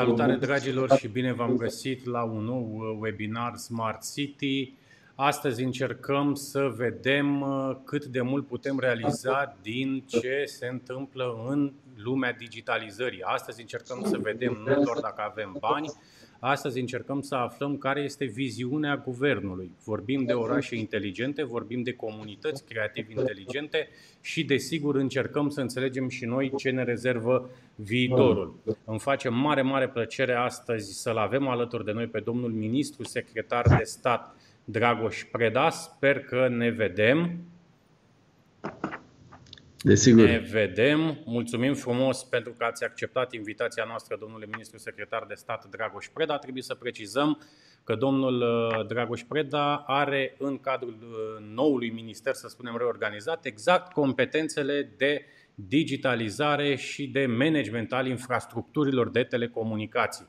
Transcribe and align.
Salutare 0.00 0.34
dragilor 0.34 0.96
și 0.96 1.08
bine 1.08 1.32
v-am 1.32 1.56
găsit 1.56 2.04
la 2.04 2.22
un 2.22 2.44
nou 2.44 2.74
uh, 2.74 2.96
webinar 3.00 3.56
Smart 3.56 4.12
City. 4.12 4.74
Astăzi 5.14 5.62
încercăm 5.62 6.34
să 6.34 6.72
vedem 6.76 7.40
uh, 7.40 7.76
cât 7.84 8.04
de 8.04 8.20
mult 8.20 8.46
putem 8.46 8.78
realiza 8.78 9.56
din 9.62 10.04
ce 10.06 10.44
se 10.46 10.66
întâmplă 10.66 11.44
în 11.48 11.72
lumea 11.96 12.32
digitalizării. 12.32 13.22
Astăzi 13.22 13.60
încercăm 13.60 14.02
să 14.04 14.18
vedem 14.18 14.52
nu 14.66 14.82
doar 14.82 14.98
dacă 15.00 15.22
avem 15.30 15.56
bani, 15.60 15.92
Astăzi 16.40 16.80
încercăm 16.80 17.20
să 17.20 17.34
aflăm 17.34 17.76
care 17.76 18.00
este 18.00 18.24
viziunea 18.24 18.96
guvernului. 18.96 19.70
Vorbim 19.84 20.24
de 20.24 20.32
orașe 20.32 20.76
inteligente, 20.76 21.44
vorbim 21.44 21.82
de 21.82 21.92
comunități 21.92 22.64
creative 22.64 23.12
inteligente 23.16 23.88
și, 24.20 24.44
desigur, 24.44 24.94
încercăm 24.94 25.48
să 25.48 25.60
înțelegem 25.60 26.08
și 26.08 26.24
noi 26.24 26.52
ce 26.56 26.70
ne 26.70 26.84
rezervă 26.84 27.50
viitorul. 27.74 28.54
Îmi 28.84 28.98
face 28.98 29.28
mare, 29.28 29.62
mare 29.62 29.88
plăcere 29.88 30.34
astăzi 30.34 31.00
să-l 31.00 31.16
avem 31.16 31.48
alături 31.48 31.84
de 31.84 31.92
noi 31.92 32.06
pe 32.06 32.20
domnul 32.20 32.50
ministru 32.50 33.04
secretar 33.04 33.66
de 33.78 33.84
stat 33.84 34.36
Dragoș 34.64 35.24
Preda. 35.24 35.70
Sper 35.70 36.20
că 36.20 36.48
ne 36.48 36.70
vedem. 36.70 37.38
Desigur. 39.82 40.24
Ne 40.24 40.38
vedem. 40.38 41.18
Mulțumim 41.24 41.74
frumos 41.74 42.24
pentru 42.24 42.52
că 42.58 42.64
ați 42.64 42.84
acceptat 42.84 43.32
invitația 43.32 43.84
noastră, 43.86 44.16
domnule 44.20 44.46
ministru 44.52 44.78
secretar 44.78 45.24
de 45.28 45.34
stat 45.34 45.66
Dragoș 45.70 46.06
Preda. 46.12 46.38
Trebuie 46.38 46.62
să 46.62 46.74
precizăm 46.74 47.42
că 47.84 47.94
domnul 47.94 48.40
uh, 48.40 48.86
Dragoș 48.86 49.22
Preda 49.28 49.76
are 49.76 50.34
în 50.38 50.58
cadrul 50.58 50.98
uh, 51.00 51.46
noului 51.54 51.90
minister, 51.90 52.34
să 52.34 52.48
spunem 52.48 52.76
reorganizat, 52.76 53.44
exact 53.44 53.92
competențele 53.92 54.92
de 54.96 55.24
digitalizare 55.54 56.76
și 56.76 57.06
de 57.06 57.26
management 57.26 57.92
al 57.92 58.06
infrastructurilor 58.06 59.10
de 59.10 59.22
telecomunicații. 59.22 60.26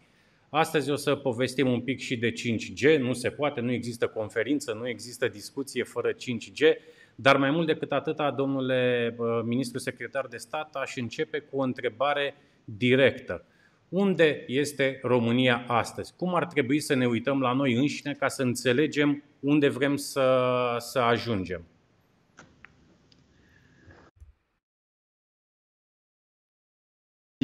Astăzi 0.49 0.91
o 0.91 0.95
să 0.95 1.15
povestim 1.15 1.71
un 1.71 1.81
pic 1.81 1.99
și 1.99 2.17
de 2.17 2.31
5G. 2.31 2.99
Nu 2.99 3.13
se 3.13 3.29
poate, 3.29 3.61
nu 3.61 3.71
există 3.71 4.07
conferință, 4.07 4.73
nu 4.73 4.87
există 4.87 5.27
discuție 5.27 5.83
fără 5.83 6.11
5G. 6.11 6.77
Dar 7.21 7.37
mai 7.37 7.51
mult 7.51 7.67
decât 7.67 7.91
atâta, 7.91 8.31
domnule 8.31 9.15
ministru 9.45 9.79
secretar 9.79 10.27
de 10.27 10.37
stat, 10.37 10.75
aș 10.75 10.95
începe 10.95 11.39
cu 11.39 11.57
o 11.57 11.61
întrebare 11.61 12.35
directă. 12.65 13.45
Unde 13.89 14.43
este 14.47 14.99
România 15.01 15.63
astăzi? 15.67 16.13
Cum 16.15 16.35
ar 16.35 16.45
trebui 16.45 16.79
să 16.79 16.93
ne 16.93 17.05
uităm 17.07 17.41
la 17.41 17.53
noi 17.53 17.73
înșine 17.73 18.13
ca 18.13 18.27
să 18.27 18.41
înțelegem 18.41 19.23
unde 19.39 19.67
vrem 19.69 19.95
să, 19.95 20.47
să 20.79 20.99
ajungem? 20.99 21.61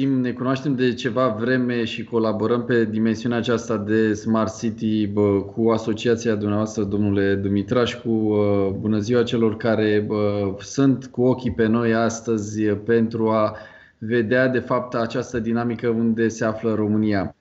Ne 0.06 0.32
cunoaștem 0.32 0.74
de 0.74 0.94
ceva 0.94 1.28
vreme 1.28 1.84
și 1.84 2.04
colaborăm 2.04 2.64
pe 2.64 2.84
dimensiunea 2.84 3.38
aceasta 3.38 3.76
de 3.76 4.12
Smart 4.12 4.58
City 4.58 5.06
bă, 5.06 5.40
cu 5.40 5.68
asociația 5.70 6.34
dumneavoastră, 6.34 6.82
domnule 6.82 7.34
Dumitrașcu. 7.34 8.36
Bună 8.78 8.98
ziua 8.98 9.22
celor 9.22 9.56
care 9.56 10.04
bă, 10.06 10.54
sunt 10.58 11.06
cu 11.06 11.22
ochii 11.22 11.52
pe 11.52 11.66
noi 11.66 11.94
astăzi 11.94 12.62
pentru 12.62 13.28
a 13.28 13.56
vedea 13.98 14.48
de 14.48 14.58
fapt 14.58 14.94
această 14.94 15.38
dinamică 15.38 15.88
unde 15.88 16.28
se 16.28 16.44
află 16.44 16.74
România. 16.74 17.36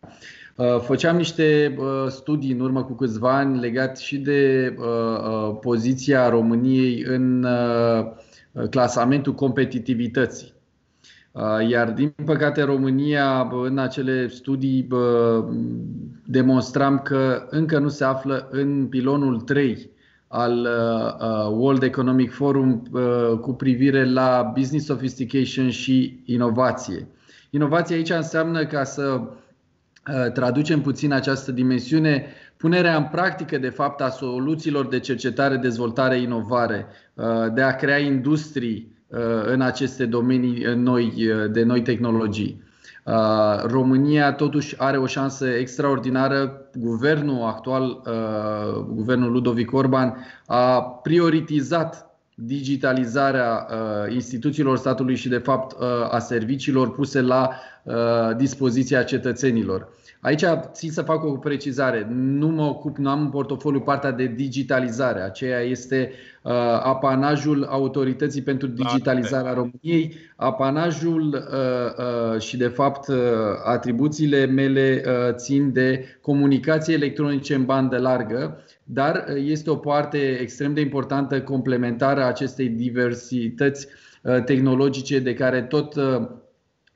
Făceam 0.81 1.15
niște 1.15 1.77
studii 2.07 2.53
în 2.53 2.59
urmă 2.59 2.83
cu 2.83 2.93
câțiva 2.93 3.37
ani 3.37 3.59
legat 3.59 3.97
și 3.97 4.17
de 4.17 4.73
poziția 5.61 6.29
României 6.29 7.03
în 7.07 7.47
clasamentul 8.69 9.33
competitivității. 9.33 10.55
Uh, 11.37 11.69
iar 11.69 11.91
din 11.91 12.13
păcate 12.25 12.61
România 12.63 13.49
în 13.63 13.77
acele 13.77 14.27
studii 14.27 14.87
demonstram 16.25 16.99
că 16.99 17.47
încă 17.49 17.79
nu 17.79 17.87
se 17.89 18.03
află 18.03 18.47
în 18.51 18.87
pilonul 18.87 19.41
3 19.41 19.89
al 20.27 20.59
uh, 20.59 21.27
uh, 21.27 21.57
World 21.57 21.83
Economic 21.83 22.31
Forum 22.31 22.83
cu 23.41 23.53
privire 23.53 24.11
la 24.11 24.51
business 24.53 24.85
sophistication 24.85 25.69
și 25.69 26.21
inovație. 26.25 27.07
Inovație 27.49 27.95
aici 27.95 28.09
înseamnă 28.09 28.65
ca 28.65 28.83
să 28.83 29.21
traducem 30.33 30.81
puțin 30.81 31.13
această 31.13 31.51
dimensiune, 31.51 32.25
punerea 32.57 32.95
în 32.95 33.07
practică 33.11 33.57
de 33.57 33.69
fapt 33.69 34.01
a 34.01 34.09
soluțiilor 34.09 34.87
de 34.87 34.99
cercetare, 34.99 35.55
dezvoltare, 35.55 36.21
inovare, 36.21 36.85
de 37.53 37.61
a 37.61 37.75
crea 37.75 37.97
industrii 37.97 38.96
Uh, 38.96 38.96
în 39.45 39.61
aceste 39.61 40.05
domenii 40.05 40.63
noi, 40.75 41.13
uh, 41.17 41.51
de 41.51 41.63
noi 41.63 41.81
tehnologii. 41.81 42.65
Uh, 43.03 43.63
România 43.63 44.33
totuși 44.33 44.75
are 44.77 44.97
o 44.97 45.05
șansă 45.05 45.47
extraordinară. 45.47 46.61
Guvernul 46.75 47.43
actual, 47.43 48.01
guvernul 48.93 49.31
Ludovic 49.31 49.73
Orban, 49.73 50.25
a 50.45 50.81
prioritizat 50.81 52.05
digitalizarea 52.35 53.67
instituțiilor 54.09 54.77
statului 54.77 55.15
și, 55.15 55.29
de 55.29 55.37
fapt, 55.37 55.75
a 56.09 56.19
serviciilor 56.19 56.91
puse 56.91 57.21
la 57.21 57.49
dispoziția 58.37 59.03
cetățenilor. 59.03 59.87
Aici 60.27 60.43
țin 60.71 60.91
să 60.91 61.01
fac 61.01 61.23
o 61.23 61.31
precizare. 61.31 62.07
Nu 62.11 62.47
mă 62.47 62.63
ocup, 62.63 62.97
nu 62.97 63.09
am 63.09 63.21
în 63.21 63.29
portofoliu 63.29 63.79
partea 63.79 64.11
de 64.11 64.25
digitalizare. 64.25 65.21
Aceea 65.21 65.59
este 65.59 66.11
uh, 66.41 66.51
apanajul 66.83 67.63
Autorității 67.63 68.41
pentru 68.41 68.67
Digitalizarea 68.67 69.53
României, 69.53 70.15
apanajul 70.35 71.33
uh, 71.33 72.33
uh, 72.33 72.41
și, 72.41 72.57
de 72.57 72.67
fapt, 72.67 73.07
uh, 73.07 73.15
atribuțiile 73.65 74.45
mele 74.45 75.03
uh, 75.05 75.33
țin 75.35 75.73
de 75.73 76.05
comunicații 76.21 76.93
electronice 76.93 77.55
în 77.55 77.65
bandă 77.65 77.97
largă, 77.97 78.63
dar 78.83 79.25
uh, 79.29 79.43
este 79.45 79.69
o 79.69 79.75
parte 79.75 80.17
extrem 80.17 80.73
de 80.73 80.81
importantă 80.81 81.41
complementară 81.41 82.21
a 82.21 82.27
acestei 82.27 82.67
diversități 82.67 83.87
uh, 84.23 84.43
tehnologice 84.43 85.19
de 85.19 85.33
care 85.33 85.61
tot 85.61 85.95
uh, 85.95 86.27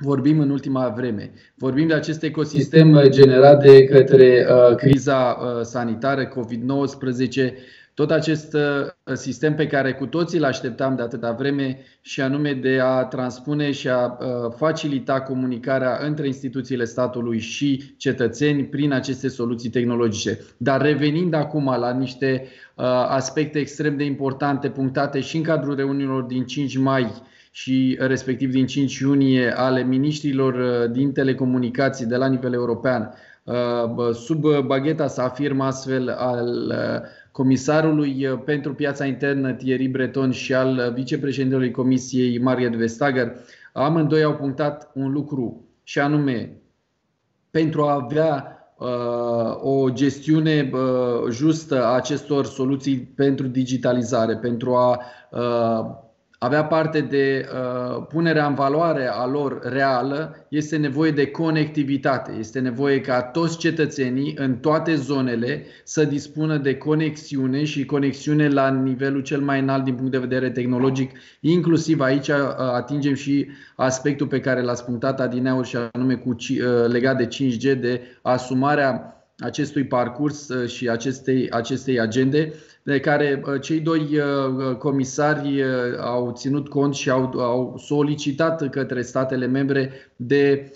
vorbim 0.01 0.39
în 0.39 0.49
ultima 0.49 0.87
vreme. 0.87 1.31
Vorbim 1.55 1.87
de 1.87 1.93
acest 1.93 2.23
ecosistem 2.23 3.01
generat 3.09 3.63
de 3.63 3.83
către 3.83 4.47
uh, 4.49 4.75
criza 4.75 5.37
uh, 5.41 5.61
sanitară 5.61 6.27
COVID-19, 6.27 7.53
tot 7.93 8.11
acest 8.11 8.53
uh, 8.53 9.13
sistem 9.13 9.55
pe 9.55 9.67
care 9.67 9.93
cu 9.93 10.05
toții 10.05 10.37
îl 10.37 10.43
așteptam 10.43 10.95
de 10.95 11.01
atâta 11.01 11.31
vreme 11.31 11.77
și 12.01 12.21
anume 12.21 12.53
de 12.53 12.79
a 12.79 13.03
transpune 13.03 13.71
și 13.71 13.89
a 13.89 14.05
uh, 14.05 14.53
facilita 14.55 15.21
comunicarea 15.21 15.99
între 16.01 16.27
instituțiile 16.27 16.85
statului 16.85 17.39
și 17.39 17.93
cetățeni 17.97 18.63
prin 18.63 18.91
aceste 18.91 19.27
soluții 19.27 19.69
tehnologice. 19.69 20.39
Dar 20.57 20.81
revenind 20.81 21.33
acum 21.33 21.75
la 21.79 21.91
niște 21.91 22.47
uh, 22.75 22.85
aspecte 23.07 23.59
extrem 23.59 23.97
de 23.97 24.03
importante 24.03 24.69
punctate 24.69 25.19
și 25.19 25.37
în 25.37 25.43
cadrul 25.43 25.75
reuniunilor 25.75 26.23
din 26.23 26.45
5 26.45 26.77
mai 26.77 27.11
și 27.51 27.97
respectiv 27.99 28.51
din 28.51 28.65
5 28.65 28.97
iunie 28.99 29.53
ale 29.57 29.83
miniștrilor 29.83 30.53
uh, 30.53 30.91
din 30.91 31.11
telecomunicații 31.11 32.05
de 32.05 32.15
la 32.15 32.27
nivel 32.27 32.53
european. 32.53 33.13
Uh, 33.43 34.13
sub 34.13 34.45
bagheta 34.65 35.07
să 35.07 35.21
afirm 35.21 35.59
astfel 35.59 36.09
al 36.09 36.47
uh, 36.69 37.07
comisarului 37.31 38.39
pentru 38.45 38.73
piața 38.73 39.05
internă 39.05 39.51
Thierry 39.51 39.87
Breton 39.87 40.31
și 40.31 40.53
al 40.53 40.91
vicepreședintelui 40.95 41.71
Comisiei 41.71 42.39
Mariet 42.39 42.75
Vestager, 42.75 43.33
amândoi 43.73 44.23
au 44.23 44.35
punctat 44.35 44.91
un 44.93 45.11
lucru 45.11 45.65
și 45.83 45.99
anume 45.99 46.61
pentru 47.51 47.83
a 47.83 47.93
avea 47.93 48.55
o 49.61 49.89
gestiune 49.89 50.71
justă 51.29 51.83
a 51.83 51.95
acestor 51.95 52.45
soluții 52.45 52.97
pentru 52.97 53.47
digitalizare, 53.47 54.35
pentru 54.35 54.75
a 54.75 54.99
avea 56.43 56.65
parte 56.65 57.01
de 57.01 57.45
uh, 57.53 58.05
punerea 58.09 58.45
în 58.45 58.53
valoare 58.53 59.07
a 59.07 59.25
lor 59.25 59.59
reală, 59.63 60.45
este 60.49 60.77
nevoie 60.77 61.11
de 61.11 61.27
conectivitate. 61.27 62.35
Este 62.39 62.59
nevoie 62.59 63.01
ca 63.01 63.21
toți 63.21 63.57
cetățenii 63.57 64.33
în 64.37 64.57
toate 64.57 64.95
zonele 64.95 65.65
să 65.83 66.03
dispună 66.03 66.57
de 66.57 66.77
conexiune 66.77 67.63
și 67.63 67.85
conexiune 67.85 68.47
la 68.47 68.69
nivelul 68.69 69.21
cel 69.21 69.41
mai 69.41 69.59
înalt 69.59 69.83
din 69.83 69.95
punct 69.95 70.11
de 70.11 70.17
vedere 70.17 70.49
tehnologic. 70.49 71.11
Inclusiv 71.39 71.99
aici 71.99 72.27
uh, 72.27 72.35
atingem 72.57 73.13
și 73.13 73.47
aspectul 73.75 74.27
pe 74.27 74.39
care 74.39 74.61
l-a 74.61 74.73
spuntat 74.73 75.19
Adineaur 75.19 75.65
și 75.65 75.77
anume 75.91 76.15
cu, 76.15 76.29
uh, 76.29 76.57
legat 76.87 77.17
de 77.17 77.27
5G, 77.27 77.79
de 77.79 78.01
asumarea 78.21 79.20
acestui 79.41 79.83
parcurs 79.83 80.47
uh, 80.49 80.69
și 80.69 80.89
acestei, 80.89 81.49
acestei 81.49 81.99
agende 81.99 82.53
de 82.83 82.99
care 82.99 83.41
uh, 83.45 83.61
cei 83.61 83.79
doi 83.79 83.99
uh, 83.99 84.75
comisari 84.75 85.63
au 85.99 86.31
ținut 86.31 86.69
cont 86.69 86.93
și 86.93 87.09
au, 87.09 87.39
au 87.39 87.75
solicitat 87.77 88.69
către 88.69 89.01
statele 89.01 89.45
membre 89.45 89.91
de 90.15 90.71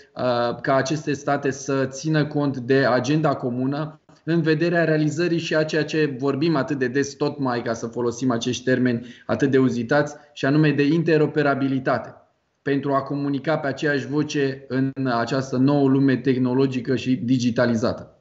ca 0.60 0.74
aceste 0.74 1.12
state 1.12 1.50
să 1.50 1.86
țină 1.90 2.26
cont 2.26 2.56
de 2.56 2.84
agenda 2.84 3.34
comună 3.34 4.00
în 4.24 4.42
vederea 4.42 4.84
realizării 4.84 5.38
și 5.38 5.54
a 5.54 5.64
ceea 5.64 5.84
ce 5.84 6.16
vorbim 6.18 6.56
atât 6.56 6.78
de 6.78 6.88
des 6.88 7.14
tot 7.14 7.38
mai 7.38 7.62
ca 7.62 7.72
să 7.72 7.86
folosim 7.86 8.30
acești 8.30 8.64
termeni 8.64 9.06
atât 9.26 9.50
de 9.50 9.58
uzitați 9.58 10.14
și 10.32 10.44
anume 10.44 10.70
de 10.70 10.82
interoperabilitate. 10.82 12.14
pentru 12.62 12.92
a 12.92 13.02
comunica 13.02 13.58
pe 13.58 13.66
aceeași 13.66 14.06
voce 14.06 14.64
în 14.68 14.92
această 15.18 15.56
nouă 15.56 15.88
lume 15.88 16.16
tehnologică 16.16 16.96
și 16.96 17.16
digitalizată. 17.16 18.15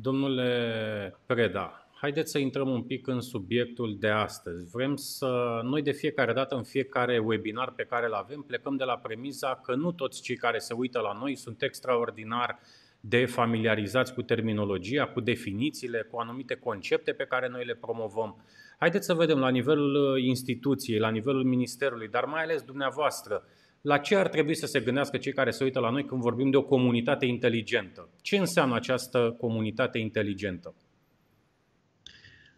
Domnule 0.00 1.18
Preda, 1.26 1.88
haideți 1.94 2.30
să 2.30 2.38
intrăm 2.38 2.68
un 2.68 2.82
pic 2.82 3.06
în 3.06 3.20
subiectul 3.20 3.96
de 3.98 4.08
astăzi. 4.08 4.70
Vrem 4.70 4.96
să, 4.96 5.60
noi 5.62 5.82
de 5.82 5.90
fiecare 5.90 6.32
dată, 6.32 6.54
în 6.54 6.62
fiecare 6.62 7.18
webinar 7.18 7.70
pe 7.70 7.82
care 7.84 8.06
îl 8.06 8.12
avem, 8.12 8.40
plecăm 8.40 8.76
de 8.76 8.84
la 8.84 8.96
premiza 8.96 9.60
că 9.62 9.74
nu 9.74 9.92
toți 9.92 10.22
cei 10.22 10.36
care 10.36 10.58
se 10.58 10.74
uită 10.74 11.00
la 11.00 11.18
noi 11.20 11.36
sunt 11.36 11.62
extraordinar 11.62 12.58
de 13.00 13.26
familiarizați 13.26 14.14
cu 14.14 14.22
terminologia, 14.22 15.06
cu 15.06 15.20
definițiile, 15.20 16.08
cu 16.10 16.18
anumite 16.18 16.54
concepte 16.54 17.12
pe 17.12 17.24
care 17.24 17.48
noi 17.48 17.64
le 17.64 17.74
promovăm. 17.74 18.44
Haideți 18.78 19.06
să 19.06 19.14
vedem 19.14 19.38
la 19.38 19.48
nivelul 19.48 20.14
uh, 20.14 20.22
instituției, 20.22 20.98
la 20.98 21.10
nivelul 21.10 21.44
ministerului, 21.44 22.08
dar 22.08 22.24
mai 22.24 22.42
ales 22.42 22.62
dumneavoastră, 22.62 23.44
la 23.80 23.98
ce 23.98 24.16
ar 24.16 24.28
trebui 24.28 24.54
să 24.54 24.66
se 24.66 24.80
gândească 24.80 25.16
cei 25.16 25.32
care 25.32 25.50
se 25.50 25.64
uită 25.64 25.80
la 25.80 25.90
noi 25.90 26.04
când 26.04 26.20
vorbim 26.20 26.50
de 26.50 26.56
o 26.56 26.62
comunitate 26.62 27.26
inteligentă? 27.26 28.08
Ce 28.20 28.36
înseamnă 28.36 28.74
această 28.74 29.36
comunitate 29.38 29.98
inteligentă? 29.98 30.74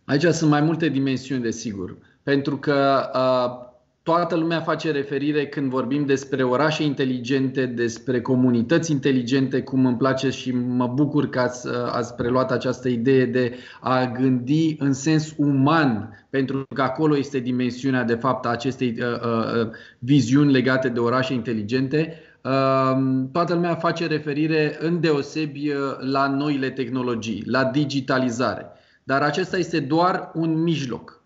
Aici 0.04 0.22
sunt 0.22 0.50
mai 0.50 0.60
multe 0.60 0.88
dimensiuni, 0.88 1.42
desigur. 1.42 1.96
Pentru 2.22 2.58
că 2.58 3.10
uh, 3.14 3.69
toată 4.02 4.36
lumea 4.36 4.60
face 4.60 4.90
referire 4.90 5.46
când 5.46 5.70
vorbim 5.70 6.06
despre 6.06 6.42
orașe 6.42 6.82
inteligente, 6.82 7.66
despre 7.66 8.20
comunități 8.20 8.90
inteligente, 8.90 9.62
cum 9.62 9.86
îmi 9.86 9.96
place 9.96 10.30
și 10.30 10.52
mă 10.52 10.86
bucur 10.86 11.28
că 11.28 11.40
ați, 11.40 11.68
ați 11.92 12.14
preluat 12.14 12.50
această 12.50 12.88
idee 12.88 13.24
de 13.24 13.54
a 13.80 14.06
gândi 14.06 14.76
în 14.78 14.92
sens 14.92 15.34
uman, 15.36 16.18
pentru 16.30 16.66
că 16.74 16.82
acolo 16.82 17.16
este 17.16 17.38
dimensiunea 17.38 18.04
de 18.04 18.14
fapt 18.14 18.46
a 18.46 18.48
acestei 18.48 18.96
uh, 18.98 19.06
uh, 19.06 19.68
viziuni 19.98 20.52
legate 20.52 20.88
de 20.88 21.00
orașe 21.00 21.32
inteligente. 21.32 22.14
Uh, 22.44 23.24
toată 23.32 23.54
lumea 23.54 23.74
face 23.74 24.06
referire 24.06 24.76
în 24.80 25.00
deosebi 25.00 25.68
uh, 25.68 25.76
la 26.12 26.28
noile 26.28 26.70
tehnologii, 26.70 27.42
la 27.46 27.64
digitalizare. 27.64 28.66
Dar 29.04 29.22
acesta 29.22 29.58
este 29.58 29.80
doar 29.80 30.30
un 30.34 30.62
mijloc 30.62 31.19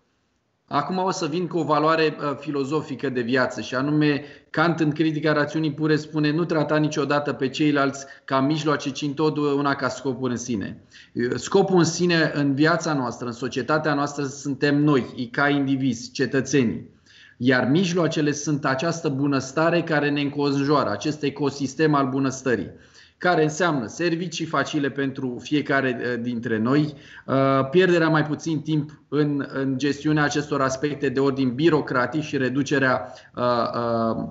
Acum 0.67 0.97
o 0.97 1.11
să 1.11 1.25
vin 1.25 1.47
cu 1.47 1.57
o 1.57 1.63
valoare 1.63 2.15
uh, 2.19 2.37
filozofică 2.39 3.09
de 3.09 3.21
viață 3.21 3.61
și 3.61 3.75
anume 3.75 4.23
Kant 4.49 4.79
în 4.79 4.91
critica 4.91 5.33
rațiunii 5.33 5.73
pure 5.73 5.95
spune 5.95 6.31
nu 6.31 6.45
trata 6.45 6.77
niciodată 6.77 7.33
pe 7.33 7.49
ceilalți 7.49 8.05
ca 8.23 8.39
mijloace, 8.39 8.91
ci 8.91 9.01
întotdeauna 9.01 9.75
ca 9.75 9.89
scopul 9.89 10.29
în 10.29 10.37
sine. 10.37 10.83
Uh, 11.13 11.35
scopul 11.35 11.77
în 11.77 11.83
sine 11.83 12.31
în 12.33 12.53
viața 12.53 12.93
noastră, 12.93 13.27
în 13.27 13.33
societatea 13.33 13.93
noastră 13.93 14.25
suntem 14.25 14.83
noi, 14.83 15.29
ca 15.31 15.49
indivizi, 15.49 16.11
cetățenii. 16.11 16.89
Iar 17.37 17.67
mijloacele 17.69 18.31
sunt 18.31 18.65
această 18.65 19.09
bunăstare 19.09 19.83
care 19.83 20.09
ne 20.09 20.21
înconjoară, 20.21 20.89
acest 20.89 21.23
ecosistem 21.23 21.93
al 21.93 22.09
bunăstării 22.09 22.71
care 23.17 23.43
înseamnă 23.43 23.87
servicii 23.87 24.45
facile 24.45 24.89
pentru 24.89 25.37
fiecare 25.41 25.99
uh, 25.99 26.21
dintre 26.21 26.57
noi, 26.57 26.93
uh, 27.25 27.69
pierderea 27.69 28.09
mai 28.09 28.23
puțin 28.25 28.61
timp 28.61 29.01
în, 29.07 29.45
în 29.53 29.77
gestiunea 29.77 30.23
acestor 30.23 30.61
aspecte 30.61 31.09
de 31.09 31.19
ordin 31.19 31.53
birocratic 31.53 32.21
și 32.21 32.37
reducerea 32.37 33.13
uh, 33.35 34.29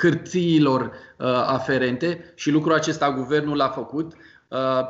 hârtiilor 0.00 0.92
aferente 1.46 2.32
și 2.34 2.50
lucrul 2.50 2.74
acesta 2.74 3.12
guvernul 3.12 3.56
l-a 3.56 3.68
făcut. 3.68 4.12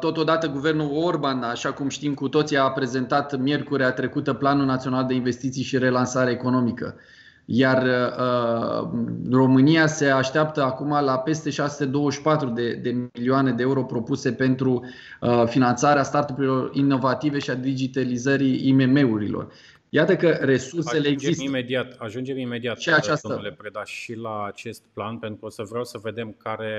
Totodată, 0.00 0.46
guvernul 0.46 0.90
Orban, 0.92 1.42
așa 1.42 1.72
cum 1.72 1.88
știm 1.88 2.14
cu 2.14 2.28
toții, 2.28 2.56
a 2.56 2.70
prezentat 2.70 3.38
miercurea 3.38 3.92
trecută 3.92 4.32
Planul 4.32 4.64
Național 4.64 5.06
de 5.06 5.14
Investiții 5.14 5.62
și 5.62 5.78
Relansare 5.78 6.30
Economică. 6.30 6.96
Iar 7.44 7.82
uh, 7.82 8.88
România 9.30 9.86
se 9.86 10.06
așteaptă 10.06 10.62
acum 10.62 10.88
la 10.88 11.18
peste 11.18 11.50
624 11.50 12.48
de, 12.48 12.72
de 12.72 13.08
milioane 13.14 13.52
de 13.52 13.62
euro 13.62 13.84
propuse 13.84 14.32
pentru 14.32 14.84
uh, 15.20 15.44
finanțarea 15.46 16.02
startup-urilor 16.02 16.70
inovative 16.72 17.38
și 17.38 17.50
a 17.50 17.54
digitalizării 17.54 18.68
IMM-urilor. 18.68 19.52
Iată 19.94 20.16
că 20.16 20.28
resursele 20.28 20.98
ajungem 20.98 21.12
există. 21.12 21.42
Imediat, 21.42 21.94
ajungem 21.98 22.38
imediat, 22.38 22.78
și 22.78 22.92
această... 22.92 23.28
domnule 23.28 23.52
Preda, 23.52 23.84
și 23.84 24.14
la 24.14 24.44
acest 24.46 24.82
plan, 24.92 25.18
pentru 25.18 25.40
că 25.40 25.46
o 25.46 25.48
să 25.48 25.62
vreau 25.68 25.84
să 25.84 25.98
vedem 26.02 26.34
care, 26.38 26.74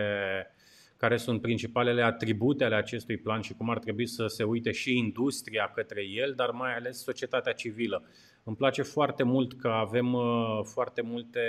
care 1.03 1.17
sunt 1.17 1.41
principalele 1.41 2.01
atribute 2.01 2.63
ale 2.63 2.75
acestui 2.75 3.17
plan 3.17 3.41
și 3.41 3.53
cum 3.53 3.69
ar 3.69 3.79
trebui 3.79 4.07
să 4.07 4.27
se 4.27 4.43
uite 4.43 4.71
și 4.71 4.97
industria 4.97 5.71
către 5.75 6.01
el, 6.05 6.33
dar 6.35 6.49
mai 6.49 6.75
ales 6.75 7.03
societatea 7.03 7.53
civilă. 7.53 8.03
Îmi 8.43 8.55
place 8.55 8.81
foarte 8.81 9.23
mult 9.23 9.53
că 9.53 9.67
avem 9.67 10.13
uh, 10.13 10.59
foarte 10.63 11.01
multe 11.01 11.39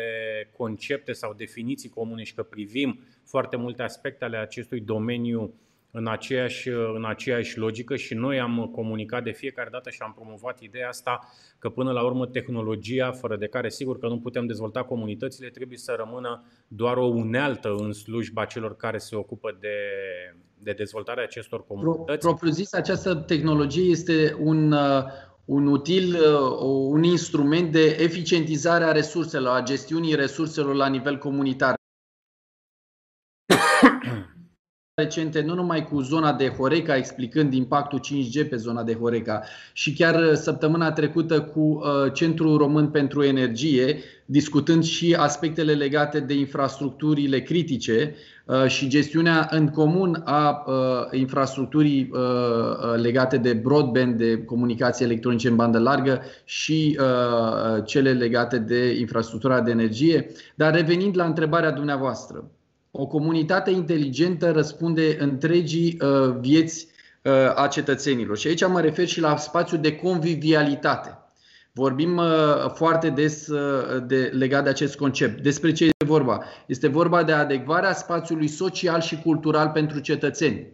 concepte 0.56 1.12
sau 1.12 1.35
definiții 1.35 1.89
comune 1.89 2.23
și 2.23 2.35
că 2.35 2.43
privim 2.43 3.01
foarte 3.25 3.56
multe 3.56 3.83
aspecte 3.83 4.25
ale 4.25 4.37
acestui 4.37 4.81
domeniu 4.81 5.55
în 5.96 6.06
aceeași, 6.08 6.69
uh, 6.69 6.93
în 6.94 7.05
aceeași 7.05 7.58
logică 7.58 7.96
și 7.96 8.14
noi 8.14 8.41
am 8.41 8.70
comunicat 8.75 9.23
de 9.25 9.31
fiecare 9.31 9.69
dată 9.73 9.91
și 9.91 9.99
am 10.00 10.12
promovat 10.14 10.61
ideea 10.61 10.88
asta 10.88 11.20
că 11.58 11.69
până 11.69 11.93
la 11.93 12.05
urmă 12.05 12.26
tehnologia, 12.26 13.13
fără 13.13 13.36
de 13.36 13.46
care 13.46 13.69
sigur 13.69 13.98
că 13.98 14.08
nu 14.08 14.19
putem 14.19 14.46
dezvolta 14.46 14.82
comunitățile, 14.82 15.48
trebuie 15.48 15.79
să 15.79 15.94
rămână 15.96 16.44
doar 16.69 16.96
o 16.96 17.05
unealtă 17.05 17.74
în 17.79 17.93
slujba 17.93 18.44
celor 18.44 18.77
care 18.77 18.98
se 18.98 19.17
ocupă 19.17 19.56
de, 19.60 19.77
de 20.58 20.72
dezvoltarea 20.72 21.24
acestor 21.24 21.67
comunități. 21.67 22.27
Propriu 22.27 22.51
zis, 22.51 22.72
această 22.72 23.15
tehnologie 23.15 23.91
este 23.91 24.36
un, 24.39 24.72
uh, 24.72 25.03
un 25.44 25.67
util, 25.67 26.15
uh, 26.15 26.58
un 26.89 27.03
instrument 27.03 27.72
de 27.72 27.96
eficientizare 28.01 28.84
a 28.84 28.93
resurselor, 28.93 29.56
a 29.56 29.63
gestiunii 29.63 30.15
resurselor 30.15 30.74
la 30.74 30.89
nivel 30.89 31.19
comunitar. 31.19 31.74
Recente, 34.96 35.43
nu 35.43 35.55
numai 35.55 35.84
cu 35.84 36.01
zona 36.01 36.32
de 36.32 36.48
Horeca, 36.48 36.96
explicând 36.96 37.53
impactul 37.53 38.01
5G 38.01 38.48
pe 38.48 38.56
zona 38.56 38.82
de 38.82 38.94
Horeca, 38.94 39.43
și 39.72 39.93
chiar 39.93 40.15
uh, 40.15 40.32
săptămâna 40.32 40.93
trecută 40.93 41.41
cu 41.41 41.60
uh, 41.60 42.13
Centrul 42.13 42.56
Român 42.56 42.89
pentru 42.89 43.22
Energie, 43.22 43.98
discutând 44.24 44.84
și 44.84 45.15
aspectele 45.19 45.72
legate 45.72 46.20
de 46.20 46.34
infrastructurile 46.34 47.41
critice 47.41 48.15
uh, 48.44 48.67
și 48.67 48.89
gestiunea 48.89 49.48
în 49.51 49.69
comun 49.69 50.22
a 50.24 50.65
infrastructurii 51.10 52.10
legate 52.96 53.36
de 53.36 53.53
broadband, 53.53 54.19
de 54.19 54.44
comunicații 54.44 55.05
electronice 55.05 55.48
în 55.48 55.56
bandă 55.56 55.79
largă 55.79 56.22
și 56.44 56.98
cele 57.84 58.13
legate 58.13 58.58
de 58.58 58.98
infrastructura 58.98 59.60
de 59.60 59.70
energie. 59.70 60.31
Dar 60.55 60.74
revenind 60.74 61.17
la 61.17 61.24
întrebarea 61.24 61.70
dumneavoastră, 61.70 62.44
o 62.96 63.06
comunitate 63.06 63.70
inteligentă 63.70 64.51
răspunde 64.51 65.17
întregii 65.20 65.98
uh, 66.01 66.36
vieți 66.41 66.89
uh, 67.22 67.32
a 67.55 67.67
cetățenilor. 67.67 68.36
Și 68.36 68.46
aici 68.46 68.67
mă 68.67 68.81
refer 68.81 69.06
și 69.06 69.20
la 69.20 69.36
spațiul 69.36 69.81
de 69.81 69.96
convivialitate. 69.96 71.19
Vorbim 71.72 72.17
uh, 72.17 72.70
foarte 72.74 73.10
des 73.10 73.48
de, 74.06 74.31
legat 74.32 74.65
de 74.65 74.69
acest 74.69 74.96
concept. 74.96 75.43
Despre 75.43 75.72
ce 75.72 75.84
este 75.84 76.05
vorba? 76.05 76.44
Este 76.67 76.89
vorba 76.89 77.22
de 77.22 77.32
adecvarea 77.32 77.93
spațiului 77.94 78.48
social 78.48 79.01
și 79.01 79.20
cultural 79.20 79.69
pentru 79.69 79.98
cetățeni. 79.98 80.72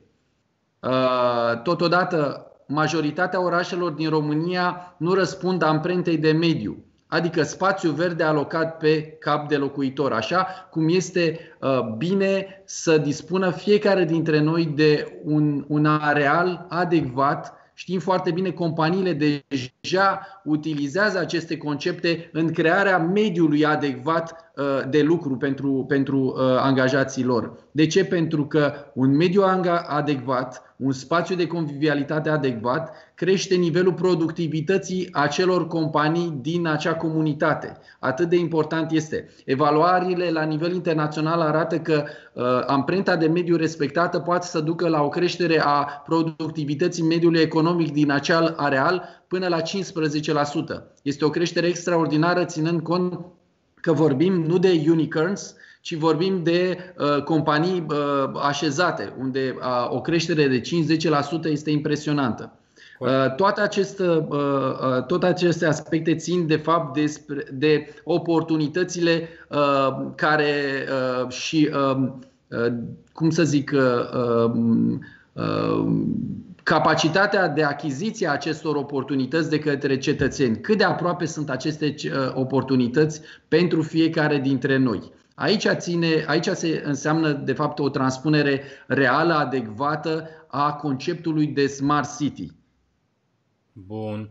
Totodată, 1.63 2.47
majoritatea 2.67 3.43
orașelor 3.43 3.91
din 3.91 4.09
România 4.09 4.95
nu 4.99 5.15
răspund 5.15 5.63
amprentei 5.63 6.17
de 6.19 6.33
mediu 6.33 6.85
adică 7.11 7.43
spațiu 7.43 7.91
verde 7.91 8.23
alocat 8.23 8.77
pe 8.77 9.03
cap 9.03 9.49
de 9.49 9.57
locuitor, 9.57 10.13
așa 10.13 10.47
cum 10.71 10.89
este 10.89 11.41
uh, 11.61 11.95
bine 11.97 12.63
să 12.65 12.99
dispună 12.99 13.51
fiecare 13.51 14.05
dintre 14.05 14.41
noi 14.41 14.65
de 14.67 15.21
un, 15.25 15.65
un 15.69 15.87
areal 15.87 16.67
adecvat 16.69 17.61
Știm 17.81 17.99
foarte 18.01 18.31
bine, 18.31 18.51
companiile 18.51 19.13
deja 19.13 20.41
utilizează 20.45 21.19
aceste 21.19 21.57
concepte 21.57 22.31
în 22.33 22.53
crearea 22.53 22.99
mediului 22.99 23.65
adecvat 23.65 24.53
uh, 24.57 24.65
de 24.91 25.03
lucru 25.03 25.37
pentru, 25.37 25.85
pentru 25.89 26.19
uh, 26.19 26.57
angajații 26.59 27.25
lor. 27.25 27.53
De 27.71 27.87
ce? 27.87 28.05
Pentru 28.05 28.47
că 28.47 28.73
un 28.95 29.17
mediu 29.17 29.43
adecvat, 29.87 30.70
un 30.81 30.93
spațiu 30.93 31.37
de 31.37 31.47
convivialitate 31.47 32.29
adecvat, 32.29 32.97
crește 33.15 33.55
nivelul 33.55 33.93
productivității 33.93 35.09
acelor 35.13 35.67
companii 35.67 36.39
din 36.41 36.67
acea 36.67 36.95
comunitate. 36.95 37.77
Atât 37.99 38.29
de 38.29 38.37
important 38.37 38.91
este. 38.91 39.29
Evaluările 39.45 40.31
la 40.31 40.43
nivel 40.43 40.75
internațional 40.75 41.41
arată 41.41 41.79
că 41.79 42.05
uh, 42.33 42.45
amprenta 42.67 43.17
de 43.17 43.27
mediu 43.27 43.57
respectată 43.57 44.19
poate 44.19 44.47
să 44.47 44.61
ducă 44.61 44.89
la 44.89 45.03
o 45.03 45.09
creștere 45.09 45.61
a 45.65 46.03
productivității 46.07 47.03
mediului 47.03 47.41
economic 47.41 47.93
din 47.93 48.11
acel 48.11 48.55
areal 48.57 49.25
până 49.29 49.49
la 49.49 49.61
15%. 49.61 49.63
Este 51.03 51.25
o 51.25 51.31
creștere 51.31 51.67
extraordinară 51.67 52.45
ținând 52.45 52.81
cont 52.81 53.21
că 53.81 53.93
vorbim 53.93 54.43
nu 54.43 54.59
de 54.59 54.85
unicorns, 54.89 55.55
ci 55.81 55.95
vorbim 55.95 56.43
de 56.43 56.79
uh, 56.99 57.23
companii 57.23 57.87
uh, 57.89 57.97
așezate, 58.43 59.13
unde 59.19 59.57
uh, 59.59 59.91
o 59.91 60.01
creștere 60.01 60.49
de 60.49 60.61
5-10% 60.61 60.65
este 61.45 61.71
impresionantă. 61.71 62.53
Toate 63.37 63.61
aceste, 63.61 64.27
toate 65.07 65.27
aceste 65.27 65.67
aspecte 65.67 66.15
țin 66.15 66.47
de 66.47 66.57
fapt 66.57 66.95
despre, 66.95 67.47
de 67.53 67.95
oportunitățile 68.05 69.29
care 70.15 70.53
și, 71.29 71.71
cum 73.13 73.31
să 73.31 73.43
zic, 73.43 73.73
capacitatea 76.63 77.49
de 77.49 77.63
achiziție 77.63 78.27
a 78.27 78.33
acestor 78.33 78.77
oportunități 78.77 79.51
de 79.51 79.59
către 79.59 79.99
cetățeni. 79.99 80.61
Cât 80.61 80.79
de 80.79 80.85
aproape 80.85 81.25
sunt 81.25 81.51
aceste 81.51 81.95
oportunități 82.35 83.21
pentru 83.49 83.83
fiecare 83.83 84.39
dintre 84.39 84.77
noi. 84.77 85.13
Aici, 85.41 85.67
ține, 85.77 86.25
aici 86.27 86.47
se 86.47 86.83
înseamnă, 86.85 87.33
de 87.33 87.53
fapt, 87.53 87.79
o 87.79 87.89
transpunere 87.89 88.63
reală, 88.87 89.33
adecvată 89.33 90.29
a 90.47 90.73
conceptului 90.73 91.47
de 91.47 91.67
Smart 91.67 92.17
City. 92.19 92.47
Bun. 93.73 94.31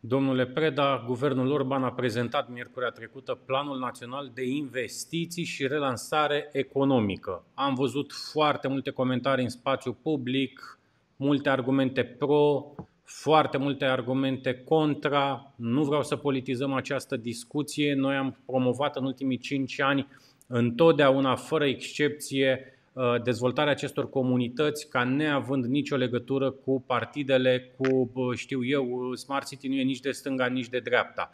Domnule 0.00 0.46
Preda, 0.46 1.04
guvernul 1.06 1.50
Orban 1.50 1.84
a 1.84 1.92
prezentat 1.92 2.48
miercurea 2.48 2.90
trecută 2.90 3.34
Planul 3.34 3.78
Național 3.78 4.30
de 4.34 4.44
Investiții 4.44 5.44
și 5.44 5.66
Relansare 5.66 6.48
Economică. 6.52 7.44
Am 7.54 7.74
văzut 7.74 8.12
foarte 8.12 8.68
multe 8.68 8.90
comentarii 8.90 9.44
în 9.44 9.50
spațiu 9.50 9.92
public, 9.92 10.78
multe 11.16 11.48
argumente 11.48 12.04
pro, 12.04 12.74
foarte 13.10 13.56
multe 13.58 13.84
argumente 13.84 14.54
contra. 14.54 15.52
Nu 15.56 15.84
vreau 15.84 16.02
să 16.02 16.16
politizăm 16.16 16.72
această 16.72 17.16
discuție. 17.16 17.94
Noi 17.94 18.16
am 18.16 18.36
promovat 18.46 18.96
în 18.96 19.04
ultimii 19.04 19.38
cinci 19.38 19.80
ani 19.80 20.06
întotdeauna, 20.46 21.34
fără 21.34 21.64
excepție, 21.66 22.78
uh, 22.92 23.22
dezvoltarea 23.22 23.72
acestor 23.72 24.10
comunități 24.10 24.88
ca 24.88 25.04
neavând 25.04 25.64
nicio 25.64 25.96
legătură 25.96 26.50
cu 26.50 26.82
partidele, 26.86 27.74
cu, 27.76 28.10
știu 28.34 28.64
eu, 28.64 29.14
Smart 29.14 29.48
City 29.48 29.68
nu 29.68 29.74
e 29.74 29.82
nici 29.82 30.00
de 30.00 30.10
stânga, 30.10 30.46
nici 30.46 30.68
de 30.68 30.78
dreapta. 30.78 31.30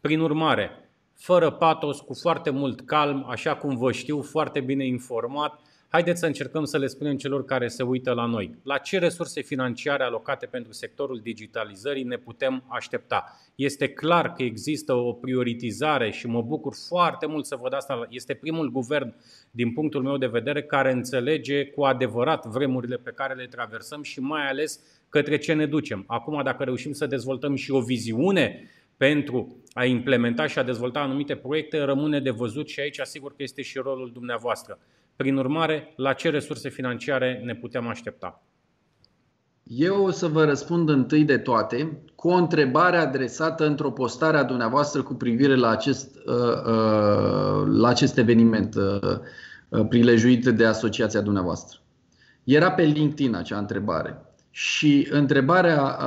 Prin 0.00 0.20
urmare, 0.20 0.90
fără 1.14 1.50
patos, 1.50 2.00
cu 2.00 2.14
foarte 2.14 2.50
mult 2.50 2.80
calm, 2.80 3.26
așa 3.28 3.56
cum 3.56 3.76
vă 3.76 3.92
știu, 3.92 4.22
foarte 4.22 4.60
bine 4.60 4.86
informat, 4.86 5.60
Haideți 5.92 6.20
să 6.20 6.26
încercăm 6.26 6.64
să 6.64 6.78
le 6.78 6.86
spunem 6.86 7.16
celor 7.16 7.44
care 7.44 7.68
se 7.68 7.82
uită 7.82 8.12
la 8.12 8.26
noi. 8.26 8.58
La 8.62 8.78
ce 8.78 8.98
resurse 8.98 9.40
financiare 9.40 10.02
alocate 10.02 10.46
pentru 10.46 10.72
sectorul 10.72 11.20
digitalizării 11.22 12.02
ne 12.02 12.16
putem 12.16 12.64
aștepta? 12.68 13.40
Este 13.54 13.88
clar 13.88 14.32
că 14.32 14.42
există 14.42 14.94
o 14.94 15.12
prioritizare 15.12 16.10
și 16.10 16.26
mă 16.26 16.42
bucur 16.42 16.74
foarte 16.88 17.26
mult 17.26 17.46
să 17.46 17.56
văd 17.60 17.74
asta. 17.74 18.06
Este 18.10 18.34
primul 18.34 18.70
guvern, 18.70 19.14
din 19.50 19.72
punctul 19.72 20.02
meu 20.02 20.16
de 20.16 20.26
vedere, 20.26 20.62
care 20.62 20.92
înțelege 20.92 21.66
cu 21.66 21.82
adevărat 21.82 22.46
vremurile 22.46 22.96
pe 22.96 23.10
care 23.10 23.34
le 23.34 23.46
traversăm 23.46 24.02
și 24.02 24.20
mai 24.20 24.48
ales 24.48 24.80
către 25.08 25.38
ce 25.38 25.52
ne 25.52 25.66
ducem. 25.66 26.04
Acum, 26.06 26.42
dacă 26.42 26.64
reușim 26.64 26.92
să 26.92 27.06
dezvoltăm 27.06 27.54
și 27.54 27.70
o 27.70 27.80
viziune 27.80 28.70
pentru 28.96 29.56
a 29.72 29.84
implementa 29.84 30.46
și 30.46 30.58
a 30.58 30.62
dezvolta 30.62 31.00
anumite 31.00 31.36
proiecte, 31.36 31.82
rămâne 31.82 32.20
de 32.20 32.30
văzut 32.30 32.68
și 32.68 32.80
aici 32.80 33.00
asigur 33.00 33.30
că 33.30 33.42
este 33.42 33.62
și 33.62 33.78
rolul 33.78 34.10
dumneavoastră. 34.12 34.78
Prin 35.22 35.36
urmare, 35.36 35.92
la 35.96 36.12
ce 36.12 36.30
resurse 36.30 36.68
financiare 36.68 37.42
ne 37.44 37.54
putem 37.54 37.88
aștepta? 37.88 38.42
Eu 39.62 40.04
o 40.04 40.10
să 40.10 40.26
vă 40.26 40.44
răspund 40.44 40.88
întâi 40.88 41.24
de 41.24 41.38
toate 41.38 42.02
cu 42.14 42.28
o 42.28 42.34
întrebare 42.34 42.96
adresată 42.96 43.66
într-o 43.66 43.90
postare 43.90 44.36
a 44.36 44.44
dumneavoastră 44.44 45.02
cu 45.02 45.14
privire 45.14 45.54
la 45.54 45.68
acest, 45.68 46.16
uh, 46.26 46.34
uh, 46.34 47.66
la 47.66 47.88
acest 47.88 48.18
eveniment 48.18 48.74
uh, 48.74 49.86
prilejuit 49.88 50.44
de 50.44 50.66
asociația 50.66 51.20
dumneavoastră. 51.20 51.78
Era 52.44 52.70
pe 52.72 52.82
LinkedIn 52.82 53.34
acea 53.34 53.58
întrebare 53.58 54.24
și 54.50 55.08
întrebarea 55.10 55.98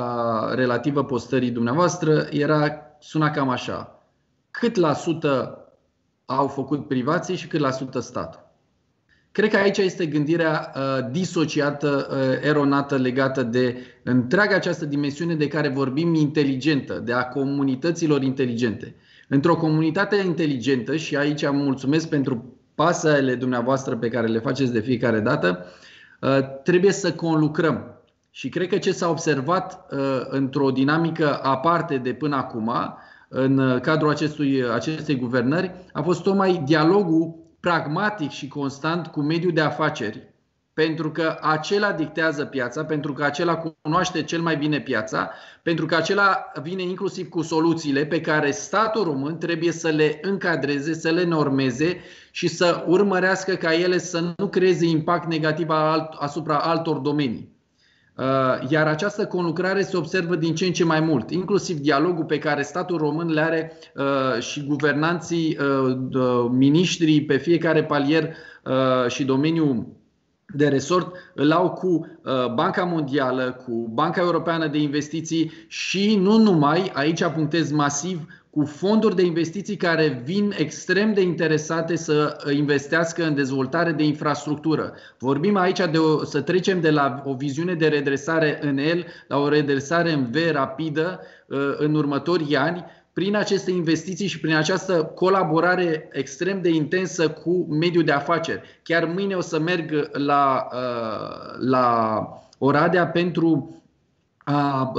relativă 0.54 1.04
postării 1.04 1.50
dumneavoastră 1.50 2.26
era, 2.30 2.76
suna 3.00 3.30
cam 3.30 3.48
așa. 3.48 4.02
Cât 4.50 4.74
la 4.74 4.92
sută 4.92 5.60
au 6.24 6.48
făcut 6.48 6.88
privații 6.88 7.36
și 7.36 7.46
cât 7.46 7.60
la 7.60 7.70
sută 7.70 8.00
statul? 8.00 8.44
Cred 9.36 9.50
că 9.50 9.56
aici 9.56 9.78
este 9.78 10.06
gândirea 10.06 10.72
uh, 10.74 11.10
disociată, 11.10 12.08
uh, 12.10 12.48
eronată, 12.48 12.96
legată 12.96 13.42
de 13.42 13.76
întreaga 14.02 14.54
această 14.54 14.84
dimensiune 14.84 15.34
de 15.34 15.48
care 15.48 15.68
vorbim 15.68 16.14
inteligentă, 16.14 17.02
de 17.04 17.12
a 17.12 17.24
comunităților 17.24 18.22
inteligente. 18.22 18.94
Într-o 19.28 19.56
comunitate 19.56 20.16
inteligentă, 20.16 20.96
și 20.96 21.16
aici 21.16 21.50
mulțumesc 21.50 22.08
pentru 22.08 22.58
pasele 22.74 23.34
dumneavoastră 23.34 23.96
pe 23.96 24.08
care 24.08 24.26
le 24.26 24.38
faceți 24.38 24.72
de 24.72 24.80
fiecare 24.80 25.20
dată, 25.20 25.66
uh, 26.20 26.38
trebuie 26.62 26.92
să 26.92 27.12
conlucrăm. 27.12 28.00
Și 28.30 28.48
cred 28.48 28.68
că 28.68 28.78
ce 28.78 28.92
s-a 28.92 29.08
observat 29.08 29.86
uh, 29.90 29.98
într-o 30.28 30.70
dinamică 30.70 31.38
aparte 31.42 31.96
de 31.96 32.12
până 32.12 32.36
acum, 32.36 32.72
în 33.28 33.78
cadrul 33.82 34.10
acestui, 34.10 34.64
acestei 34.74 35.16
guvernări, 35.16 35.70
a 35.92 36.02
fost 36.02 36.22
tocmai 36.22 36.62
dialogul 36.64 37.45
pragmatic 37.66 38.30
și 38.30 38.48
constant 38.48 39.06
cu 39.06 39.20
mediul 39.20 39.52
de 39.52 39.60
afaceri, 39.60 40.34
pentru 40.72 41.10
că 41.10 41.38
acela 41.40 41.92
dictează 41.92 42.44
piața, 42.44 42.84
pentru 42.84 43.12
că 43.12 43.24
acela 43.24 43.56
cunoaște 43.82 44.22
cel 44.22 44.40
mai 44.40 44.56
bine 44.56 44.80
piața, 44.80 45.30
pentru 45.62 45.86
că 45.86 45.94
acela 45.94 46.52
vine 46.62 46.82
inclusiv 46.82 47.28
cu 47.28 47.42
soluțiile 47.42 48.04
pe 48.04 48.20
care 48.20 48.50
statul 48.50 49.04
român 49.04 49.38
trebuie 49.38 49.72
să 49.72 49.88
le 49.88 50.18
încadreze, 50.22 50.94
să 50.94 51.10
le 51.10 51.24
normeze 51.24 52.00
și 52.30 52.48
să 52.48 52.84
urmărească 52.86 53.54
ca 53.54 53.74
ele 53.74 53.98
să 53.98 54.32
nu 54.36 54.48
creeze 54.48 54.86
impact 54.86 55.28
negativ 55.28 55.68
asupra 56.18 56.58
altor 56.58 56.96
domenii. 56.96 57.55
Uh, 58.16 58.24
iar 58.68 58.86
această 58.86 59.26
conlucrare 59.26 59.82
se 59.82 59.96
observă 59.96 60.36
din 60.36 60.54
ce 60.54 60.66
în 60.66 60.72
ce 60.72 60.84
mai 60.84 61.00
mult, 61.00 61.30
inclusiv 61.30 61.78
dialogul 61.78 62.24
pe 62.24 62.38
care 62.38 62.62
statul 62.62 62.96
român 62.96 63.30
le 63.30 63.40
are 63.40 63.72
uh, 63.94 64.42
și 64.42 64.64
guvernanții, 64.64 65.58
uh, 65.60 66.48
miniștrii 66.50 67.24
pe 67.24 67.36
fiecare 67.36 67.84
palier 67.84 68.34
și 69.08 69.24
domeniu 69.24 69.96
de 70.54 70.68
resort 70.68 71.14
îl 71.34 71.52
au 71.52 71.70
cu 71.70 72.06
Banca 72.54 72.84
Mondială, 72.84 73.62
cu 73.66 73.90
Banca 73.92 74.20
Europeană 74.20 74.66
de 74.66 74.78
Investiții 74.78 75.52
și 75.66 76.16
nu 76.16 76.38
numai, 76.38 76.90
aici 76.94 77.24
punctez 77.24 77.70
masiv, 77.70 78.20
cu 78.56 78.64
fonduri 78.64 79.16
de 79.16 79.24
investiții 79.24 79.76
care 79.76 80.22
vin 80.24 80.54
extrem 80.58 81.12
de 81.12 81.20
interesate 81.20 81.96
să 81.96 82.36
investească 82.54 83.24
în 83.24 83.34
dezvoltare 83.34 83.92
de 83.92 84.04
infrastructură. 84.04 84.92
Vorbim 85.18 85.56
aici 85.56 85.78
de 85.90 85.98
o, 85.98 86.24
să 86.24 86.40
trecem 86.40 86.80
de 86.80 86.90
la 86.90 87.22
o 87.24 87.34
viziune 87.34 87.74
de 87.74 87.88
redresare 87.88 88.58
în 88.62 88.76
L 88.76 89.04
la 89.28 89.38
o 89.38 89.48
redresare 89.48 90.12
în 90.12 90.30
V 90.30 90.34
rapidă 90.50 91.20
uh, 91.46 91.58
în 91.76 91.94
următorii 91.94 92.56
ani, 92.56 92.84
prin 93.12 93.36
aceste 93.36 93.70
investiții 93.70 94.26
și 94.26 94.40
prin 94.40 94.54
această 94.54 95.12
colaborare 95.14 96.08
extrem 96.12 96.62
de 96.62 96.68
intensă 96.68 97.28
cu 97.28 97.66
mediul 97.70 98.04
de 98.04 98.12
afaceri. 98.12 98.80
Chiar 98.82 99.04
mâine 99.04 99.34
o 99.34 99.40
să 99.40 99.58
merg 99.58 100.10
la, 100.12 100.68
uh, 100.72 101.68
la 101.68 102.28
Oradea 102.58 103.06
pentru 103.06 103.76
a 104.48 104.92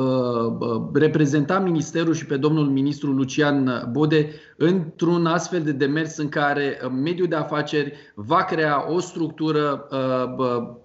reprezenta 0.94 1.60
ministerul 1.60 2.14
și 2.14 2.26
pe 2.26 2.38
domnul 2.38 2.66
ministru 2.66 3.12
Lucian 3.12 3.88
Bode 3.92 4.30
într-un 4.58 5.26
astfel 5.26 5.62
de 5.62 5.72
demers 5.72 6.18
în 6.18 6.30
care 6.30 6.80
mediul 7.04 7.28
de 7.28 7.36
afaceri 7.36 7.94
va 8.16 8.44
crea 8.44 8.92
o 8.92 9.00
structură, 9.00 9.88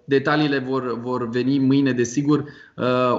detaliile 0.05 0.59
vor, 0.59 1.01
vor 1.01 1.29
veni 1.29 1.59
mâine 1.59 1.93
desigur, 1.93 2.45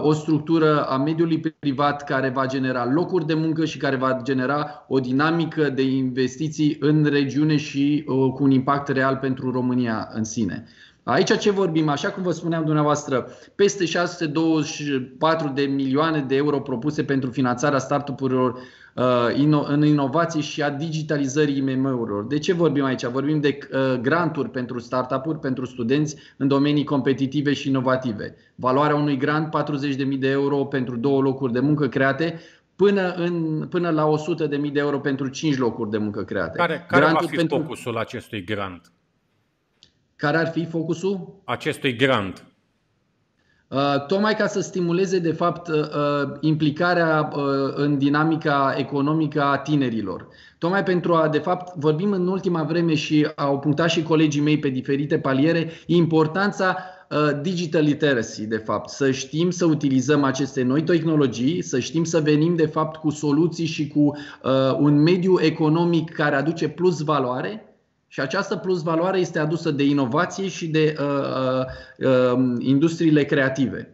o 0.02 0.14
structură 0.14 0.84
a 0.86 0.98
mediului 0.98 1.40
privat 1.60 2.04
care 2.04 2.30
va 2.30 2.46
genera 2.46 2.86
locuri 2.86 3.26
de 3.26 3.34
muncă 3.34 3.66
și 3.66 3.78
care 3.78 3.96
va 3.96 4.20
genera 4.24 4.86
o 4.88 5.00
dinamică 5.00 5.70
de 5.70 5.82
investiții 5.82 6.78
în 6.80 7.04
regiune 7.04 7.56
și 7.56 8.04
cu 8.06 8.44
un 8.44 8.52
impact 8.52 8.88
real 8.88 9.16
pentru 9.16 9.52
România 9.52 10.10
în 10.14 10.24
sine. 10.24 10.66
Aici 11.04 11.38
ce 11.38 11.52
vorbim? 11.52 11.90
Așa 11.90 12.10
cum 12.10 12.24
vă 12.24 12.32
spuneam 12.32 12.64
dumneavoastră, 12.64 13.28
peste 13.56 13.86
624 13.86 15.48
de 15.48 15.62
milioane 15.62 16.20
de 16.28 16.36
euro 16.36 16.60
propuse 16.60 17.04
pentru 17.04 17.30
finanțarea 17.30 17.80
startup-urilor 17.80 18.60
uh, 18.96 19.64
în 19.68 19.86
inovații 19.86 20.42
și 20.42 20.62
a 20.62 20.70
digitalizării 20.70 21.58
IMM-urilor. 21.58 22.26
De 22.26 22.40
ce 22.40 22.54
vorbim 22.54 22.84
aici? 22.84 23.06
Vorbim 23.06 23.40
de 23.40 23.58
uh, 23.74 24.00
granturi 24.02 24.50
pentru 24.50 24.80
startup-uri, 24.80 25.40
pentru 25.40 25.66
studenți 25.66 26.16
în 26.38 26.48
domenii 26.48 26.84
competitive 26.84 27.54
și 27.54 27.70
inovative. 27.70 28.36
Valoarea 28.56 28.96
unui 28.96 29.18
grant 29.18 29.56
40.000 30.14 30.20
de 30.20 30.30
euro 30.30 30.66
pentru 30.66 30.98
două 30.98 31.22
locuri 31.22 31.54
de 31.54 31.60
muncă 31.60 31.88
create, 31.88 32.40
până, 32.76 33.14
în, 33.14 33.66
până 33.70 33.90
la 33.90 34.10
100.000 34.66 34.72
de 34.72 34.80
euro 34.80 35.00
pentru 35.00 35.28
5 35.28 35.58
locuri 35.58 35.90
de 35.90 35.98
muncă 35.98 36.24
create. 36.24 36.58
Care, 36.58 36.86
care 36.88 37.06
va 37.06 37.20
fi 37.20 37.36
pentru... 37.36 37.58
focusul 37.58 37.98
acestui 37.98 38.44
grant? 38.44 38.92
Care 40.16 40.38
ar 40.38 40.48
fi 40.48 40.66
focusul? 40.66 41.42
Acestui 41.44 41.96
grant. 41.96 42.44
Uh, 43.74 44.06
tocmai 44.08 44.36
ca 44.36 44.48
să 44.48 44.62
stimuleze, 44.62 45.20
de 45.20 45.32
fapt, 45.32 45.68
uh, 45.68 45.76
uh, 45.76 46.32
implicarea 46.40 47.32
în 47.76 47.98
dinamica 47.98 48.76
economică 48.78 49.42
a 49.42 49.58
tinerilor. 49.58 50.28
Tocmai 50.58 50.84
pentru 50.84 51.14
a, 51.14 51.28
de 51.28 51.38
fapt, 51.38 51.76
vorbim 51.76 52.12
în 52.12 52.28
ultima 52.28 52.64
vreme 52.64 52.94
și 52.96 53.28
au 53.36 53.60
punctat 53.60 53.90
și 53.90 54.04
colegii 54.04 54.42
mei 54.42 54.60
pe 54.60 54.70
diferite 54.70 55.20
paliere, 55.20 55.72
importanța 55.86 56.78
digital 57.42 57.84
literacy, 57.84 58.48
de 58.48 58.58
fapt, 58.58 58.90
să 58.90 59.12
știm 59.12 59.50
să 59.50 59.66
utilizăm 59.66 60.24
aceste 60.24 60.64
noi 60.64 60.84
tehnologii, 60.84 61.62
să 61.62 61.80
știm 61.80 62.04
să 62.04 62.20
venim, 62.20 62.56
de 62.56 62.66
fapt, 62.66 62.96
cu 62.96 63.10
soluții 63.10 63.66
și 63.66 63.88
cu 63.88 64.18
un 64.80 65.02
mediu 65.02 65.40
economic 65.42 66.10
care 66.12 66.36
aduce 66.36 66.70
plus 66.70 67.02
valoare 67.02 67.73
și 68.14 68.20
această 68.20 68.56
plus 68.56 68.82
valoare 68.82 69.20
este 69.20 69.40
adusă 69.40 69.72
de 69.72 69.84
inovație 69.84 70.48
și 70.48 70.68
de 70.68 70.96
uh, 71.00 71.66
uh, 72.08 72.56
industriile 72.60 73.24
creative. 73.24 73.93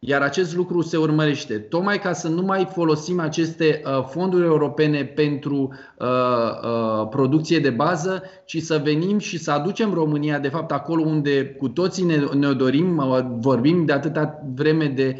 Iar 0.00 0.22
acest 0.22 0.56
lucru 0.56 0.80
se 0.80 0.96
urmărește. 0.96 1.54
Tocmai 1.54 1.98
ca 1.98 2.12
să 2.12 2.28
nu 2.28 2.42
mai 2.42 2.68
folosim 2.72 3.20
aceste 3.20 3.82
uh, 3.84 4.04
fonduri 4.10 4.44
europene 4.44 5.04
pentru 5.04 5.72
uh, 5.98 6.06
uh, 6.06 7.08
producție 7.10 7.58
de 7.58 7.70
bază, 7.70 8.22
ci 8.44 8.62
să 8.62 8.80
venim 8.84 9.18
și 9.18 9.38
să 9.38 9.50
aducem 9.50 9.92
România, 9.92 10.38
de 10.38 10.48
fapt, 10.48 10.72
acolo 10.72 11.02
unde 11.02 11.44
cu 11.44 11.68
toții 11.68 12.04
ne, 12.04 12.16
ne 12.16 12.52
dorim, 12.52 13.02
vorbim 13.40 13.84
de 13.84 13.92
atâta 13.92 14.42
vreme 14.54 14.86
de 14.86 15.16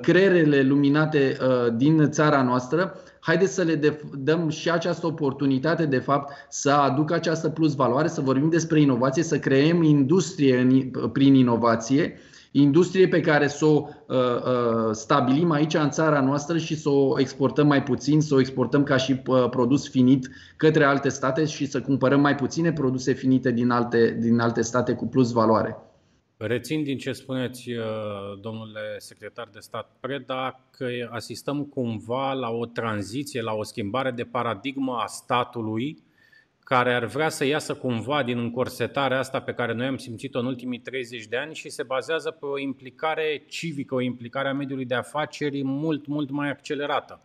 creierele 0.00 0.62
luminate 0.62 1.36
din 1.76 2.10
țara 2.10 2.42
noastră, 2.42 2.94
haideți 3.20 3.54
să 3.54 3.62
le 3.62 3.98
dăm 4.18 4.48
și 4.48 4.70
această 4.70 5.06
oportunitate, 5.06 5.86
de 5.86 5.98
fapt, 5.98 6.32
să 6.48 6.70
aducă 6.70 7.14
această 7.14 7.48
plus 7.48 7.74
valoare, 7.74 8.08
să 8.08 8.20
vorbim 8.20 8.50
despre 8.50 8.80
inovație, 8.80 9.22
să 9.22 9.38
creăm 9.38 9.82
industrie 9.82 10.58
în, 10.58 10.90
prin 11.12 11.34
inovație 11.34 12.18
industrie 12.52 13.08
pe 13.08 13.20
care 13.20 13.48
să 13.48 13.64
o 13.64 13.88
uh, 14.06 14.16
uh, 14.16 14.90
stabilim 14.92 15.50
aici 15.50 15.74
în 15.74 15.90
țara 15.90 16.20
noastră 16.20 16.58
și 16.58 16.76
să 16.76 16.88
o 16.88 17.20
exportăm 17.20 17.66
mai 17.66 17.82
puțin, 17.82 18.20
să 18.20 18.34
o 18.34 18.40
exportăm 18.40 18.82
ca 18.82 18.96
și 18.96 19.22
uh, 19.26 19.48
produs 19.50 19.88
finit 19.88 20.30
către 20.56 20.84
alte 20.84 21.08
state 21.08 21.44
și 21.44 21.66
să 21.66 21.80
cumpărăm 21.80 22.20
mai 22.20 22.34
puține 22.34 22.72
produse 22.72 23.12
finite 23.12 23.50
din 23.50 23.70
alte, 23.70 24.16
din 24.20 24.38
alte 24.38 24.62
state 24.62 24.94
cu 24.94 25.06
plus 25.06 25.32
valoare. 25.32 25.76
Rețin 26.36 26.82
din 26.82 26.98
ce 26.98 27.12
spuneți, 27.12 27.70
uh, 27.70 27.84
domnule 28.40 28.80
secretar 28.98 29.48
de 29.52 29.58
stat 29.58 29.96
Preda, 30.00 30.60
că 30.70 30.86
asistăm 31.10 31.64
cumva 31.64 32.32
la 32.32 32.50
o 32.50 32.66
tranziție, 32.66 33.42
la 33.42 33.52
o 33.52 33.62
schimbare 33.62 34.10
de 34.10 34.24
paradigmă 34.24 34.96
a 35.02 35.06
statului 35.06 36.02
care 36.72 36.94
ar 36.94 37.04
vrea 37.04 37.28
să 37.28 37.44
iasă 37.44 37.74
cumva 37.74 38.22
din 38.22 38.38
încorsetarea 38.38 39.18
asta 39.18 39.40
pe 39.40 39.52
care 39.52 39.72
noi 39.72 39.86
am 39.86 39.96
simțit-o 39.96 40.38
în 40.38 40.46
ultimii 40.46 40.78
30 40.78 41.26
de 41.26 41.36
ani 41.36 41.54
și 41.54 41.68
se 41.68 41.82
bazează 41.82 42.30
pe 42.30 42.46
o 42.46 42.58
implicare 42.58 43.44
civică, 43.48 43.94
o 43.94 44.00
implicare 44.00 44.48
a 44.48 44.52
mediului 44.52 44.84
de 44.84 44.94
afaceri 44.94 45.64
mult, 45.64 46.06
mult 46.06 46.30
mai 46.30 46.50
accelerată. 46.50 47.20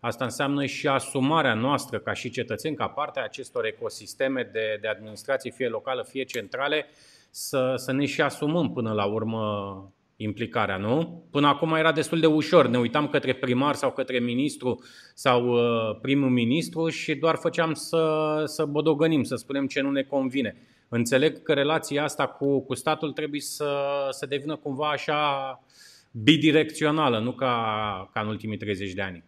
Asta 0.00 0.24
înseamnă 0.24 0.66
și 0.66 0.88
asumarea 0.88 1.54
noastră 1.54 1.98
ca 1.98 2.12
și 2.12 2.30
cetățeni, 2.30 2.76
ca 2.76 2.88
parte 2.88 3.20
a 3.20 3.22
acestor 3.22 3.64
ecosisteme 3.64 4.48
de, 4.52 4.78
de 4.80 4.88
administrație, 4.88 5.50
fie 5.50 5.68
locală, 5.68 6.02
fie 6.02 6.24
centrale, 6.24 6.86
să, 7.30 7.74
să 7.76 7.92
ne 7.92 8.06
și 8.06 8.20
asumăm 8.20 8.72
până 8.72 8.92
la 8.92 9.04
urmă 9.04 9.92
implicarea, 10.22 10.76
nu? 10.76 11.24
Până 11.30 11.46
acum 11.46 11.74
era 11.74 11.92
destul 11.92 12.20
de 12.20 12.26
ușor. 12.26 12.66
Ne 12.66 12.78
uitam 12.78 13.08
către 13.08 13.32
primar 13.32 13.74
sau 13.74 13.92
către 13.92 14.18
ministru 14.18 14.84
sau 15.14 15.48
uh, 15.48 15.98
primul 16.00 16.30
ministru 16.30 16.88
și 16.88 17.14
doar 17.14 17.36
făceam 17.36 17.74
să, 17.74 18.42
să 18.44 18.64
bodogănim, 18.64 19.22
să 19.22 19.36
spunem 19.36 19.66
ce 19.66 19.80
nu 19.80 19.90
ne 19.90 20.02
convine. 20.02 20.56
Înțeleg 20.88 21.42
că 21.42 21.52
relația 21.52 22.02
asta 22.02 22.26
cu, 22.26 22.60
cu 22.60 22.74
statul 22.74 23.12
trebuie 23.12 23.40
să, 23.40 24.06
să 24.10 24.26
devină 24.26 24.56
cumva 24.56 24.88
așa 24.88 25.20
bidirecțională, 26.10 27.18
nu 27.18 27.32
ca, 27.32 28.10
ca 28.12 28.20
în 28.20 28.28
ultimii 28.28 28.56
30 28.56 28.92
de 28.92 29.02
ani. 29.02 29.24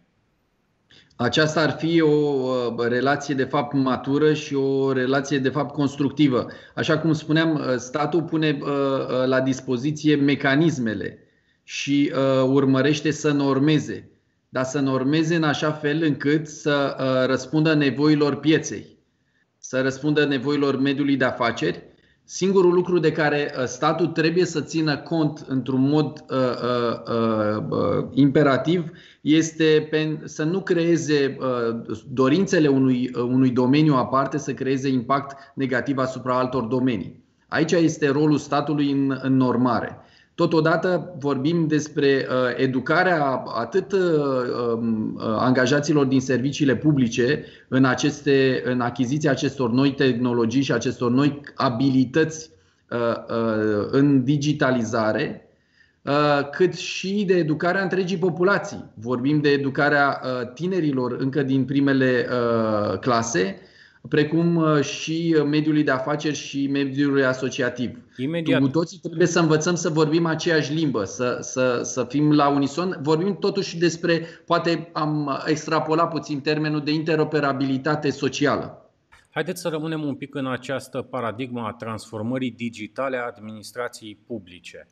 Aceasta 1.15 1.61
ar 1.61 1.71
fi 1.71 2.01
o 2.01 2.07
uh, 2.07 2.87
relație 2.87 3.35
de 3.35 3.43
fapt 3.43 3.73
matură 3.73 4.33
și 4.33 4.55
o 4.55 4.91
relație 4.91 5.39
de 5.39 5.49
fapt 5.49 5.73
constructivă. 5.73 6.47
Așa 6.75 6.97
cum 6.97 7.13
spuneam, 7.13 7.53
uh, 7.53 7.75
statul 7.77 8.23
pune 8.23 8.57
uh, 8.61 8.69
la 9.25 9.41
dispoziție 9.41 10.15
mecanismele 10.15 11.17
și 11.63 12.11
urmărește 12.45 13.11
să 13.11 13.31
normeze, 13.31 14.09
dar 14.49 14.63
să 14.63 14.79
normeze 14.79 15.35
în 15.35 15.43
așa 15.43 15.71
fel 15.71 16.03
încât 16.03 16.47
să 16.47 16.95
răspundă 17.27 17.73
nevoilor 17.73 18.35
pieței, 18.35 18.97
să 19.57 19.81
răspundă 19.81 20.25
nevoilor 20.25 20.79
mediului 20.79 21.15
de 21.15 21.25
afaceri 21.25 21.83
Singurul 22.35 22.73
lucru 22.73 22.99
de 22.99 23.11
care 23.11 23.53
uh, 23.57 23.65
statul 23.65 24.07
trebuie 24.07 24.45
să 24.45 24.61
țină 24.61 24.97
cont 24.97 25.45
într-un 25.47 25.81
mod 25.81 26.25
uh, 26.29 26.37
uh, 26.37 27.13
uh, 27.15 27.63
uh, 27.69 28.05
imperativ 28.13 28.91
este 29.21 29.87
pen, 29.89 30.21
să 30.23 30.43
nu 30.43 30.61
creeze 30.61 31.37
uh, 31.39 31.97
dorințele 32.11 32.67
unui, 32.67 33.11
uh, 33.15 33.21
unui 33.21 33.49
domeniu 33.49 33.93
aparte, 33.95 34.37
să 34.37 34.53
creeze 34.53 34.89
impact 34.89 35.35
negativ 35.55 35.97
asupra 35.97 36.37
altor 36.37 36.63
domenii. 36.63 37.23
Aici 37.47 37.71
este 37.71 38.09
rolul 38.09 38.37
statului 38.37 38.91
în, 38.91 39.19
în 39.21 39.35
normare. 39.35 39.97
Totodată 40.35 41.15
vorbim 41.19 41.67
despre 41.67 42.07
uh, 42.29 42.35
educarea 42.55 43.43
atât 43.55 43.91
uh, 43.91 43.99
um, 44.75 45.15
uh, 45.15 45.23
angajaților 45.23 46.05
din 46.05 46.21
serviciile 46.21 46.75
publice 46.75 47.45
în, 47.67 47.85
aceste, 47.85 48.61
în 48.65 48.81
achiziția 48.81 49.31
acestor 49.31 49.71
noi 49.71 49.93
tehnologii 49.93 50.61
și 50.61 50.71
acestor 50.71 51.11
noi 51.11 51.41
abilități 51.55 52.51
în 53.91 54.23
digitalizare, 54.23 55.47
cât 56.51 56.73
și 56.73 57.23
de 57.27 57.33
educarea 57.33 57.81
întregii 57.81 58.17
populații. 58.17 58.85
Vorbim 58.93 59.41
de 59.41 59.49
educarea 59.49 60.21
tinerilor 60.53 61.15
încă 61.19 61.43
din 61.43 61.65
primele 61.65 62.27
clase, 63.01 63.59
precum 64.09 64.55
uh, 64.55 64.81
și 64.81 65.35
uh, 65.37 65.45
mediului 65.45 65.83
de 65.83 65.91
afaceri 65.91 66.35
și 66.35 66.67
mediului 66.67 67.25
asociativ. 67.25 67.97
Imediat. 68.17 68.61
Cu 68.61 68.67
toții 68.67 68.99
trebuie 68.99 69.27
să 69.27 69.39
învățăm 69.39 69.75
să 69.75 69.89
vorbim 69.89 70.25
aceeași 70.25 70.73
limbă, 70.73 71.03
să, 71.03 71.37
să, 71.41 71.81
să 71.83 72.03
fim 72.03 72.31
la 72.31 72.47
unison. 72.47 72.99
Vorbim 73.01 73.35
totuși 73.35 73.77
despre, 73.77 74.25
poate 74.45 74.89
am 74.93 75.43
extrapolat 75.45 76.09
puțin 76.09 76.41
termenul 76.41 76.83
de 76.83 76.91
interoperabilitate 76.91 78.09
socială. 78.09 78.77
Haideți 79.29 79.61
să 79.61 79.67
rămânem 79.69 80.03
un 80.03 80.15
pic 80.15 80.35
în 80.35 80.47
această 80.47 81.01
paradigmă 81.01 81.61
a 81.61 81.71
transformării 81.71 82.51
digitale 82.51 83.17
a 83.17 83.25
administrației 83.25 84.17
publice. 84.27 84.87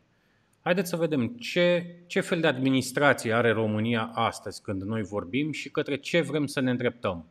Haideți 0.62 0.90
să 0.90 0.96
vedem 0.96 1.28
ce, 1.28 1.96
ce 2.08 2.20
fel 2.20 2.40
de 2.40 2.48
administrație 2.48 3.34
are 3.34 3.52
România 3.52 4.12
astăzi 4.14 4.62
când 4.62 4.82
noi 4.82 5.02
vorbim 5.04 5.52
și 5.52 5.70
către 5.70 5.98
ce 5.98 6.22
vrem 6.22 6.46
să 6.46 6.60
ne 6.60 6.72
îndreptăm. 6.72 7.26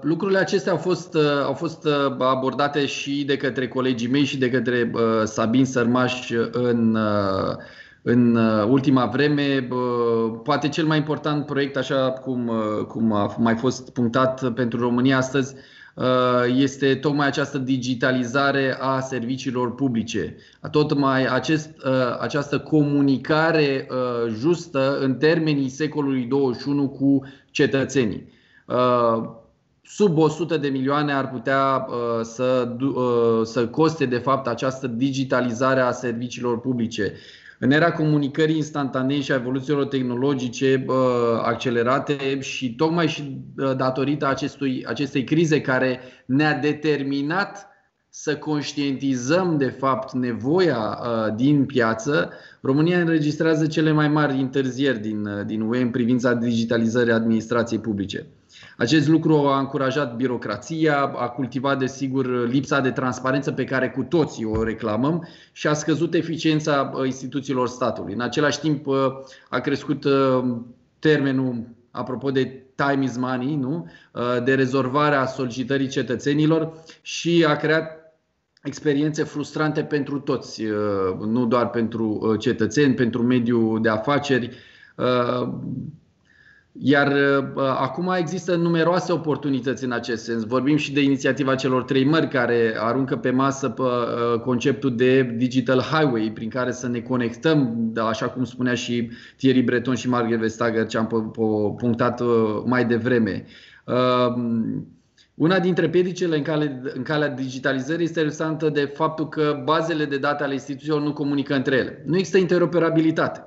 Lucrurile 0.00 0.38
acestea 0.38 0.72
au 0.72 0.78
fost, 0.78 1.14
uh, 1.14 1.22
au 1.44 1.52
fost 1.52 1.84
uh, 1.84 2.16
abordate 2.18 2.86
și 2.86 3.24
de 3.24 3.36
către 3.36 3.68
colegii 3.68 4.08
mei 4.08 4.24
și 4.24 4.38
de 4.38 4.50
către 4.50 4.90
uh, 4.94 5.00
Sabin 5.24 5.64
Sărmaș 5.64 6.30
în, 6.52 6.98
în 8.02 8.36
ultima 8.68 9.06
vreme. 9.06 9.68
Poate 10.44 10.68
cel 10.68 10.86
mai 10.86 10.96
important 10.96 11.46
proiect, 11.46 11.76
așa 11.76 12.10
cum, 12.10 12.50
cum 12.88 13.12
a 13.12 13.36
mai 13.38 13.54
fost 13.54 13.90
punctat 13.90 14.52
pentru 14.52 14.80
România 14.80 15.16
astăzi, 15.16 15.54
este 16.56 16.94
tocmai 16.94 17.26
această 17.26 17.58
digitalizare 17.58 18.76
a 18.80 19.00
serviciilor 19.00 19.74
publice. 19.74 20.36
Tocmai 20.70 21.26
acest, 21.26 21.70
această 22.20 22.58
comunicare 22.58 23.88
justă 24.38 24.98
în 25.00 25.14
termenii 25.14 25.68
secolului 25.68 26.22
21 26.24 26.88
cu 26.88 27.22
cetățenii. 27.50 28.34
Uh, 28.66 29.28
sub 29.82 30.18
100 30.18 30.56
de 30.56 30.68
milioane 30.68 31.12
ar 31.12 31.30
putea 31.30 31.86
uh, 31.88 32.20
să, 32.22 32.76
uh, 32.80 33.46
să 33.46 33.66
coste 33.66 34.06
de 34.06 34.18
fapt 34.18 34.46
această 34.46 34.86
digitalizare 34.86 35.80
a 35.80 35.90
serviciilor 35.90 36.60
publice. 36.60 37.12
În 37.58 37.70
era 37.70 37.92
comunicării 37.92 38.56
instantanee 38.56 39.20
și 39.20 39.32
a 39.32 39.34
evoluțiilor 39.34 39.86
tehnologice 39.86 40.86
accelerate 41.42 42.40
și 42.40 42.74
tocmai 42.74 43.08
și 43.08 43.40
datorită 43.76 44.26
acestui, 44.26 44.84
acestei 44.86 45.24
crize 45.24 45.60
care 45.60 46.00
ne-a 46.26 46.54
determinat 46.54 47.68
să 48.08 48.36
conștientizăm 48.36 49.56
de 49.58 49.68
fapt 49.68 50.12
nevoia 50.12 50.98
din 51.36 51.64
piață, 51.64 52.30
România 52.60 53.00
înregistrează 53.00 53.66
cele 53.66 53.90
mai 53.90 54.08
mari 54.08 54.40
întârzieri 54.40 54.98
din, 54.98 55.28
din 55.46 55.60
UE 55.60 55.80
în 55.80 55.90
privința 55.90 56.34
digitalizării 56.34 57.12
administrației 57.12 57.80
publice. 57.80 58.26
Acest 58.76 59.08
lucru 59.08 59.34
a 59.34 59.58
încurajat 59.58 60.16
birocrația, 60.16 61.00
a 61.00 61.28
cultivat, 61.28 61.78
desigur, 61.78 62.48
lipsa 62.48 62.80
de 62.80 62.90
transparență 62.90 63.52
pe 63.52 63.64
care 63.64 63.90
cu 63.90 64.02
toții 64.02 64.44
o 64.44 64.62
reclamăm 64.62 65.28
și 65.52 65.66
a 65.66 65.72
scăzut 65.72 66.14
eficiența 66.14 66.92
uh, 66.94 67.06
instituțiilor 67.06 67.68
statului. 67.68 68.12
În 68.12 68.20
același 68.20 68.60
timp, 68.60 68.86
uh, 68.86 68.96
a 69.48 69.60
crescut 69.60 70.04
uh, 70.04 70.44
termenul, 70.98 71.64
apropo 71.90 72.30
de 72.30 72.64
time 72.74 73.04
is 73.04 73.16
money, 73.16 73.56
nu? 73.56 73.90
de 74.44 74.54
rezolvarea 74.54 75.26
solicitării 75.26 75.88
cetățenilor 75.88 76.72
și 77.02 77.44
a 77.48 77.56
creat 77.56 78.14
experiențe 78.62 79.22
frustrante 79.22 79.82
pentru 79.82 80.18
toți, 80.18 80.62
nu 81.26 81.46
doar 81.46 81.70
pentru 81.70 82.36
cetățeni, 82.38 82.94
pentru 82.94 83.22
mediul 83.22 83.82
de 83.82 83.88
afaceri 83.88 84.50
Iar 86.78 87.12
uh, 87.12 87.62
acum 87.78 88.14
există 88.18 88.56
numeroase 88.56 89.12
oportunități 89.12 89.84
în 89.84 89.92
acest 89.92 90.24
sens. 90.24 90.44
Vorbim 90.44 90.76
și 90.76 90.92
de 90.92 91.02
inițiativa 91.02 91.54
celor 91.54 91.82
trei 91.82 92.04
mări 92.04 92.28
care 92.28 92.74
aruncă 92.78 93.16
pe 93.16 93.30
masă 93.30 93.68
pe, 93.68 93.82
uh, 93.82 94.40
conceptul 94.40 94.96
de 94.96 95.34
digital 95.36 95.80
highway 95.80 96.30
prin 96.34 96.48
care 96.48 96.72
să 96.72 96.88
ne 96.88 97.00
conectăm, 97.00 97.74
da, 97.92 98.06
așa 98.06 98.28
cum 98.28 98.44
spunea 98.44 98.74
și 98.74 99.10
Thierry 99.36 99.62
Breton 99.62 99.94
și 99.94 100.08
Margaret 100.08 100.38
Vestager 100.38 100.86
ce 100.86 100.98
am 100.98 101.06
punctat 101.78 102.20
uh, 102.20 102.62
mai 102.64 102.84
devreme. 102.84 103.44
Una 105.34 105.58
dintre 105.58 105.88
piedicele 105.88 106.36
în, 106.36 106.42
cale, 106.42 106.82
în 106.94 107.02
calea 107.02 107.28
digitalizării 107.28 108.04
este 108.04 108.20
reprezentantă 108.20 108.68
de 108.68 108.84
faptul 108.94 109.28
că 109.28 109.60
bazele 109.64 110.04
de 110.04 110.18
date 110.18 110.42
ale 110.42 110.52
instituțiilor 110.52 111.00
nu 111.00 111.12
comunică 111.12 111.54
între 111.54 111.76
ele. 111.76 112.02
Nu 112.06 112.16
există 112.16 112.38
interoperabilitate. 112.38 113.40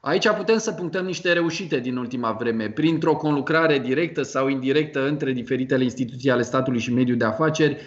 Aici 0.00 0.28
putem 0.28 0.58
să 0.58 0.72
punctăm 0.72 1.04
niște 1.04 1.32
reușite 1.32 1.78
din 1.80 1.96
ultima 1.96 2.32
vreme, 2.32 2.70
printr-o 2.70 3.16
conlucrare 3.16 3.78
directă 3.78 4.22
sau 4.22 4.48
indirectă 4.48 5.06
între 5.06 5.32
diferitele 5.32 5.82
instituții 5.84 6.30
ale 6.30 6.42
statului 6.42 6.80
și 6.80 6.92
mediul 6.92 7.16
de 7.16 7.24
afaceri. 7.24 7.80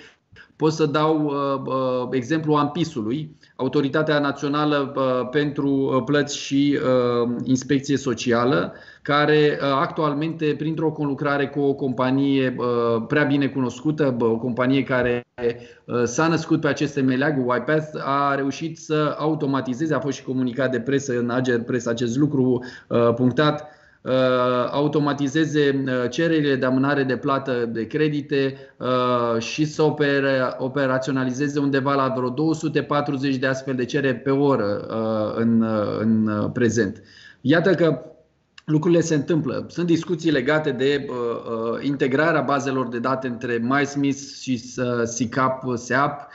Pot 0.61 0.73
să 0.73 0.85
dau 0.85 1.25
uh, 1.25 1.61
uh, 1.65 2.07
exemplu 2.11 2.53
Ampisului, 2.53 3.37
Autoritatea 3.55 4.19
Națională 4.19 4.93
uh, 4.95 5.29
pentru 5.31 5.69
uh, 5.69 6.03
Plăți 6.05 6.37
și 6.37 6.79
uh, 6.79 7.35
Inspecție 7.43 7.97
Socială, 7.97 8.73
care 9.01 9.59
uh, 9.61 9.67
actualmente, 9.79 10.55
printr-o 10.57 10.91
conlucrare 10.91 11.47
cu 11.47 11.59
o 11.59 11.73
companie 11.73 12.55
uh, 12.57 13.03
prea 13.07 13.23
bine 13.23 13.47
cunoscută, 13.47 14.15
o 14.19 14.37
companie 14.37 14.83
care 14.83 15.25
uh, 15.37 16.03
s-a 16.03 16.27
născut 16.27 16.61
pe 16.61 16.67
aceste 16.67 17.01
meleaguri, 17.01 17.57
YPath, 17.57 17.89
a 18.03 18.35
reușit 18.35 18.77
să 18.77 19.15
automatizeze, 19.17 19.93
a 19.93 19.99
fost 19.99 20.17
și 20.17 20.23
comunicat 20.23 20.71
de 20.71 20.79
presă 20.79 21.19
în 21.19 21.29
Ager 21.29 21.61
Press 21.61 21.85
acest 21.85 22.17
lucru 22.17 22.63
punctat, 23.15 23.80
automatizeze 24.71 25.83
cererile 26.09 26.55
de 26.55 26.65
amânare 26.65 27.03
de 27.03 27.17
plată 27.17 27.69
de 27.71 27.87
credite 27.87 28.57
și 29.39 29.65
să 29.65 29.83
operaționalizeze 30.57 31.59
undeva 31.59 31.93
la 31.93 32.13
vreo 32.15 32.29
240 32.29 33.35
de 33.35 33.47
astfel 33.47 33.75
de 33.75 33.85
cereri 33.85 34.17
pe 34.17 34.29
oră 34.29 34.77
în, 35.35 35.65
în 35.99 36.29
prezent. 36.53 37.03
Iată 37.41 37.75
că 37.75 38.11
lucrurile 38.65 39.01
se 39.01 39.15
întâmplă. 39.15 39.65
Sunt 39.69 39.87
discuții 39.87 40.31
legate 40.31 40.71
de 40.71 41.05
uh, 41.09 41.15
uh, 41.15 41.85
integrarea 41.85 42.41
bazelor 42.41 42.87
de 42.87 42.99
date 42.99 43.27
între 43.27 43.57
MySmith 43.61 44.19
și 44.41 44.63
uh, 44.77 45.03
SICAP, 45.03 45.63
SEAP 45.75 46.19
uh, 46.19 46.25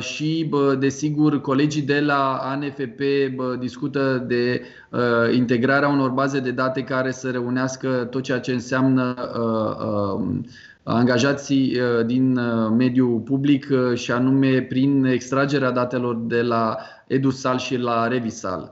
și, 0.00 0.48
uh, 0.52 0.78
desigur, 0.78 1.40
colegii 1.40 1.82
de 1.82 2.00
la 2.00 2.36
ANFP 2.42 3.00
uh, 3.00 3.58
discută 3.58 4.24
de 4.26 4.62
uh, 4.90 5.34
integrarea 5.34 5.88
unor 5.88 6.10
baze 6.10 6.40
de 6.40 6.50
date 6.50 6.82
care 6.82 7.10
să 7.10 7.30
reunească 7.30 7.88
tot 8.10 8.22
ceea 8.22 8.40
ce 8.40 8.52
înseamnă 8.52 9.14
uh, 9.38 10.20
uh, 10.20 10.38
angajații 10.82 11.80
uh, 11.80 12.06
din 12.06 12.36
uh, 12.36 12.70
mediul 12.76 13.18
public 13.18 13.66
și 13.94 14.12
anume 14.12 14.62
prin 14.62 15.04
extragerea 15.04 15.70
datelor 15.70 16.16
de 16.16 16.42
la 16.42 16.76
EduSal 17.06 17.58
și 17.58 17.76
la 17.76 18.08
Revisal. 18.08 18.70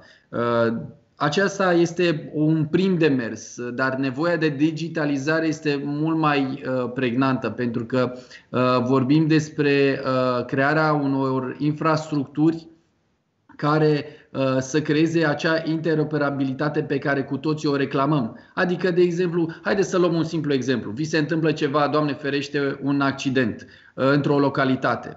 Aceasta 1.17 1.73
este 1.73 2.31
un 2.33 2.65
prim 2.65 2.99
demers, 2.99 3.57
dar 3.71 3.95
nevoia 3.95 4.37
de 4.37 4.49
digitalizare 4.49 5.47
este 5.47 5.83
mult 5.85 6.19
mai 6.19 6.41
uh, 6.67 6.91
pregnantă 6.95 7.51
pentru 7.51 7.85
că 7.85 8.13
uh, 8.49 8.61
vorbim 8.83 9.27
despre 9.27 10.01
uh, 10.05 10.45
crearea 10.45 10.93
unor 10.93 11.57
infrastructuri 11.59 12.69
care 13.57 14.07
să 14.59 14.83
creeze 14.83 15.27
acea 15.27 15.63
interoperabilitate 15.65 16.83
pe 16.83 16.99
care 16.99 17.23
cu 17.23 17.37
toții 17.37 17.69
o 17.69 17.77
reclamăm. 17.77 18.39
Adică, 18.55 18.91
de 18.91 19.01
exemplu, 19.03 19.51
haideți 19.63 19.89
să 19.89 19.99
luăm 19.99 20.15
un 20.15 20.25
simplu 20.25 20.53
exemplu. 20.53 20.91
Vi 20.91 21.05
se 21.05 21.19
întâmplă 21.19 21.53
ceva, 21.53 21.89
Doamne 21.89 22.13
ferește, 22.13 22.79
un 22.83 23.01
accident 23.01 23.67
într-o 23.95 24.39
localitate. 24.39 25.17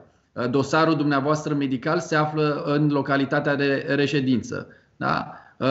Dosarul 0.50 0.96
dumneavoastră 0.96 1.54
medical 1.54 2.00
se 2.00 2.16
află 2.16 2.64
în 2.66 2.90
localitatea 2.90 3.56
de 3.56 3.86
reședință. 3.88 4.68
Da? 4.98 5.34
Uh, 5.60 5.67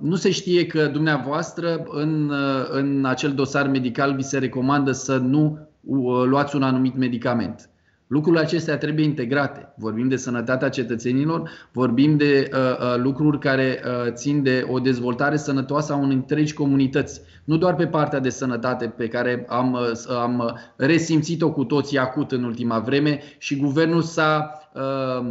nu 0.00 0.14
se 0.14 0.30
știe 0.30 0.66
că 0.66 0.86
dumneavoastră 0.86 1.84
în, 1.88 2.28
uh, 2.28 2.66
în 2.70 3.04
acel 3.04 3.32
dosar 3.32 3.68
medical 3.68 4.14
vi 4.14 4.22
se 4.22 4.38
recomandă 4.38 4.92
să 4.92 5.16
nu 5.16 5.68
uh, 5.80 6.22
luați 6.24 6.56
un 6.56 6.62
anumit 6.62 6.96
medicament. 6.96 7.70
Lucrurile 8.06 8.42
acestea 8.42 8.78
trebuie 8.78 9.04
integrate. 9.04 9.72
Vorbim 9.76 10.08
de 10.08 10.16
sănătatea 10.16 10.68
cetățenilor, 10.68 11.50
vorbim 11.72 12.16
de 12.16 12.50
uh, 12.52 12.96
lucruri 12.96 13.38
care 13.38 13.82
uh, 13.84 14.12
țin 14.12 14.42
de 14.42 14.66
o 14.70 14.78
dezvoltare 14.78 15.36
sănătoasă 15.36 15.92
a 15.92 15.96
unei 15.96 16.16
întregi 16.16 16.54
comunități. 16.54 17.20
Nu 17.44 17.56
doar 17.56 17.74
pe 17.74 17.86
partea 17.86 18.18
de 18.18 18.28
sănătate 18.28 18.86
pe 18.86 19.08
care 19.08 19.46
am, 19.48 19.72
uh, 19.72 20.16
am 20.22 20.58
resimțit-o 20.76 21.52
cu 21.52 21.64
toții 21.64 21.98
acut 21.98 22.32
în 22.32 22.44
ultima 22.44 22.78
vreme 22.78 23.20
și 23.38 23.56
guvernul 23.56 24.02
s-a 24.02 24.50
uh, 24.54 24.60
Uh, 24.74 25.26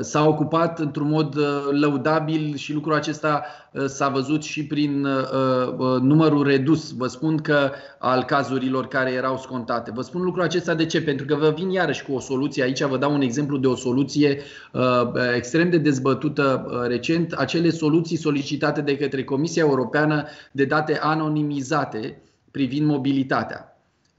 s-a 0.00 0.26
ocupat 0.26 0.78
într-un 0.78 1.08
mod 1.08 1.34
uh, 1.34 1.44
lăudabil 1.70 2.56
și 2.56 2.72
lucrul 2.72 2.94
acesta 2.94 3.44
uh, 3.72 3.84
s-a 3.84 4.08
văzut 4.08 4.42
și 4.42 4.66
prin 4.66 5.06
numărul 6.00 6.44
redus, 6.44 6.92
vă 6.92 7.06
spun 7.06 7.36
că 7.36 7.70
al 7.98 8.24
cazurilor 8.24 8.86
care 8.86 9.10
erau 9.10 9.36
scontate. 9.36 9.90
Vă 9.94 10.02
spun 10.02 10.22
lucrul 10.22 10.42
acesta 10.42 10.74
de 10.74 10.86
ce? 10.86 11.02
Pentru 11.02 11.26
că 11.26 11.34
vă 11.34 11.52
vin 11.56 11.70
iarăși 11.70 12.04
cu 12.04 12.12
o 12.12 12.20
soluție. 12.20 12.62
Aici 12.62 12.82
vă 12.82 12.96
dau 12.96 13.14
un 13.14 13.20
exemplu 13.20 13.56
de 13.56 13.66
o 13.66 13.76
soluție 13.76 14.40
extrem 15.36 15.70
de 15.70 15.78
dezbătută 15.78 16.66
recent, 16.88 17.32
acele 17.32 17.70
soluții 17.70 18.16
solicitate 18.16 18.80
de 18.80 18.96
către 18.96 19.24
Comisia 19.24 19.62
Europeană 19.62 20.26
de 20.52 20.64
date 20.64 20.98
anonimizate 21.02 22.22
privind 22.50 22.86
mobilitatea. 22.86 23.69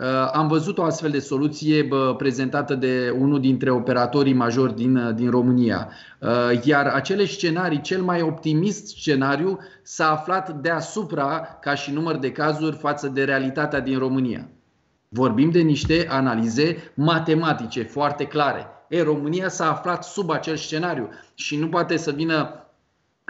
Uh, 0.02 0.08
am 0.32 0.48
văzut 0.48 0.78
o 0.78 0.84
astfel 0.84 1.10
de 1.10 1.20
soluție 1.20 1.88
prezentată 2.18 2.76
de 2.76 3.16
unul 3.20 3.40
dintre 3.40 3.70
operatorii 3.70 4.34
majori 4.34 4.76
din, 4.76 4.96
uh, 4.96 5.16
din 5.16 5.30
România. 5.30 5.90
Uh, 6.20 6.30
iar 6.64 6.86
acele 6.86 7.26
scenarii, 7.26 7.82
cel 7.82 8.02
mai 8.02 8.22
optimist 8.22 8.88
scenariu, 8.88 9.60
s-a 9.84 10.12
aflat 10.12 10.62
deasupra 10.62 11.58
ca 11.62 11.76
și 11.76 11.92
număr 11.92 12.18
de 12.18 12.32
cazuri 12.32 12.76
față 12.76 13.08
de 13.08 13.24
realitatea 13.24 13.80
din 13.80 13.98
România. 13.98 14.50
Vorbim 15.10 15.52
de 15.52 15.60
niște 15.60 16.08
analize 16.10 16.92
matematice 16.94 17.84
foarte 17.84 18.26
clare. 18.26 18.68
E, 18.90 19.04
România 19.04 19.50
s-a 19.50 19.70
aflat 19.70 20.04
sub 20.04 20.30
acel 20.30 20.56
scenariu 20.56 21.10
și 21.34 21.58
nu 21.58 21.68
poate 21.68 21.98
să 21.98 22.12
vină 22.12 22.61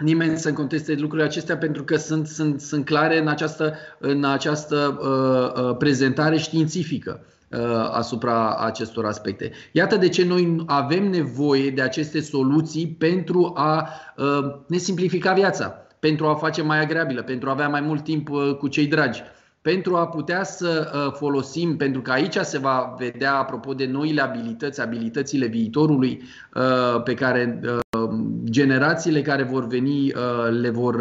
nimeni 0.02 0.38
să 0.38 0.52
conteste 0.52 0.94
lucrurile 0.94 1.26
acestea 1.28 1.56
pentru 1.56 1.84
că 1.84 1.96
sunt, 1.96 2.26
sunt, 2.26 2.60
sunt 2.60 2.84
clare 2.84 3.18
în 3.18 3.28
această, 3.28 3.74
în 3.98 4.24
această 4.24 4.98
uh, 5.00 5.62
uh, 5.64 5.76
prezentare 5.76 6.36
științifică 6.36 7.24
uh, 7.48 7.60
asupra 7.92 8.56
acestor 8.56 9.06
aspecte. 9.06 9.50
Iată 9.72 9.96
de 9.96 10.08
ce 10.08 10.24
noi 10.24 10.62
avem 10.66 11.10
nevoie 11.10 11.70
de 11.70 11.82
aceste 11.82 12.20
soluții 12.20 12.86
pentru 12.86 13.52
a 13.56 13.88
uh, 14.16 14.54
ne 14.66 14.76
simplifica 14.76 15.32
viața, 15.32 15.86
pentru 15.98 16.26
a 16.26 16.34
face 16.34 16.62
mai 16.62 16.80
agreabilă, 16.80 17.22
pentru 17.22 17.48
a 17.48 17.52
avea 17.52 17.68
mai 17.68 17.80
mult 17.80 18.04
timp 18.04 18.30
uh, 18.30 18.56
cu 18.58 18.68
cei 18.68 18.86
dragi 18.86 19.22
pentru 19.62 19.96
a 19.96 20.06
putea 20.06 20.44
să 20.44 20.92
uh, 20.94 21.12
folosim, 21.12 21.76
pentru 21.76 22.00
că 22.02 22.10
aici 22.10 22.36
se 22.36 22.58
va 22.58 22.94
vedea, 22.98 23.34
apropo 23.34 23.74
de 23.74 23.86
noile 23.86 24.20
abilități, 24.20 24.80
abilitățile 24.80 25.46
viitorului 25.46 26.22
uh, 26.54 27.02
pe 27.02 27.14
care 27.14 27.60
uh, 27.64 28.08
generațiile 28.44 29.22
care 29.22 29.42
vor 29.42 29.66
veni 29.66 30.12
le 30.60 30.70
vor 30.70 30.96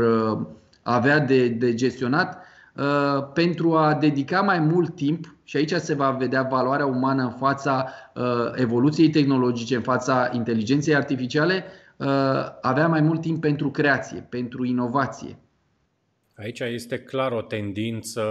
avea 0.83 1.19
de, 1.19 1.47
de 1.47 1.73
gestionat, 1.73 2.43
pentru 3.33 3.75
a 3.75 3.93
dedica 3.93 4.41
mai 4.41 4.59
mult 4.59 4.95
timp, 4.95 5.35
și 5.43 5.57
aici 5.57 5.73
se 5.73 5.93
va 5.93 6.09
vedea 6.09 6.41
valoarea 6.41 6.85
umană 6.85 7.23
în 7.23 7.31
fața 7.31 7.89
evoluției 8.55 9.09
tehnologice, 9.09 9.75
în 9.75 9.81
fața 9.81 10.29
inteligenței 10.33 10.95
artificiale, 10.95 11.63
avea 12.61 12.87
mai 12.87 13.01
mult 13.01 13.21
timp 13.21 13.41
pentru 13.41 13.71
creație, 13.71 14.25
pentru 14.29 14.65
inovație. 14.65 15.37
Aici 16.35 16.59
este 16.59 16.99
clar 16.99 17.31
o 17.31 17.41
tendință 17.41 18.23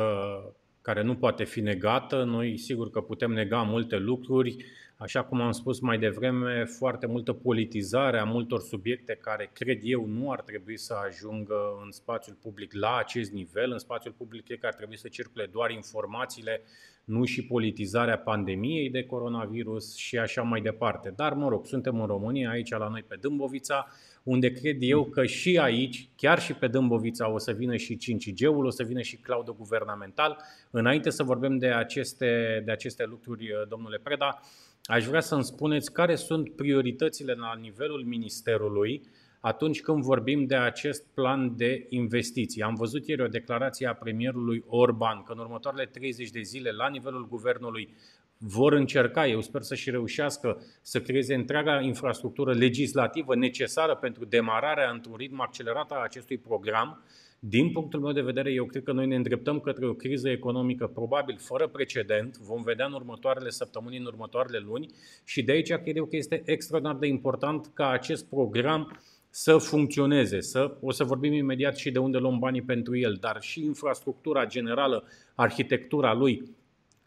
care 0.82 1.02
nu 1.02 1.16
poate 1.16 1.44
fi 1.44 1.60
negată. 1.60 2.24
Noi 2.24 2.56
sigur 2.58 2.90
că 2.90 3.00
putem 3.00 3.30
nega 3.30 3.62
multe 3.62 3.96
lucruri, 3.96 4.56
așa 4.96 5.24
cum 5.24 5.40
am 5.40 5.52
spus 5.52 5.80
mai 5.80 5.98
devreme, 5.98 6.64
foarte 6.64 7.06
multă 7.06 7.32
politizare 7.32 8.18
a 8.18 8.24
multor 8.24 8.60
subiecte 8.60 9.18
care 9.20 9.50
cred 9.52 9.80
eu 9.82 10.06
nu 10.06 10.30
ar 10.30 10.40
trebui 10.40 10.78
să 10.78 10.94
ajungă 11.06 11.54
în 11.84 11.90
spațiul 11.90 12.36
public 12.42 12.72
la 12.74 12.96
acest 12.96 13.32
nivel. 13.32 13.72
În 13.72 13.78
spațiul 13.78 14.14
public 14.16 14.44
cred 14.44 14.58
că 14.58 14.66
ar 14.66 14.74
trebui 14.74 14.98
să 14.98 15.08
circule 15.08 15.46
doar 15.52 15.70
informațiile, 15.70 16.62
nu 17.04 17.24
și 17.24 17.46
politizarea 17.46 18.18
pandemiei 18.18 18.90
de 18.90 19.04
coronavirus 19.04 19.96
și 19.96 20.18
așa 20.18 20.42
mai 20.42 20.60
departe. 20.60 21.12
Dar, 21.16 21.32
mă 21.32 21.48
rog, 21.48 21.66
suntem 21.66 22.00
în 22.00 22.06
România, 22.06 22.50
aici 22.50 22.70
la 22.70 22.88
noi 22.88 23.02
pe 23.02 23.16
Dâmbovița 23.20 23.86
unde 24.30 24.52
cred 24.52 24.76
eu 24.80 25.04
că 25.04 25.24
și 25.24 25.58
aici, 25.58 26.08
chiar 26.16 26.40
și 26.40 26.52
pe 26.52 26.66
Dâmbovița, 26.66 27.30
o 27.30 27.38
să 27.38 27.52
vină 27.52 27.76
și 27.76 27.96
5G-ul, 27.96 28.64
o 28.64 28.70
să 28.70 28.82
vină 28.82 29.00
și 29.00 29.16
cloud 29.16 29.50
guvernamental. 29.50 30.36
Înainte 30.70 31.10
să 31.10 31.22
vorbim 31.22 31.58
de 31.58 31.66
aceste, 31.66 32.62
de 32.64 32.70
aceste 32.70 33.04
lucruri, 33.04 33.48
domnule 33.68 34.00
Preda, 34.02 34.40
aș 34.84 35.04
vrea 35.04 35.20
să-mi 35.20 35.44
spuneți 35.44 35.92
care 35.92 36.14
sunt 36.14 36.56
prioritățile 36.56 37.32
la 37.32 37.54
nivelul 37.60 38.04
Ministerului 38.04 39.02
atunci 39.40 39.80
când 39.80 40.02
vorbim 40.02 40.46
de 40.46 40.56
acest 40.56 41.06
plan 41.14 41.56
de 41.56 41.86
investiții. 41.88 42.62
Am 42.62 42.74
văzut 42.74 43.06
ieri 43.06 43.22
o 43.22 43.26
declarație 43.26 43.86
a 43.86 43.94
premierului 43.94 44.64
Orban 44.66 45.22
că 45.22 45.32
în 45.32 45.38
următoarele 45.38 45.86
30 45.86 46.30
de 46.30 46.40
zile, 46.40 46.70
la 46.70 46.88
nivelul 46.88 47.28
guvernului, 47.28 47.94
vor 48.42 48.72
încerca, 48.72 49.26
eu 49.26 49.40
sper 49.40 49.62
să 49.62 49.74
și 49.74 49.90
reușească, 49.90 50.62
să 50.82 51.00
creeze 51.00 51.34
întreaga 51.34 51.80
infrastructură 51.80 52.52
legislativă 52.52 53.36
necesară 53.36 53.94
pentru 53.94 54.24
demararea 54.24 54.90
într-un 54.90 55.14
ritm 55.16 55.40
accelerat 55.40 55.90
a 55.90 56.00
acestui 56.02 56.38
program. 56.38 57.04
Din 57.38 57.72
punctul 57.72 58.00
meu 58.00 58.12
de 58.12 58.20
vedere, 58.20 58.52
eu 58.52 58.64
cred 58.64 58.82
că 58.82 58.92
noi 58.92 59.06
ne 59.06 59.16
îndreptăm 59.16 59.60
către 59.60 59.86
o 59.86 59.94
criză 59.94 60.28
economică 60.28 60.86
probabil 60.86 61.36
fără 61.38 61.66
precedent, 61.66 62.36
vom 62.36 62.62
vedea 62.62 62.86
în 62.86 62.92
următoarele 62.92 63.50
săptămâni, 63.50 63.96
în 63.96 64.04
următoarele 64.04 64.58
luni 64.58 64.86
și 65.24 65.42
de 65.42 65.52
aici 65.52 65.72
cred 65.72 65.96
eu 65.96 66.04
că 66.04 66.16
este 66.16 66.42
extraordinar 66.44 66.96
de 66.96 67.06
important 67.06 67.70
ca 67.74 67.88
acest 67.88 68.28
program 68.28 69.00
să 69.30 69.56
funcționeze, 69.56 70.40
să, 70.40 70.76
o 70.80 70.90
să 70.90 71.04
vorbim 71.04 71.32
imediat 71.32 71.76
și 71.76 71.90
de 71.90 71.98
unde 71.98 72.18
luăm 72.18 72.38
banii 72.38 72.62
pentru 72.62 72.96
el, 72.96 73.16
dar 73.20 73.36
și 73.40 73.64
infrastructura 73.64 74.46
generală, 74.46 75.04
arhitectura 75.34 76.14
lui, 76.14 76.58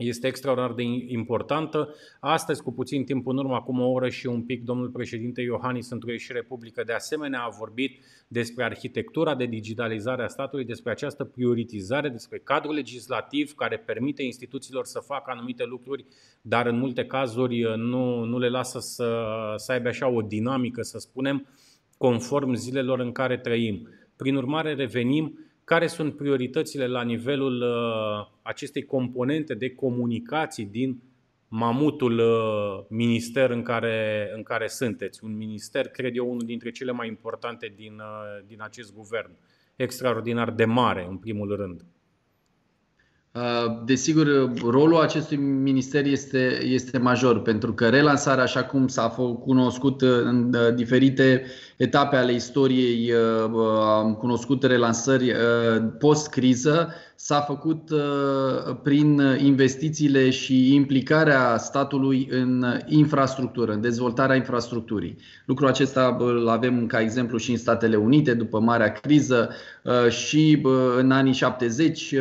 este 0.08 0.28
extraordinar 0.28 0.74
de 0.74 0.84
importantă. 1.08 1.96
Astăzi, 2.20 2.64
cu 2.64 2.74
puțin 2.74 3.04
timp 3.04 3.28
în 3.28 3.38
urmă, 3.38 3.56
acum 3.56 3.80
o 3.80 3.92
oră 3.92 4.10
și 4.10 4.28
un 4.28 4.42
pic, 4.42 4.64
domnul 4.64 4.90
președinte 4.90 5.42
Iohannis, 5.42 5.90
într-o 5.90 6.12
ieșire 6.12 6.42
publică, 6.42 6.84
de 6.86 6.94
asemenea 6.94 7.42
a 7.42 7.56
vorbit 7.60 8.04
despre 8.28 8.64
arhitectura 8.64 9.36
de 9.36 9.46
digitalizare 9.46 10.24
a 10.24 10.28
statului, 10.28 10.66
despre 10.66 10.92
această 10.92 11.24
prioritizare, 11.24 12.10
despre 12.10 12.42
cadrul 12.44 12.74
legislativ 12.74 13.54
care 13.54 13.78
permite 13.78 14.24
instituțiilor 14.24 14.86
să 14.86 15.00
facă 15.00 15.32
anumite 15.32 15.66
lucruri, 15.66 16.06
dar 16.42 16.66
în 16.66 16.78
multe 16.78 17.06
cazuri 17.06 17.62
nu, 17.78 18.24
nu 18.24 18.40
le 18.40 18.50
lasă 18.50 18.80
să, 18.80 19.26
să 19.56 19.72
aibă 19.72 19.88
așa 19.88 20.08
o 20.08 20.22
dinamică, 20.22 20.82
să 20.82 20.98
spunem, 20.98 21.48
conform 21.98 22.54
zilelor 22.54 23.00
în 23.00 23.12
care 23.12 23.38
trăim. 23.38 23.90
Prin 24.16 24.36
urmare, 24.36 24.74
revenim 24.74 25.40
care 25.64 25.88
sunt 25.88 26.16
prioritățile 26.16 26.88
la 26.88 27.04
nivelul 27.04 27.62
uh, 27.62 28.38
acestei 28.42 28.86
componente 28.86 29.54
de 29.54 29.70
comunicații 29.70 30.66
din 30.66 31.02
mamutul 31.48 32.20
uh, 32.20 32.86
minister 32.90 33.50
în 33.50 33.62
care, 33.62 34.30
în 34.36 34.44
care 34.44 34.68
sunteți. 34.68 35.24
Un 35.24 35.38
minister, 35.38 35.88
cred 35.88 36.16
eu, 36.16 36.30
unul 36.30 36.46
dintre 36.46 36.72
cele 36.72 36.92
mai 36.92 37.08
importante 37.08 37.74
din, 37.76 37.94
uh, 37.94 38.46
din 38.48 38.62
acest 38.62 38.94
guvern. 38.94 39.32
Extraordinar 39.76 40.52
de 40.52 40.66
mare, 40.66 41.06
în 41.10 41.18
primul 41.18 41.56
rând. 41.56 41.86
Uh, 43.36 43.82
desigur, 43.86 44.54
rolul 44.70 45.02
acestui 45.02 45.38
minister 45.38 46.06
este, 46.06 46.64
este 46.64 46.98
major, 46.98 47.42
pentru 47.42 47.74
că 47.74 47.90
relansarea, 47.90 48.44
așa 48.44 48.64
cum 48.64 48.88
s-a 48.88 49.10
cunoscut 49.44 50.02
în 50.02 50.54
uh, 50.54 50.76
diferite 50.76 51.46
etape 51.78 52.16
ale 52.16 52.34
istoriei, 52.34 53.12
uh, 53.12 53.52
am 53.80 54.14
cunoscut 54.14 54.64
relansări 54.64 55.36
post-criză, 56.00 56.94
s-a 57.16 57.40
făcut 57.40 57.90
prin 58.84 59.22
investițiile 59.38 60.30
și 60.30 60.74
implicarea 60.74 61.58
statului 61.58 62.28
în 62.32 62.66
infrastructură, 62.86 63.72
în 63.72 63.82
dezvoltarea 63.82 64.36
infrastructurii. 64.36 65.18
Lucrul 65.46 65.68
acesta 65.68 66.18
îl 66.20 66.48
avem 66.48 66.86
ca 66.86 67.00
exemplu 67.00 67.38
și 67.38 67.52
în 67.52 67.58
Statele 67.58 67.96
Unite, 67.96 68.34
după 68.34 68.60
marea 68.60 68.92
criză 68.92 69.50
și 70.10 70.62
în 70.98 71.12
anii 71.12 71.34
70. 71.34 72.16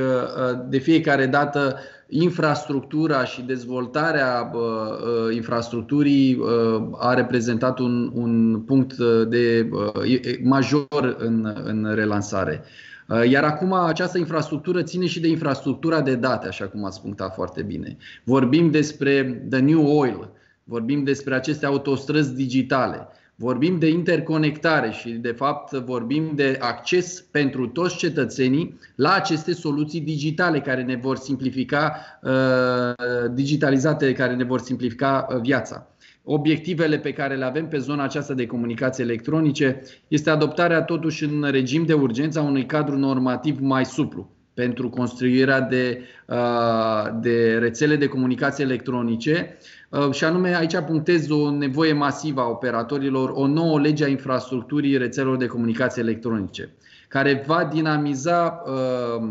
De 0.68 0.78
fiecare 0.78 1.26
dată 1.26 1.76
infrastructura 2.12 3.24
și 3.24 3.42
dezvoltarea 3.42 4.50
uh, 4.54 5.34
infrastructurii 5.34 6.34
uh, 6.34 6.82
a 6.98 7.14
reprezentat 7.14 7.78
un, 7.78 8.10
un 8.14 8.60
punct 8.60 8.96
de 9.28 9.68
uh, 9.72 10.38
major 10.42 11.16
în, 11.18 11.62
în 11.64 11.92
relansare. 11.94 12.64
Iar 13.28 13.44
acum 13.44 13.72
această 13.72 14.18
infrastructură 14.18 14.82
ține 14.82 15.06
și 15.06 15.20
de 15.20 15.28
infrastructura 15.28 16.00
de 16.00 16.14
date, 16.14 16.46
așa 16.46 16.68
cum 16.68 16.84
ați 16.84 17.00
punctat 17.00 17.34
foarte 17.34 17.62
bine. 17.62 17.96
Vorbim 18.24 18.70
despre 18.70 19.44
The 19.50 19.60
New 19.60 19.98
Oil, 19.98 20.30
vorbim 20.64 21.04
despre 21.04 21.34
aceste 21.34 21.66
autostrăzi 21.66 22.34
digitale, 22.34 23.08
Vorbim 23.42 23.78
de 23.78 23.88
interconectare 23.88 24.90
și, 24.90 25.10
de 25.10 25.32
fapt, 25.32 25.72
vorbim 25.72 26.32
de 26.34 26.58
acces 26.60 27.20
pentru 27.20 27.66
toți 27.66 27.96
cetățenii 27.96 28.78
la 28.94 29.12
aceste 29.12 29.52
soluții 29.52 30.00
digitale 30.00 30.60
care 30.60 30.82
ne 30.82 30.96
vor 30.96 31.16
simplifica, 31.16 31.96
uh, 32.22 33.30
digitalizate, 33.32 34.12
care 34.12 34.34
ne 34.34 34.44
vor 34.44 34.60
simplifica 34.60 35.26
uh, 35.30 35.40
viața. 35.40 35.91
Obiectivele 36.24 36.98
pe 36.98 37.12
care 37.12 37.36
le 37.36 37.44
avem 37.44 37.68
pe 37.68 37.78
zona 37.78 38.02
aceasta 38.02 38.34
de 38.34 38.46
comunicații 38.46 39.02
electronice 39.02 39.82
este 40.08 40.30
adoptarea, 40.30 40.82
totuși, 40.82 41.24
în 41.24 41.42
regim 41.50 41.84
de 41.84 41.92
urgență 41.92 42.38
a 42.38 42.42
unui 42.42 42.66
cadru 42.66 42.96
normativ 42.96 43.58
mai 43.60 43.84
suplu 43.84 44.30
pentru 44.54 44.88
construirea 44.88 45.60
de, 45.60 46.02
uh, 46.26 47.08
de 47.20 47.58
rețele 47.58 47.96
de 47.96 48.06
comunicații 48.06 48.64
electronice 48.64 49.56
Uh, 49.92 50.12
și 50.12 50.24
anume 50.24 50.56
aici 50.56 50.76
punctez 50.86 51.28
o 51.30 51.50
nevoie 51.50 51.92
masivă 51.92 52.40
a 52.40 52.48
operatorilor, 52.48 53.30
o 53.34 53.46
nouă 53.46 53.80
lege 53.80 54.04
a 54.04 54.08
infrastructurii 54.08 54.96
rețelelor 54.96 55.36
de 55.36 55.46
comunicații 55.46 56.02
electronice, 56.02 56.74
care 57.08 57.44
va 57.46 57.64
dinamiza 57.72 58.62
uh, 58.66 59.28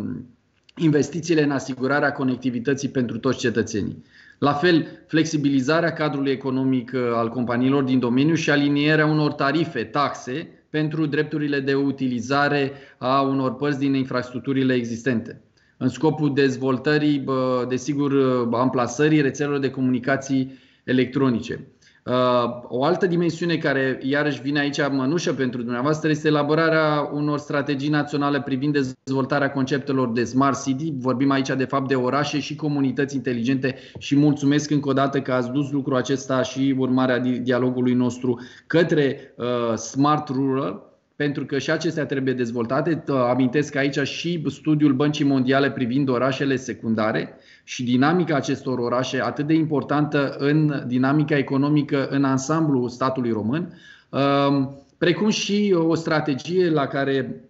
investițiile 0.76 1.44
în 1.44 1.52
asigurarea 1.52 2.12
conectivității 2.12 2.90
pentru 2.90 3.18
toți 3.18 3.38
cetățenii. 3.38 4.04
La 4.44 4.54
fel, 4.54 4.88
flexibilizarea 5.08 5.94
cadrului 5.94 6.32
economic 6.32 6.92
uh, 6.94 7.02
al 7.14 7.30
companiilor 7.30 7.84
din 7.84 8.00
domeniu 8.00 8.36
și 8.36 8.50
alinierea 8.50 9.06
unor 9.06 9.34
tarife, 9.34 9.84
taxe 9.84 10.48
pentru 10.70 11.06
drepturile 11.06 11.60
de 11.60 11.74
utilizare 11.74 12.72
a 12.98 13.22
unor 13.22 13.56
părți 13.56 13.80
din 13.80 13.94
infrastructurile 13.94 14.74
existente 14.74 15.42
în 15.78 15.88
scopul 15.88 16.34
dezvoltării, 16.34 17.26
desigur, 17.68 18.14
amplasării 18.52 19.22
rețelelor 19.22 19.60
de 19.60 19.70
comunicații 19.70 20.60
electronice. 20.84 21.68
Uh, 22.06 22.14
o 22.68 22.84
altă 22.84 23.08
dimensiune 23.08 23.58
care 23.58 24.00
iarăși 24.02 24.42
vine 24.42 24.60
aici 24.60 24.90
mănușă 24.92 25.34
pentru 25.34 25.62
dumneavoastră 25.62 26.10
este 26.10 26.28
elaborarea 26.28 27.10
unor 27.14 27.40
strategii 27.40 27.90
naționale 27.90 28.42
privind 28.42 28.78
dezvoltarea 29.04 29.52
conceptelor 29.52 30.12
de 30.12 30.24
smart 30.24 30.64
city. 30.64 30.94
Vorbim 30.98 31.32
aici 31.32 31.48
de 31.48 31.66
fapt 31.66 31.88
de 31.88 31.96
orașe 31.96 32.40
și 32.40 32.56
comunități 32.56 33.16
inteligente 33.16 33.76
și 33.98 34.16
mulțumesc 34.16 34.70
încă 34.70 34.90
o 34.90 34.94
dată 34.94 35.22
că 35.22 35.34
ați 35.34 35.52
dus 35.52 35.72
lucrul 35.72 35.96
acesta 35.96 36.42
și 36.42 36.76
urmarea 36.78 37.20
dialogului 37.20 37.94
nostru 37.94 38.40
către 38.68 39.34
uh, 39.36 39.78
smart 39.78 40.28
rural 40.28 40.90
pentru 41.16 41.46
că 41.46 41.58
și 41.58 41.72
acestea 41.72 42.06
trebuie 42.06 42.34
dezvoltate. 42.34 43.04
Amintesc 43.08 43.76
aici 43.76 44.00
și 44.00 44.44
studiul 44.48 44.94
Băncii 44.94 45.26
Mondiale 45.26 45.72
privind 45.72 46.10
orașele 46.10 46.56
secundare 46.56 47.38
și 47.72 47.84
dinamica 47.84 48.36
acestor 48.36 48.80
orașe 48.80 49.22
atât 49.22 49.48
de 49.48 49.54
importantă 49.54 50.36
în 50.38 50.84
dinamica 50.88 51.38
economică 51.38 52.08
în 52.08 52.24
ansamblu 52.24 52.88
statului 52.88 53.32
român, 53.32 53.74
um, 54.10 54.84
precum 54.98 55.30
și 55.30 55.76
o 55.78 55.96
strategie 55.96 56.70
la 56.70 56.88
care 56.88 57.50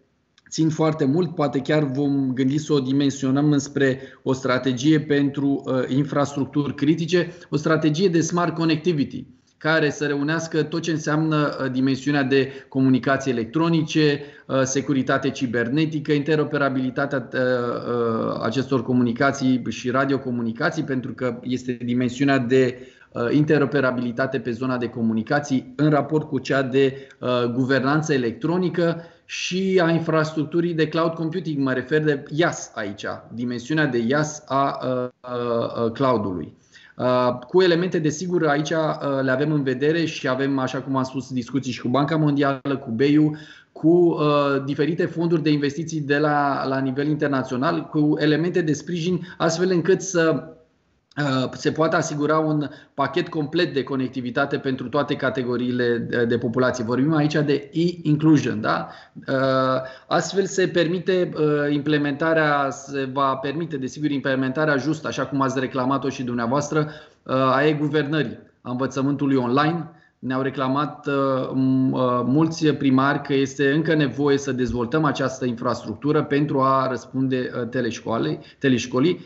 țin 0.49 0.69
foarte 0.69 1.05
mult, 1.05 1.35
poate 1.35 1.59
chiar 1.59 1.83
vom 1.83 2.33
gândi 2.33 2.57
să 2.57 2.73
o 2.73 2.79
dimensionăm 2.79 3.51
înspre 3.51 3.99
o 4.23 4.33
strategie 4.33 4.99
pentru 4.99 5.63
uh, 5.65 5.73
infrastructuri 5.87 6.75
critice, 6.75 7.31
o 7.49 7.55
strategie 7.55 8.07
de 8.07 8.21
smart 8.21 8.55
connectivity 8.55 9.25
care 9.61 9.89
să 9.89 10.05
reunească 10.05 10.63
tot 10.63 10.81
ce 10.81 10.91
înseamnă 10.91 11.57
uh, 11.63 11.71
dimensiunea 11.71 12.23
de 12.23 12.51
comunicații 12.67 13.31
electronice, 13.31 14.21
uh, 14.45 14.61
securitate 14.63 15.29
cibernetică, 15.29 16.11
interoperabilitatea 16.11 17.29
uh, 17.33 18.39
acestor 18.41 18.83
comunicații 18.83 19.63
și 19.69 19.89
radiocomunicații, 19.89 20.83
pentru 20.83 21.13
că 21.13 21.39
este 21.43 21.77
dimensiunea 21.83 22.37
de 22.37 22.87
interoperabilitate 23.29 24.39
pe 24.39 24.51
zona 24.51 24.77
de 24.77 24.87
comunicații 24.87 25.73
în 25.75 25.89
raport 25.89 26.27
cu 26.27 26.39
cea 26.39 26.61
de 26.61 27.07
guvernanță 27.53 28.13
electronică 28.13 29.03
și 29.25 29.81
a 29.83 29.89
infrastructurii 29.89 30.73
de 30.73 30.87
cloud 30.87 31.13
computing. 31.13 31.57
Mă 31.63 31.73
refer 31.73 32.03
de 32.03 32.23
IaaS 32.29 32.71
aici, 32.75 33.05
dimensiunea 33.33 33.85
de 33.85 33.97
IaaS 33.97 34.43
a 34.47 34.77
cloudului. 35.93 36.53
Uh, 36.97 37.37
cu 37.47 37.61
elemente, 37.61 37.99
desigur, 37.99 38.47
aici 38.47 38.69
uh, 38.69 39.21
le 39.21 39.31
avem 39.31 39.51
în 39.51 39.63
vedere 39.63 40.05
și 40.05 40.27
avem, 40.27 40.59
așa 40.59 40.81
cum 40.81 40.95
am 40.95 41.03
spus, 41.03 41.31
discuții 41.33 41.71
și 41.71 41.81
cu 41.81 41.87
Banca 41.87 42.15
Mondială, 42.15 42.77
cu 42.83 42.89
BEIU, 42.89 43.35
cu 43.71 43.87
uh, 43.87 44.63
diferite 44.65 45.05
fonduri 45.05 45.43
de 45.43 45.51
investiții 45.51 46.01
de 46.01 46.17
la, 46.17 46.65
la 46.67 46.79
nivel 46.79 47.07
internațional, 47.07 47.85
cu 47.85 48.13
elemente 48.17 48.61
de 48.61 48.73
sprijin, 48.73 49.19
astfel 49.37 49.71
încât 49.71 50.01
să 50.01 50.43
Uh, 50.45 50.60
se 51.53 51.71
poate 51.71 51.95
asigura 51.95 52.37
un 52.37 52.69
pachet 52.93 53.29
complet 53.29 53.73
de 53.73 53.83
conectivitate 53.83 54.57
pentru 54.57 54.89
toate 54.89 55.15
categoriile 55.15 55.97
de 56.27 56.37
populație. 56.37 56.83
Vorbim 56.83 57.13
aici 57.13 57.33
de 57.33 57.69
e-inclusion. 57.73 58.61
Da? 58.61 58.89
Uh, 59.27 59.81
astfel 60.07 60.45
se 60.45 60.67
permite 60.67 61.31
uh, 61.35 61.73
implementarea, 61.73 62.69
se 62.69 63.09
va 63.13 63.35
permite, 63.35 63.77
desigur, 63.77 64.09
implementarea 64.09 64.77
justă, 64.77 65.07
așa 65.07 65.25
cum 65.25 65.41
ați 65.41 65.59
reclamat-o 65.59 66.09
și 66.09 66.23
dumneavoastră, 66.23 66.91
a 67.23 67.63
e-guvernării, 67.63 68.39
a 68.61 68.71
învățământului 68.71 69.35
online, 69.35 69.89
ne-au 70.21 70.41
reclamat 70.41 71.07
mulți 72.25 72.67
primari 72.67 73.21
că 73.21 73.33
este 73.33 73.71
încă 73.71 73.95
nevoie 73.95 74.37
să 74.37 74.51
dezvoltăm 74.51 75.03
această 75.03 75.45
infrastructură 75.45 76.23
pentru 76.23 76.61
a 76.61 76.87
răspunde 76.89 77.51
teleșcolii. 77.69 78.39
teleșcolii. 78.59 79.19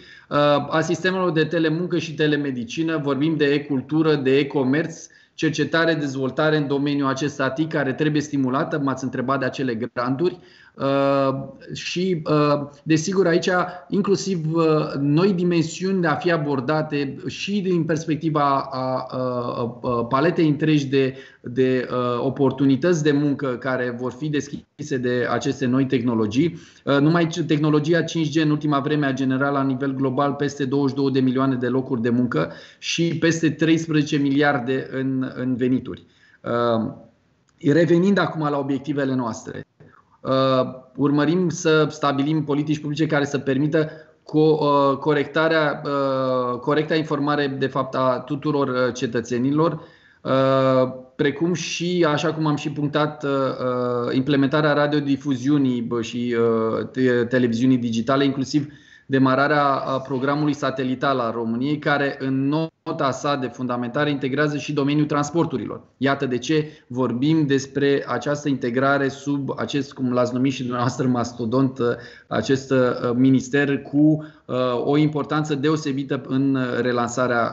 A 0.70 0.82
sistemelor 0.82 1.32
de 1.32 1.44
telemuncă 1.44 1.98
și 1.98 2.14
telemedicină, 2.14 2.98
vorbim 2.98 3.36
de 3.38 3.46
e-cultură, 3.46 4.16
de 4.16 4.38
e-comerț, 4.38 5.08
cercetare, 5.34 5.94
dezvoltare 5.94 6.58
în 6.58 6.68
domeniul 6.68 7.10
acesta 7.10 7.50
TIC 7.50 7.70
care 7.70 7.94
trebuie 7.94 8.22
stimulată, 8.22 8.80
m-ați 8.80 9.04
întrebat 9.04 9.40
de 9.40 9.46
acele 9.46 9.90
granturi. 9.94 10.40
Uh, 10.76 11.44
și, 11.74 12.22
uh, 12.30 12.68
desigur, 12.84 13.28
aici 13.28 13.50
inclusiv 13.90 14.54
uh, 14.54 14.94
noi 15.00 15.34
dimensiuni 15.34 16.02
de 16.02 16.08
a 16.08 16.16
fi 16.16 16.32
abordate 16.32 17.18
și 17.28 17.62
din 17.62 17.84
perspectiva 17.84 18.70
a 18.72 19.66
paletei 20.10 20.48
întregi 20.48 20.86
de, 20.88 21.18
de 21.42 21.88
oportunități 22.20 23.04
de 23.04 23.12
muncă 23.12 23.48
care 23.48 23.96
vor 24.00 24.12
fi 24.12 24.30
deschise 24.30 24.98
de 24.98 25.28
aceste 25.30 25.66
noi 25.66 25.86
tehnologii. 25.86 26.60
Numai 26.84 27.28
tehnologia 27.48 28.04
5G 28.04 28.42
în 28.42 28.50
ultima 28.50 28.80
vreme 28.80 29.06
a 29.06 29.14
generat 29.14 29.52
la 29.52 29.64
nivel 29.64 29.94
global 29.94 30.34
peste 30.34 30.66
22 30.66 31.12
de 31.12 31.20
milioane 31.20 31.56
de 31.56 31.68
locuri 31.68 32.02
de 32.02 32.10
muncă 32.10 32.52
și 32.80 33.18
peste 33.18 33.50
13 33.50 34.18
miliarde 34.18 34.88
în, 34.92 35.32
în 35.36 35.56
venituri. 35.56 36.06
Revenind 37.60 38.18
acum 38.18 38.50
la 38.50 38.58
obiectivele 38.58 39.16
noastre, 39.16 39.65
Uh, 39.65 39.65
urmărim 40.96 41.50
să 41.50 41.88
stabilim 41.90 42.44
politici 42.44 42.80
publice 42.80 43.06
care 43.06 43.26
să 43.26 43.38
permită 43.38 43.90
uh, 44.34 44.98
corectarea, 45.00 45.82
uh, 45.86 46.60
corecta 46.60 46.96
informare 46.96 47.48
de 47.48 47.68
fapt 47.68 47.96
a 47.96 48.24
tuturor 48.26 48.92
cetățenilor, 48.92 49.82
precum 51.16 51.54
și, 51.54 52.06
așa 52.10 52.34
cum 52.34 52.46
am 52.46 52.56
și 52.56 52.72
punctat, 52.72 53.26
implementarea 54.12 54.74
radiodifuziunii 54.74 55.88
și 56.02 56.36
televiziunii 57.30 57.78
digitale, 57.78 58.26
inclusiv 58.26 58.68
demararea 59.06 59.64
programului 60.08 60.54
satelital 60.54 61.20
al 61.20 61.32
României, 61.32 61.80
care 61.80 62.16
în 62.20 62.48
nota 62.48 63.12
sa 63.12 63.36
de 63.36 63.48
fundamentare 63.48 64.10
integrează 64.10 64.58
și 64.58 64.74
domeniul 64.74 65.06
transporturilor. 65.06 65.82
Iată 65.98 66.26
de 66.26 66.38
ce 66.38 66.72
vorbim 66.88 67.46
despre 67.46 68.04
această 68.08 68.50
integrare 68.50 69.08
sub 69.08 69.50
acest, 69.58 69.94
cum 69.94 70.14
l-ați 70.14 70.34
numit 70.34 70.52
și 70.52 70.62
dumneavoastră, 70.62 71.08
mastodont, 71.08 71.80
acest 72.28 72.74
minister 73.14 73.82
cu 73.82 74.26
o 74.84 74.98
importanță 74.98 75.56
deosebită 75.56 76.22
în 76.28 76.58
relansarea 76.82 77.44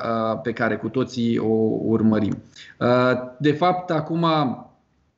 pe 0.43 0.53
care 0.53 0.77
cu 0.77 0.88
toții 0.88 1.38
o 1.38 1.79
urmărim. 1.83 2.43
De 3.38 3.53
fapt, 3.53 3.91
acum 3.91 4.27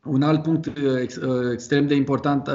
un 0.05 0.23
alt 0.23 0.43
punct 0.43 0.73
extrem 1.53 1.87
de 1.87 1.95
important 1.95 2.51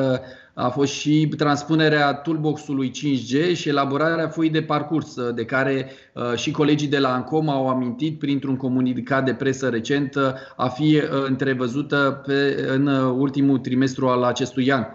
a 0.59 0.69
fost 0.69 0.93
și 0.93 1.27
transpunerea 1.37 2.13
toolbox-ului 2.13 2.91
5G 2.91 3.55
și 3.55 3.69
elaborarea 3.69 4.29
foii 4.29 4.49
de 4.49 4.61
parcurs, 4.61 5.15
uh, 5.15 5.35
de 5.35 5.45
care 5.45 5.91
uh, 6.13 6.35
și 6.35 6.51
colegii 6.51 6.87
de 6.87 6.99
la 6.99 7.13
ANCOM 7.13 7.49
au 7.49 7.69
amintit 7.69 8.19
printr-un 8.19 8.57
comunicat 8.57 9.25
de 9.25 9.33
presă 9.33 9.69
recent 9.69 10.15
uh, 10.15 10.23
a 10.55 10.67
fi 10.67 11.01
întrevăzută 11.25 12.21
pe, 12.25 12.65
în 12.67 12.87
ultimul 12.97 13.57
trimestru 13.57 14.07
al 14.07 14.23
acestui 14.23 14.71
an. 14.71 14.85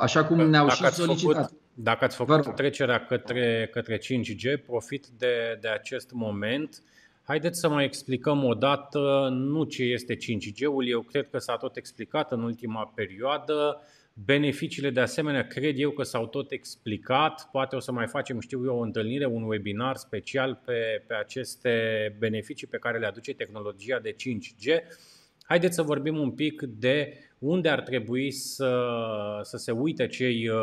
Așa 0.00 0.24
cum 0.24 0.50
ne-au 0.50 0.66
dacă 0.66 0.84
și 0.84 0.92
solicitat. 0.92 1.34
Făcut, 1.34 1.58
dacă 1.74 2.04
ați 2.04 2.16
făcut 2.16 2.54
trecerea 2.54 3.04
către, 3.04 3.68
către 3.72 3.98
5G, 3.98 4.64
profit 4.66 5.06
de, 5.18 5.58
de 5.60 5.68
acest 5.68 6.10
moment. 6.12 6.82
Haideți 7.22 7.60
să 7.60 7.68
mai 7.68 7.84
explicăm 7.84 8.44
o 8.44 8.54
dată 8.54 9.28
nu 9.32 9.64
ce 9.64 9.82
este 9.82 10.16
5G-ul. 10.16 10.88
Eu 10.88 11.00
cred 11.00 11.28
că 11.30 11.38
s-a 11.38 11.56
tot 11.56 11.76
explicat 11.76 12.32
în 12.32 12.42
ultima 12.42 12.92
perioadă. 12.94 13.80
Beneficiile, 14.14 14.90
de 14.90 15.00
asemenea, 15.00 15.46
cred 15.46 15.78
eu 15.78 15.90
că 15.90 16.02
s-au 16.02 16.26
tot 16.26 16.50
explicat. 16.50 17.48
Poate 17.50 17.76
o 17.76 17.80
să 17.80 17.92
mai 17.92 18.06
facem, 18.06 18.40
știu 18.40 18.64
eu, 18.64 18.76
o 18.76 18.82
întâlnire, 18.82 19.26
un 19.26 19.42
webinar 19.42 19.96
special 19.96 20.62
pe, 20.64 21.04
pe 21.06 21.14
aceste 21.14 22.16
beneficii 22.18 22.66
pe 22.66 22.78
care 22.78 22.98
le 22.98 23.06
aduce 23.06 23.34
tehnologia 23.34 23.98
de 23.98 24.14
5G. 24.14 24.82
Haideți 25.42 25.74
să 25.74 25.82
vorbim 25.82 26.18
un 26.18 26.30
pic 26.30 26.62
de 26.62 27.18
unde 27.42 27.68
ar 27.68 27.80
trebui 27.80 28.30
să, 28.30 28.88
să 29.42 29.56
se 29.56 29.70
uite 29.70 30.06
cei, 30.06 30.48
uh, 30.48 30.56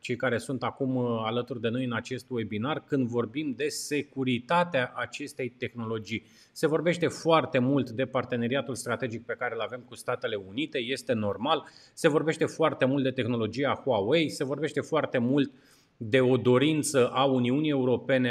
cei 0.00 0.16
care 0.16 0.38
sunt 0.38 0.62
acum 0.62 0.96
uh, 0.96 1.22
alături 1.24 1.60
de 1.60 1.68
noi 1.68 1.84
în 1.84 1.92
acest 1.92 2.26
webinar 2.30 2.84
când 2.86 3.06
vorbim 3.06 3.54
de 3.56 3.68
securitatea 3.68 4.92
acestei 4.96 5.48
tehnologii. 5.48 6.24
Se 6.52 6.66
vorbește 6.66 7.06
foarte 7.06 7.58
mult 7.58 7.90
de 7.90 8.04
parteneriatul 8.04 8.74
strategic 8.74 9.24
pe 9.24 9.36
care 9.38 9.54
îl 9.54 9.60
avem 9.60 9.80
cu 9.80 9.94
Statele 9.94 10.36
Unite, 10.48 10.78
este 10.78 11.12
normal. 11.12 11.64
Se 11.94 12.08
vorbește 12.08 12.44
foarte 12.44 12.84
mult 12.84 13.02
de 13.02 13.10
tehnologia 13.10 13.80
Huawei, 13.84 14.28
se 14.28 14.44
vorbește 14.44 14.80
foarte 14.80 15.18
mult 15.18 15.52
de 15.96 16.20
o 16.20 16.36
dorință 16.36 17.08
a 17.08 17.24
Uniunii 17.24 17.70
Europene, 17.70 18.30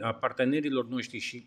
a 0.00 0.12
partenerilor 0.20 0.88
noștri 0.88 1.18
și 1.18 1.46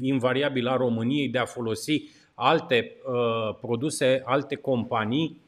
invariabil 0.00 0.66
a 0.66 0.76
României 0.76 1.28
de 1.28 1.38
a 1.38 1.44
folosi 1.44 2.02
alte 2.40 2.96
uh, 3.06 3.54
produse, 3.60 4.22
alte 4.24 4.54
companii, 4.54 5.40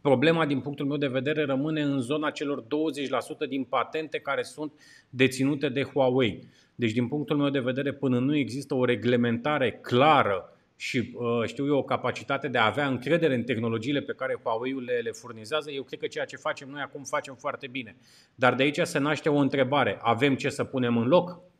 problema 0.00 0.46
din 0.46 0.60
punctul 0.60 0.86
meu 0.86 0.96
de 0.96 1.06
vedere 1.06 1.44
rămâne 1.44 1.82
în 1.82 2.00
zona 2.00 2.30
celor 2.30 2.62
20% 2.62 2.66
din 3.48 3.64
patente 3.64 4.18
care 4.18 4.42
sunt 4.42 4.72
deținute 5.10 5.68
de 5.68 5.82
Huawei. 5.82 6.46
Deci 6.74 6.92
din 6.92 7.08
punctul 7.08 7.36
meu 7.36 7.48
de 7.48 7.58
vedere 7.58 7.92
până 7.92 8.18
nu 8.18 8.36
există 8.36 8.74
o 8.74 8.84
reglementare 8.84 9.72
clară 9.72 10.56
și 10.76 11.12
uh, 11.14 11.46
știu 11.46 11.66
eu 11.66 11.76
o 11.76 11.82
capacitate 11.82 12.48
de 12.48 12.58
a 12.58 12.66
avea 12.66 12.86
încredere 12.86 13.34
în 13.34 13.42
tehnologiile 13.42 14.00
pe 14.00 14.12
care 14.12 14.40
Huawei-ul 14.42 14.82
le, 14.82 15.00
le 15.02 15.10
furnizează, 15.10 15.70
eu 15.70 15.82
cred 15.82 15.98
că 15.98 16.06
ceea 16.06 16.24
ce 16.24 16.36
facem 16.36 16.68
noi 16.68 16.80
acum 16.80 17.02
facem 17.02 17.34
foarte 17.34 17.66
bine. 17.66 17.96
Dar 18.34 18.54
de 18.54 18.62
aici 18.62 18.80
se 18.82 18.98
naște 18.98 19.28
o 19.28 19.36
întrebare. 19.36 19.98
Avem 20.02 20.34
ce 20.34 20.48
să 20.48 20.64
punem 20.64 20.96
în 20.96 21.06
loc? 21.06 21.51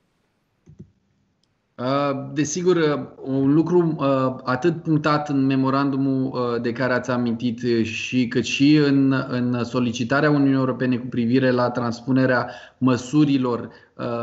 Uh, 1.79 2.31
desigur, 2.33 2.77
uh, 2.77 3.01
un 3.23 3.53
lucru 3.53 3.95
uh, 3.99 4.35
atât 4.43 4.83
punctat 4.83 5.29
în 5.29 5.47
memorandumul 5.47 6.59
de 6.63 6.73
care 6.73 6.93
ați 6.93 7.11
amintit 7.11 7.61
și 7.83 8.29
cât 8.29 8.45
și 8.45 8.77
în, 8.77 9.25
în 9.29 9.65
solicitarea 9.65 10.31
Uniunii 10.31 10.55
Europene 10.55 10.97
cu 10.97 11.07
privire 11.07 11.51
la 11.51 11.71
transpunerea 11.71 12.51
măsurilor 12.79 13.69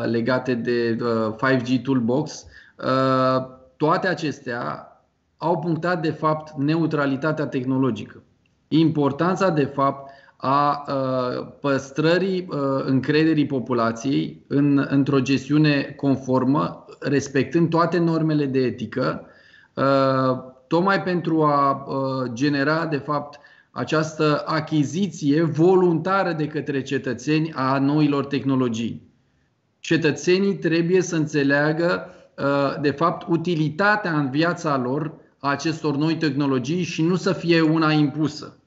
legate 0.06 0.54
de 0.54 0.98
5G 1.36 1.82
Toolbox, 1.84 2.46
toate 3.78 4.08
acestea 4.08 4.88
au 5.38 5.60
punctat 5.60 6.02
de 6.02 6.12
fapt 6.12 6.54
neutralitatea 6.58 7.48
tehnologică. 7.48 8.24
Importanța 8.68 9.50
de 9.50 9.66
fapt 9.66 10.09
a 10.42 10.86
păstrării 11.62 12.48
încrederii 12.86 13.46
populației 13.46 14.44
în, 14.48 14.88
într-o 14.90 15.20
gestiune 15.20 15.94
conformă 15.98 16.86
respectând 17.00 17.70
toate 17.70 17.98
normele 17.98 18.46
de 18.46 18.60
etică, 18.60 19.26
uh, 19.74 19.84
tocmai 20.68 21.04
pentru 21.04 21.44
a 21.44 21.86
uh, 21.88 22.32
genera, 22.34 22.86
de 22.86 22.98
fapt, 22.98 23.40
această 23.72 24.44
achiziție 24.46 25.44
voluntară 25.44 26.34
de 26.34 26.48
către 26.48 26.82
cetățeni 26.82 27.54
a 27.54 27.80
noilor 27.80 28.26
tehnologii. 28.26 29.08
Cetățenii 29.80 30.56
trebuie 30.56 31.02
să 31.02 31.16
înțeleagă, 31.16 32.10
uh, 32.38 32.82
de 32.82 32.92
fapt, 32.92 33.28
utilitatea 33.28 34.18
în 34.20 34.30
viața 34.30 34.78
lor 34.78 35.14
a 35.40 35.50
acestor 35.50 35.96
noi 35.96 36.16
tehnologii 36.16 36.84
și 36.84 37.02
nu 37.02 37.16
să 37.16 37.34
fie 37.34 37.62
una 37.62 37.92
impusă. 37.92 38.59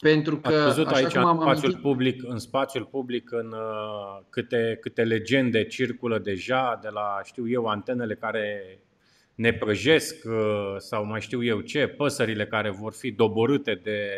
Pentru 0.00 0.36
că, 0.38 0.48
Ați 0.48 0.64
văzut 0.64 0.86
aici 0.86 1.12
cum 1.12 1.24
am 1.24 1.38
în 1.38 1.42
spațiul 1.42 1.64
amintit... 1.64 1.82
public, 1.82 2.22
în 2.24 2.38
spațiul 2.38 2.84
public 2.84 3.32
în 3.32 3.46
uh, 3.52 4.22
câte, 4.30 4.78
câte 4.80 5.02
legende 5.02 5.64
circulă 5.64 6.18
deja 6.18 6.78
de 6.82 6.88
la, 6.88 7.20
știu 7.24 7.48
eu, 7.48 7.66
antenele 7.66 8.14
care 8.14 8.78
ne 9.34 9.52
prăjesc 9.52 10.24
uh, 10.24 10.74
sau 10.76 11.04
mai 11.04 11.20
știu 11.20 11.44
eu 11.44 11.60
ce, 11.60 11.86
păsările 11.86 12.46
care 12.46 12.70
vor 12.70 12.92
fi 12.92 13.10
doborâte 13.10 13.80
de, 13.82 14.10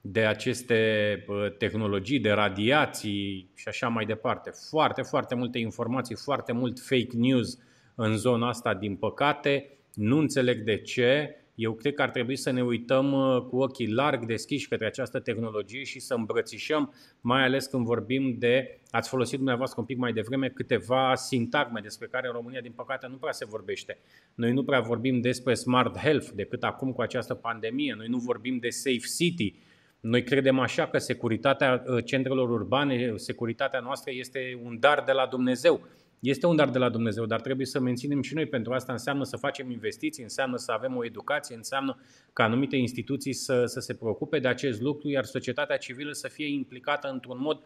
de 0.00 0.24
aceste 0.24 1.24
uh, 1.28 1.56
tehnologii, 1.58 2.20
de 2.20 2.30
radiații 2.30 3.50
și 3.54 3.68
așa 3.68 3.88
mai 3.88 4.04
departe. 4.04 4.50
Foarte, 4.70 5.02
foarte 5.02 5.34
multe 5.34 5.58
informații, 5.58 6.16
foarte 6.16 6.52
mult 6.52 6.80
fake 6.80 7.16
news 7.16 7.58
în 7.94 8.16
zona 8.16 8.48
asta, 8.48 8.74
din 8.74 8.96
păcate. 8.96 9.78
Nu 9.94 10.18
înțeleg 10.18 10.58
de 10.58 10.76
ce 10.76 11.36
eu 11.56 11.72
cred 11.72 11.94
că 11.94 12.02
ar 12.02 12.10
trebui 12.10 12.36
să 12.36 12.50
ne 12.50 12.62
uităm 12.62 13.12
uh, 13.12 13.42
cu 13.42 13.56
ochii 13.56 13.92
larg 13.92 14.24
deschiși 14.24 14.68
către 14.68 14.86
această 14.86 15.20
tehnologie 15.20 15.82
și 15.82 16.00
să 16.00 16.14
îmbrățișăm, 16.14 16.94
mai 17.20 17.42
ales 17.42 17.66
când 17.66 17.84
vorbim 17.84 18.36
de, 18.38 18.80
ați 18.90 19.08
folosit 19.08 19.36
dumneavoastră 19.36 19.80
un 19.80 19.86
pic 19.86 19.98
mai 19.98 20.12
devreme, 20.12 20.48
câteva 20.48 21.14
sintagme 21.14 21.80
despre 21.80 22.06
care 22.06 22.26
în 22.26 22.32
România, 22.32 22.60
din 22.60 22.72
păcate, 22.72 23.06
nu 23.06 23.16
prea 23.16 23.32
se 23.32 23.44
vorbește. 23.44 23.98
Noi 24.34 24.52
nu 24.52 24.64
prea 24.64 24.80
vorbim 24.80 25.20
despre 25.20 25.54
smart 25.54 25.98
health 25.98 26.28
decât 26.34 26.62
acum 26.62 26.92
cu 26.92 27.00
această 27.00 27.34
pandemie. 27.34 27.94
Noi 27.96 28.06
nu 28.08 28.18
vorbim 28.18 28.58
de 28.58 28.68
safe 28.68 29.06
city. 29.16 29.54
Noi 30.00 30.22
credem 30.22 30.58
așa 30.58 30.86
că 30.86 30.98
securitatea 30.98 31.82
uh, 31.86 32.04
centrelor 32.04 32.50
urbane, 32.50 33.12
securitatea 33.16 33.80
noastră 33.80 34.10
este 34.14 34.60
un 34.62 34.76
dar 34.80 35.02
de 35.06 35.12
la 35.12 35.26
Dumnezeu. 35.26 35.80
Este 36.20 36.46
un 36.46 36.56
dar 36.56 36.70
de 36.70 36.78
la 36.78 36.88
Dumnezeu, 36.88 37.26
dar 37.26 37.40
trebuie 37.40 37.66
să 37.66 37.80
menținem 37.80 38.22
și 38.22 38.34
noi. 38.34 38.46
Pentru 38.46 38.72
asta 38.72 38.92
înseamnă 38.92 39.24
să 39.24 39.36
facem 39.36 39.70
investiții, 39.70 40.22
înseamnă 40.22 40.56
să 40.56 40.72
avem 40.72 40.96
o 40.96 41.04
educație, 41.04 41.56
înseamnă 41.56 41.98
ca 42.32 42.44
anumite 42.44 42.76
instituții 42.76 43.32
să, 43.32 43.64
să 43.64 43.80
se 43.80 43.94
preocupe 43.94 44.38
de 44.38 44.48
acest 44.48 44.80
lucru, 44.80 45.08
iar 45.08 45.24
societatea 45.24 45.76
civilă 45.76 46.12
să 46.12 46.28
fie 46.28 46.52
implicată 46.52 47.08
într-un 47.08 47.40
mod 47.40 47.60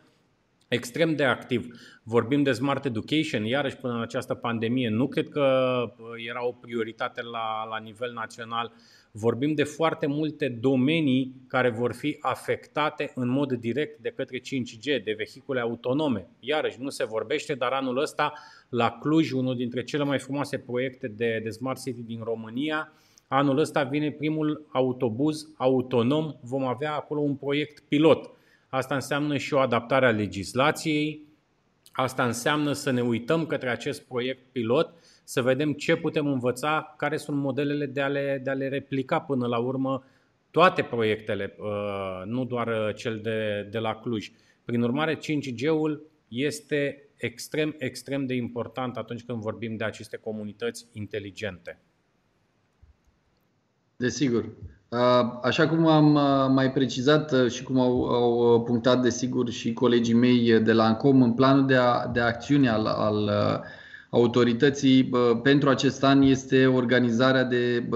extrem 0.69 1.15
de 1.15 1.25
activ. 1.25 1.67
Vorbim 2.03 2.43
de 2.43 2.53
Smart 2.53 2.85
Education, 2.85 3.45
iarăși 3.45 3.77
până 3.77 3.95
în 3.95 4.01
această 4.01 4.35
pandemie. 4.35 4.89
Nu 4.89 5.09
cred 5.09 5.29
că 5.29 5.71
uh, 5.99 6.07
era 6.29 6.47
o 6.47 6.53
prioritate 6.53 7.23
la, 7.23 7.65
la 7.71 7.79
nivel 7.79 8.13
național. 8.13 8.73
Vorbim 9.11 9.55
de 9.55 9.63
foarte 9.63 10.07
multe 10.07 10.49
domenii 10.49 11.35
care 11.49 11.71
vor 11.71 11.93
fi 11.93 12.17
afectate 12.21 13.13
în 13.15 13.29
mod 13.29 13.53
direct 13.53 13.99
de 14.01 14.13
către 14.17 14.39
5G, 14.39 15.05
de 15.05 15.15
vehicule 15.17 15.61
autonome. 15.61 16.27
Iarăși, 16.41 16.81
nu 16.81 16.89
se 16.89 17.05
vorbește, 17.05 17.55
dar 17.55 17.73
anul 17.73 17.99
ăsta 17.99 18.33
la 18.69 18.99
Cluj, 19.01 19.31
unul 19.31 19.57
dintre 19.57 19.85
cele 19.85 20.05
mai 20.05 20.19
frumoase 20.19 20.59
proiecte 20.59 21.09
de, 21.09 21.41
de 21.43 21.51
Smart 21.51 21.83
City 21.83 22.03
din 22.03 22.21
România, 22.23 22.93
anul 23.29 23.59
ăsta 23.59 23.83
vine 23.83 24.11
primul 24.11 24.67
autobuz 24.73 25.49
autonom. 25.57 26.35
Vom 26.41 26.65
avea 26.65 26.95
acolo 26.95 27.21
un 27.21 27.35
proiect 27.35 27.81
pilot 27.89 28.31
Asta 28.71 28.95
înseamnă 28.95 29.37
și 29.37 29.55
o 29.55 29.59
adaptare 29.59 30.07
a 30.07 30.11
legislației, 30.11 31.21
asta 31.93 32.25
înseamnă 32.25 32.73
să 32.73 32.91
ne 32.91 33.01
uităm 33.01 33.47
către 33.47 33.71
acest 33.71 34.03
proiect 34.03 34.43
pilot, 34.53 34.95
să 35.31 35.43
vedem 35.43 35.73
ce 35.73 35.97
putem 35.97 36.27
învăța, 36.27 36.95
care 36.97 37.17
sunt 37.17 37.37
modelele 37.37 37.87
de 37.87 38.01
a 38.01 38.09
le, 38.09 38.41
de 38.45 38.51
a 38.51 38.53
le 38.53 38.69
replica 38.69 39.21
până 39.21 39.47
la 39.47 39.59
urmă 39.59 40.05
toate 40.51 40.83
proiectele, 40.83 41.57
uh, 41.59 42.23
nu 42.25 42.45
doar 42.45 42.67
uh, 42.67 42.95
cel 42.95 43.21
de, 43.23 43.69
de 43.71 43.79
la 43.79 43.95
Cluj. 43.95 44.31
Prin 44.65 44.83
urmare, 44.83 45.17
5G-ul 45.17 46.01
este 46.29 47.09
extrem, 47.17 47.75
extrem 47.79 48.27
de 48.27 48.35
important 48.35 48.97
atunci 48.97 49.25
când 49.25 49.41
vorbim 49.41 49.77
de 49.77 49.85
aceste 49.85 50.17
comunități 50.17 50.87
inteligente. 50.93 51.81
Desigur. 53.97 54.49
Așa 55.43 55.69
cum 55.69 55.87
am 55.87 56.13
mai 56.53 56.73
precizat 56.73 57.51
și 57.51 57.63
cum 57.63 57.79
au, 57.79 58.05
au 58.05 58.63
punctat 58.63 59.03
desigur 59.03 59.51
și 59.51 59.73
colegii 59.73 60.15
mei 60.15 60.61
de 60.61 60.73
la 60.73 60.85
ANCOM, 60.85 61.23
în 61.23 61.33
planul 61.33 61.67
de, 61.67 61.77
a, 61.77 62.07
de 62.07 62.21
acțiune 62.21 62.69
al, 62.69 62.87
al 62.87 63.31
autorității 64.11 65.11
pentru 65.43 65.69
acest 65.69 66.05
an 66.05 66.23
este 66.23 66.67
organizarea 66.67 67.45
de 67.45 67.89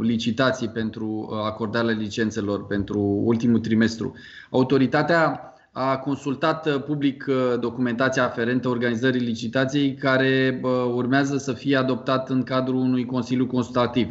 licitații 0.00 0.68
pentru 0.68 1.30
acordarea 1.44 1.94
licențelor 1.94 2.66
pentru 2.66 3.00
ultimul 3.24 3.58
trimestru. 3.58 4.14
Autoritatea 4.50 5.48
a 5.72 5.96
consultat 5.96 6.78
public 6.78 7.24
documentația 7.60 8.24
aferentă 8.24 8.68
organizării 8.68 9.20
licitației 9.20 9.94
care 9.94 10.60
urmează 10.94 11.36
să 11.36 11.52
fie 11.52 11.76
adoptat 11.76 12.30
în 12.30 12.42
cadrul 12.42 12.76
unui 12.76 13.04
Consiliu 13.04 13.46
Consultativ. 13.46 14.08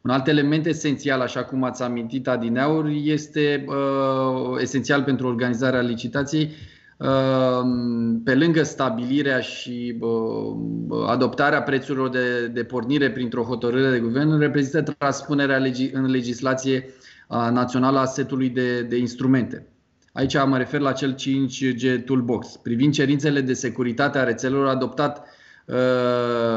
Un 0.00 0.10
alt 0.10 0.26
element 0.26 0.66
esențial, 0.66 1.20
așa 1.20 1.44
cum 1.44 1.64
ați 1.64 1.82
amintit 1.82 2.28
adineauri, 2.28 3.10
este 3.10 3.64
uh, 3.68 4.60
esențial 4.60 5.02
pentru 5.02 5.26
organizarea 5.26 5.80
licitației, 5.80 6.42
uh, 6.42 6.50
pe 8.24 8.34
lângă 8.34 8.62
stabilirea 8.62 9.40
și 9.40 9.96
uh, 10.00 11.06
adoptarea 11.06 11.62
prețurilor 11.62 12.08
de, 12.08 12.46
de 12.46 12.64
pornire 12.64 13.10
printr-o 13.10 13.42
hotărâre 13.42 13.90
de 13.90 13.98
guvern, 13.98 14.38
reprezintă 14.38 14.94
transpunerea 14.98 15.58
legi, 15.58 15.90
în 15.92 16.10
legislație 16.10 16.84
uh, 17.28 17.48
națională 17.52 17.98
a 17.98 18.04
setului 18.04 18.48
de, 18.48 18.82
de 18.82 18.96
instrumente. 18.96 19.66
Aici 20.12 20.44
mă 20.46 20.56
refer 20.56 20.80
la 20.80 20.92
cel 20.92 21.14
5G 21.14 22.04
Toolbox, 22.04 22.56
privind 22.62 22.92
cerințele 22.92 23.40
de 23.40 23.52
securitate 23.52 24.18
a 24.18 24.24
rețelelor 24.24 24.66
adoptat 24.66 25.18
uh, 25.18 25.74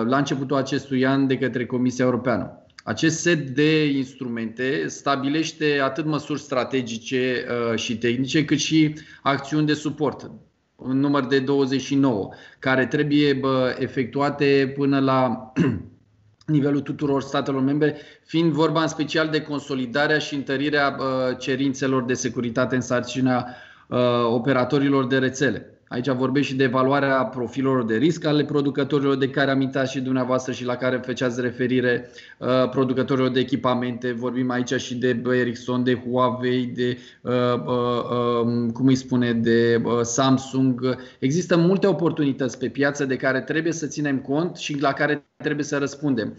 la 0.05 0.17
începutul 0.17 0.57
acestui 0.57 1.05
an 1.05 1.27
de 1.27 1.37
către 1.37 1.65
Comisia 1.65 2.05
Europeană. 2.05 2.64
Acest 2.87 3.19
set 3.19 3.49
de 3.49 3.85
instrumente 3.85 4.87
stabilește 4.87 5.79
atât 5.83 6.05
măsuri 6.05 6.39
strategice 6.39 7.45
uh, 7.47 7.77
și 7.79 7.97
tehnice, 7.97 8.45
cât 8.45 8.57
și 8.57 8.93
acțiuni 9.21 9.65
de 9.65 9.73
suport, 9.73 10.31
în 10.75 10.99
număr 10.99 11.25
de 11.25 11.39
29, 11.39 12.29
care 12.59 12.85
trebuie 12.85 13.41
efectuate 13.77 14.73
până 14.77 14.99
la 14.99 15.51
nivelul 16.45 16.81
tuturor 16.81 17.21
statelor 17.21 17.61
membre, 17.61 17.95
fiind 18.25 18.51
vorba 18.51 18.81
în 18.81 18.87
special 18.87 19.29
de 19.29 19.41
consolidarea 19.41 20.17
și 20.17 20.35
întărirea 20.35 20.97
cerințelor 21.39 22.03
de 22.03 22.13
securitate 22.13 22.75
în 22.75 22.81
sarcina 22.81 23.47
uh, 23.87 23.97
operatorilor 24.25 25.07
de 25.07 25.17
rețele. 25.17 25.74
Aici 25.87 26.09
vorbesc 26.09 26.47
și 26.47 26.55
de 26.55 26.63
evaluarea 26.63 27.25
profilelor 27.25 27.85
de 27.85 27.95
risc 27.95 28.25
ale 28.25 28.45
producătorilor 28.45 29.15
de 29.15 29.29
care 29.29 29.51
amintați 29.51 29.91
și 29.91 29.99
dumneavoastră 29.99 30.51
și 30.53 30.65
la 30.65 30.75
care 30.75 30.97
făceați 30.97 31.41
referire 31.41 32.09
uh, 32.37 32.69
producătorilor 32.69 33.29
de 33.29 33.39
echipamente. 33.39 34.11
Vorbim 34.11 34.49
aici 34.49 34.73
și 34.73 34.95
de 34.95 35.21
Ericsson, 35.31 35.83
de 35.83 35.95
Huawei, 35.95 36.65
de 36.65 36.97
uh, 37.21 37.31
uh, 37.65 38.41
um, 38.43 38.69
cum 38.69 38.87
îi 38.87 38.95
spune, 38.95 39.33
de 39.33 39.81
Samsung. 40.01 40.97
Există 41.19 41.57
multe 41.57 41.87
oportunități 41.87 42.57
pe 42.57 42.67
piață 42.67 43.05
de 43.05 43.15
care 43.15 43.41
trebuie 43.41 43.73
să 43.73 43.87
ținem 43.87 44.19
cont 44.19 44.55
și 44.55 44.81
la 44.81 44.93
care 44.93 45.25
trebuie 45.37 45.65
să 45.65 45.77
răspundem. 45.77 46.37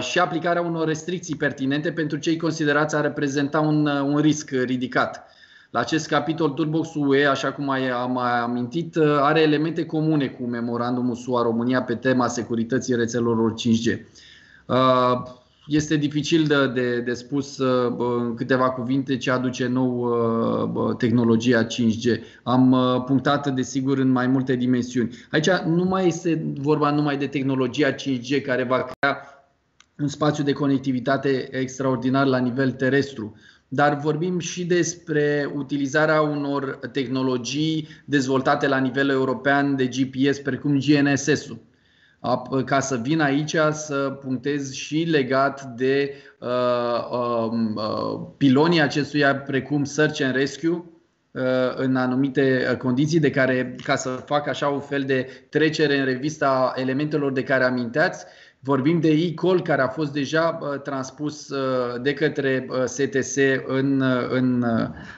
Și 0.00 0.18
aplicarea 0.18 0.62
unor 0.62 0.86
restricții 0.86 1.36
pertinente 1.36 1.92
pentru 1.92 2.18
cei 2.18 2.36
considerați 2.36 2.96
a 2.96 3.00
reprezenta 3.00 3.60
un, 3.60 3.86
un 3.86 4.18
risc 4.18 4.50
ridicat. 4.50 5.33
La 5.74 5.80
acest 5.80 6.06
capitol, 6.06 6.50
Toolbox 6.50 6.94
UE, 6.94 7.26
așa 7.26 7.52
cum 7.52 7.68
am 7.68 8.12
mai 8.12 8.40
amintit, 8.40 8.96
are 9.20 9.40
elemente 9.40 9.86
comune 9.86 10.26
cu 10.26 10.44
memorandumul 10.44 11.14
SUA-România 11.14 11.82
pe 11.82 11.94
tema 11.94 12.28
securității 12.28 12.94
rețelelor 12.94 13.54
5G. 13.54 13.98
Uh, 14.66 15.22
este 15.66 15.96
dificil 15.96 16.44
de, 16.44 16.66
de, 16.66 17.00
de 17.00 17.12
spus 17.12 17.58
uh, 17.58 17.94
în 18.18 18.34
câteva 18.34 18.70
cuvinte 18.70 19.16
ce 19.16 19.30
aduce 19.30 19.66
nou 19.66 19.98
uh, 19.98 20.96
tehnologia 20.96 21.66
5G. 21.66 22.20
Am 22.42 22.76
punctat, 23.06 23.54
desigur, 23.54 23.98
în 23.98 24.08
mai 24.08 24.26
multe 24.26 24.56
dimensiuni. 24.56 25.10
Aici 25.30 25.50
nu 25.50 25.84
mai 25.84 26.06
este 26.06 26.44
vorba 26.60 26.90
numai 26.90 27.16
de 27.16 27.26
tehnologia 27.26 27.94
5G 27.94 28.42
care 28.42 28.64
va 28.64 28.76
crea 28.76 29.18
un 29.98 30.08
spațiu 30.08 30.44
de 30.44 30.52
conectivitate 30.52 31.48
extraordinar 31.58 32.26
la 32.26 32.38
nivel 32.38 32.70
terestru 32.70 33.36
dar 33.68 33.96
vorbim 33.96 34.38
și 34.38 34.64
despre 34.64 35.50
utilizarea 35.54 36.20
unor 36.20 36.78
tehnologii 36.92 37.88
dezvoltate 38.04 38.68
la 38.68 38.78
nivel 38.78 39.08
european 39.08 39.76
de 39.76 39.86
GPS, 39.86 40.38
precum 40.38 40.78
GNSS-ul. 40.78 41.58
Ca 42.64 42.80
să 42.80 42.96
vin 42.96 43.20
aici 43.20 43.56
să 43.72 44.18
punctez 44.20 44.72
și 44.72 45.06
legat 45.10 45.64
de 45.64 46.14
uh, 46.38 46.48
um, 47.10 47.74
uh, 47.76 48.26
pilonii 48.36 48.80
acestuia, 48.80 49.36
precum 49.36 49.84
Search 49.84 50.22
and 50.22 50.34
Rescue, 50.34 50.70
uh, 50.70 51.42
în 51.76 51.96
anumite 51.96 52.76
condiții, 52.78 53.20
de 53.20 53.30
care, 53.30 53.76
ca 53.84 53.96
să 53.96 54.08
fac 54.08 54.48
așa 54.48 54.68
un 54.68 54.80
fel 54.80 55.02
de 55.02 55.46
trecere 55.48 55.98
în 55.98 56.04
revista 56.04 56.72
elementelor 56.76 57.32
de 57.32 57.42
care 57.42 57.64
aminteați, 57.64 58.24
Vorbim 58.64 59.00
de 59.00 59.10
e-call 59.10 59.62
care 59.62 59.82
a 59.82 59.88
fost 59.88 60.12
deja 60.12 60.50
transpus 60.82 61.52
de 62.02 62.14
către 62.14 62.66
STS 62.84 63.36
în, 63.66 64.02
în, 64.30 64.64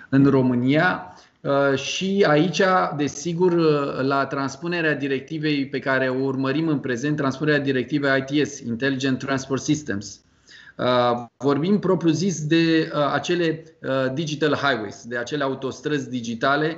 în 0.08 0.24
România. 0.24 1.14
Și 1.74 2.24
aici, 2.28 2.62
desigur, 2.96 3.54
la 4.02 4.26
transpunerea 4.26 4.94
directivei 4.94 5.66
pe 5.66 5.78
care 5.78 6.08
o 6.08 6.24
urmărim 6.24 6.68
în 6.68 6.78
prezent, 6.78 7.16
transpunerea 7.16 7.60
directivei 7.60 8.24
ITS, 8.28 8.60
Intelligent 8.60 9.18
Transport 9.18 9.62
Systems, 9.62 10.20
Uh, 10.20 10.25
vorbim 11.36 11.78
propriu-zis 11.78 12.46
de 12.46 12.90
uh, 12.94 13.10
acele 13.12 13.64
uh, 13.82 14.12
digital 14.14 14.54
highways, 14.54 15.04
de 15.06 15.16
acele 15.16 15.44
autostrăzi 15.44 16.10
digitale 16.10 16.76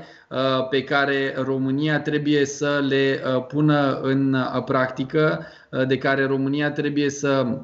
pe 0.70 0.84
care 0.84 1.34
România 1.36 2.00
trebuie 2.00 2.44
să 2.44 2.84
le 2.88 3.22
pună 3.48 4.00
în 4.00 4.36
practică, 4.64 5.46
de 5.86 5.98
care 5.98 6.26
România 6.26 6.72
trebuie 6.72 7.10
să 7.10 7.58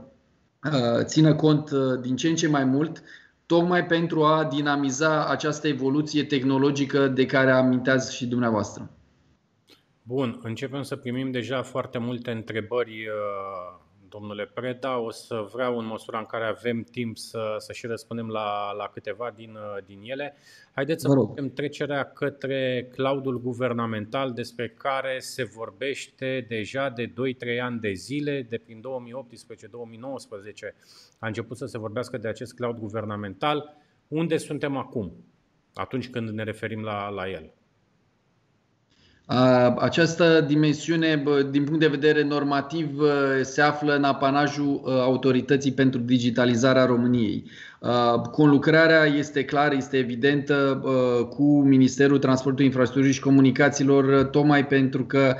țină 1.02 1.34
cont 1.34 1.70
din 2.00 2.16
ce 2.16 2.28
în 2.28 2.34
ce 2.34 2.48
mai 2.48 2.64
mult 2.64 3.02
tocmai 3.46 3.86
pentru 3.86 4.24
a 4.24 4.44
dinamiza 4.44 5.26
această 5.26 5.68
evoluție 5.68 6.24
tehnologică 6.24 7.08
de 7.08 7.26
care 7.26 7.50
aminteați 7.50 8.16
și 8.16 8.26
dumneavoastră. 8.26 8.90
Bun, 10.02 10.40
începem 10.42 10.82
să 10.82 10.96
primim 10.96 11.30
deja 11.30 11.62
foarte 11.62 11.98
multe 11.98 12.30
întrebări 12.30 13.08
domnule 14.14 14.46
Preda. 14.46 14.98
O 14.98 15.10
să 15.10 15.46
vreau 15.52 15.78
în 15.78 15.86
măsura 15.86 16.18
în 16.18 16.24
care 16.24 16.44
avem 16.44 16.82
timp 16.82 17.16
să, 17.16 17.54
să 17.58 17.72
și 17.72 17.86
răspundem 17.86 18.28
la, 18.28 18.72
la 18.72 18.90
câteva 18.92 19.32
din, 19.36 19.58
din 19.86 20.00
ele. 20.02 20.36
Haideți 20.74 21.02
să 21.02 21.08
facem 21.28 21.50
trecerea 21.50 22.04
către 22.04 22.88
cloudul 22.92 23.40
guvernamental 23.40 24.32
despre 24.32 24.68
care 24.68 25.18
se 25.18 25.44
vorbește 25.44 26.44
deja 26.48 26.88
de 26.88 27.06
2-3 27.06 27.12
ani 27.62 27.80
de 27.80 27.92
zile, 27.92 28.46
de 28.48 28.58
prin 28.58 28.80
2018-2019 28.80 28.82
a 31.18 31.26
început 31.26 31.56
să 31.56 31.66
se 31.66 31.78
vorbească 31.78 32.18
de 32.18 32.28
acest 32.28 32.54
cloud 32.54 32.78
guvernamental. 32.78 33.76
Unde 34.08 34.36
suntem 34.36 34.76
acum, 34.76 35.12
atunci 35.74 36.10
când 36.10 36.28
ne 36.28 36.42
referim 36.42 36.82
la, 36.82 37.08
la 37.08 37.28
el? 37.28 37.52
Această 39.78 40.44
dimensiune, 40.46 41.22
din 41.50 41.64
punct 41.64 41.80
de 41.80 41.86
vedere 41.86 42.24
normativ, 42.24 43.00
se 43.42 43.60
află 43.62 43.94
în 43.94 44.04
apanajul 44.04 44.80
Autorității 44.86 45.72
pentru 45.72 46.00
Digitalizarea 46.00 46.84
României. 46.84 47.44
Conlucrarea 48.32 49.04
este 49.04 49.44
clară, 49.44 49.74
este 49.74 49.96
evidentă 49.96 50.80
cu 51.36 51.62
Ministerul 51.62 52.18
Transportului, 52.18 52.66
Infrastructurii 52.66 53.14
și 53.14 53.20
Comunicațiilor, 53.20 54.24
tocmai 54.24 54.66
pentru 54.66 55.04
că 55.04 55.34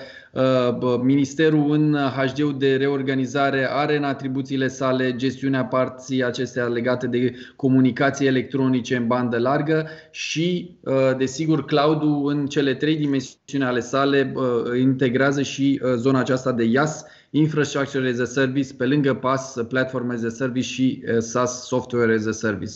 Ministerul 1.03 1.71
în 1.71 1.97
HD-ul 2.17 2.59
de 2.59 2.77
reorganizare 2.77 3.69
are 3.71 3.97
în 3.97 4.05
atribuțiile 4.05 4.69
sale 4.69 5.17
gestiunea 5.17 5.65
parții 5.65 6.25
acestea 6.25 6.65
legate 6.67 7.07
de 7.07 7.35
comunicații 7.57 8.27
electronice 8.27 8.97
în 8.97 9.07
bandă 9.07 9.39
largă 9.39 9.89
și, 10.11 10.77
desigur, 11.17 11.65
cloud-ul 11.65 12.31
în 12.31 12.47
cele 12.47 12.75
trei 12.75 12.97
dimensiuni 12.97 13.65
ale 13.65 13.81
sale 13.81 14.33
integrează 14.81 15.43
și 15.43 15.81
zona 15.95 16.19
aceasta 16.19 16.53
de 16.53 16.65
IaaS, 16.65 17.05
Infrastructure 17.31 18.09
as 18.09 18.19
a 18.19 18.25
Service, 18.25 18.75
pe 18.75 18.87
lângă 18.87 19.15
PaaS, 19.15 19.57
Platform 19.69 20.11
as 20.11 20.23
a 20.23 20.29
Service 20.29 20.67
și 20.67 21.03
SaaS, 21.19 21.67
Software 21.67 22.15
as 22.15 22.27
a 22.27 22.33
Service. 22.33 22.73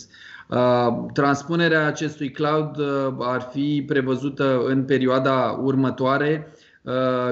Transpunerea 1.13 1.87
acestui 1.87 2.31
cloud 2.31 2.77
ar 3.19 3.49
fi 3.51 3.83
prevăzută 3.87 4.61
în 4.67 4.83
perioada 4.83 5.59
următoare 5.63 6.53
Uh, 6.53 6.58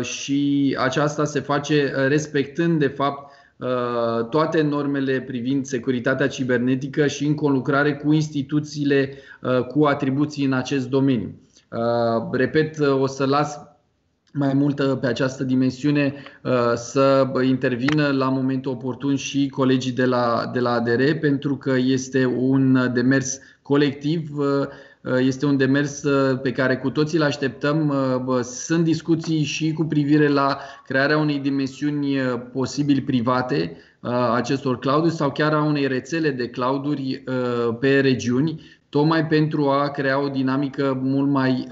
și 0.01 0.75
aceasta 0.79 1.25
se 1.25 1.39
face 1.39 1.93
uh, 1.95 2.07
respectând, 2.07 2.79
de 2.79 2.87
fapt, 2.87 3.33
uh, 3.57 4.25
toate 4.29 4.61
normele 4.61 5.21
privind 5.21 5.65
securitatea 5.65 6.27
cibernetică 6.27 7.07
și 7.07 7.25
în 7.25 7.35
conlucrare 7.35 7.95
cu 7.95 8.11
instituțiile 8.11 9.13
cu 9.67 9.83
atribuții 9.83 10.45
în 10.45 10.53
acest 10.53 10.89
domeniu. 10.89 11.39
Repet, 12.31 12.79
o 12.79 13.07
să 13.07 13.25
las 13.25 13.59
mai 14.33 14.53
mult 14.53 14.99
pe 14.99 15.07
această 15.07 15.43
dimensiune 15.43 16.13
să 16.75 17.31
intervină 17.43 18.07
la 18.07 18.29
momentul 18.29 18.71
oportun 18.71 19.15
și 19.15 19.49
colegii 19.49 19.91
de 19.91 20.05
la, 20.05 20.49
de 20.53 20.59
la 20.59 20.71
ADR, 20.71 21.11
pentru 21.19 21.57
că 21.57 21.73
este 21.77 22.25
un 22.25 22.91
demers 22.93 23.39
colectiv 23.61 24.29
Uh, 24.37 24.67
este 25.15 25.45
un 25.45 25.57
demers 25.57 26.03
uh, 26.03 26.39
pe 26.41 26.51
care 26.51 26.77
cu 26.77 26.89
toții 26.89 27.17
îl 27.17 27.23
așteptăm. 27.23 27.93
Uh, 28.27 28.39
sunt 28.41 28.83
discuții 28.83 29.43
și 29.43 29.73
cu 29.73 29.83
privire 29.83 30.27
la 30.27 30.57
crearea 30.85 31.17
unei 31.17 31.39
dimensiuni 31.39 32.17
posibil 32.51 33.03
private 33.05 33.77
acestor 34.33 34.79
clouduri 34.79 35.13
sau 35.13 35.31
chiar 35.31 35.53
a 35.53 35.63
unei 35.63 35.87
rețele 35.87 36.31
de 36.31 36.49
clouduri 36.49 37.23
pe 37.79 37.99
regiuni, 37.99 38.61
tocmai 38.89 39.27
pentru 39.27 39.69
a 39.69 39.89
crea 39.89 40.21
o 40.23 40.27
dinamică 40.27 40.99
mult 41.03 41.29
mai 41.29 41.67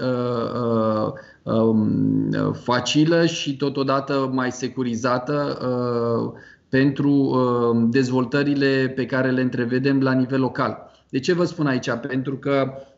um, 1.42 2.30
facilă 2.52 3.26
și 3.26 3.56
totodată 3.56 4.30
mai 4.32 4.52
securizată 4.52 5.58
pentru 6.68 7.36
dezvoltările 7.90 8.92
pe 8.96 9.06
care 9.06 9.30
le 9.30 9.40
întrevedem 9.40 10.00
la 10.00 10.12
nivel 10.12 10.40
local. 10.40 10.90
De 11.08 11.18
ce 11.18 11.32
vă 11.32 11.44
spun 11.44 11.66
aici? 11.66 11.90
Pentru 11.90 12.36
că 12.36 12.72
Uh, 12.72 12.95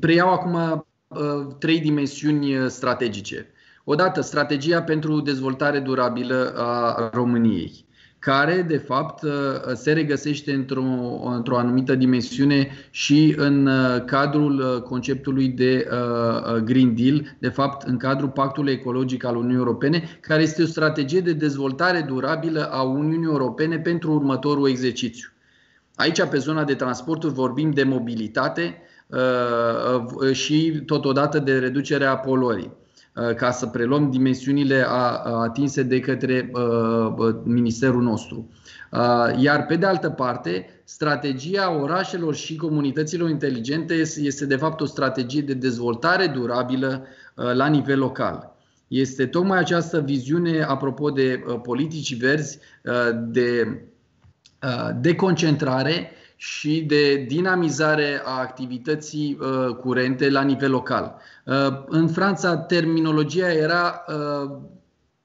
preiau 0.00 0.32
acum 0.32 0.84
uh, 1.08 1.46
trei 1.58 1.80
dimensiuni 1.80 2.56
uh, 2.56 2.66
strategice. 2.68 3.46
Odată, 3.84 4.20
strategia 4.20 4.82
pentru 4.82 5.20
dezvoltare 5.20 5.78
durabilă 5.78 6.54
a 6.56 7.10
României, 7.12 7.86
care, 8.18 8.64
de 8.68 8.76
fapt, 8.76 9.24
se 9.74 9.92
regăsește 9.92 10.52
într-o, 10.52 10.82
într-o 11.24 11.58
anumită 11.58 11.94
dimensiune 11.94 12.70
și 12.90 13.34
în 13.36 13.68
cadrul 14.06 14.82
conceptului 14.82 15.48
de 15.48 15.88
Green 16.64 16.94
Deal, 16.94 17.36
de 17.38 17.48
fapt, 17.48 17.86
în 17.86 17.96
cadrul 17.96 18.28
Pactului 18.28 18.72
Ecologic 18.72 19.24
al 19.24 19.36
Uniunii 19.36 19.56
Europene, 19.56 20.18
care 20.20 20.42
este 20.42 20.62
o 20.62 20.66
strategie 20.66 21.20
de 21.20 21.32
dezvoltare 21.32 22.00
durabilă 22.00 22.70
a 22.70 22.82
Uniunii 22.82 23.28
Europene 23.28 23.78
pentru 23.78 24.12
următorul 24.12 24.68
exercițiu. 24.68 25.28
Aici, 25.94 26.22
pe 26.22 26.38
zona 26.38 26.64
de 26.64 26.74
transporturi, 26.74 27.34
vorbim 27.34 27.70
de 27.70 27.82
mobilitate, 27.82 28.62
Uh, 28.64 28.68
uh, 28.68 28.83
și 30.32 30.82
totodată 30.86 31.38
de 31.38 31.58
reducerea 31.58 32.16
poluării 32.16 32.72
uh, 33.14 33.34
ca 33.34 33.50
să 33.50 33.66
preluăm 33.66 34.10
dimensiunile 34.10 34.86
atinse 35.24 35.82
de 35.82 36.00
către 36.00 36.50
ministerul 37.42 38.02
nostru. 38.02 38.50
Iar 39.36 39.66
pe 39.66 39.76
de 39.76 39.86
altă 39.86 40.10
parte, 40.10 40.68
strategia 40.84 41.80
orașelor 41.80 42.34
și 42.34 42.56
comunităților 42.56 43.28
inteligente 43.28 43.94
este 44.16 44.46
de 44.46 44.56
fapt 44.56 44.80
o 44.80 44.84
strategie 44.84 45.40
de 45.40 45.54
dezvoltare 45.54 46.26
durabilă 46.26 47.06
la 47.34 47.66
nivel 47.66 47.98
local. 47.98 48.56
Este 48.88 49.26
tocmai 49.26 49.58
această 49.58 50.00
viziune, 50.00 50.62
apropo 50.62 51.10
de 51.10 51.44
politici 51.62 52.16
verzi, 52.16 52.58
de 53.14 53.80
deconcentrare 55.00 56.10
și 56.44 56.80
de 56.80 57.14
dinamizare 57.16 58.22
a 58.24 58.38
activității 58.38 59.38
uh, 59.40 59.74
curente 59.74 60.30
la 60.30 60.42
nivel 60.42 60.70
local. 60.70 61.16
Uh, 61.44 61.54
în 61.86 62.08
Franța, 62.08 62.56
terminologia 62.56 63.52
era, 63.52 64.04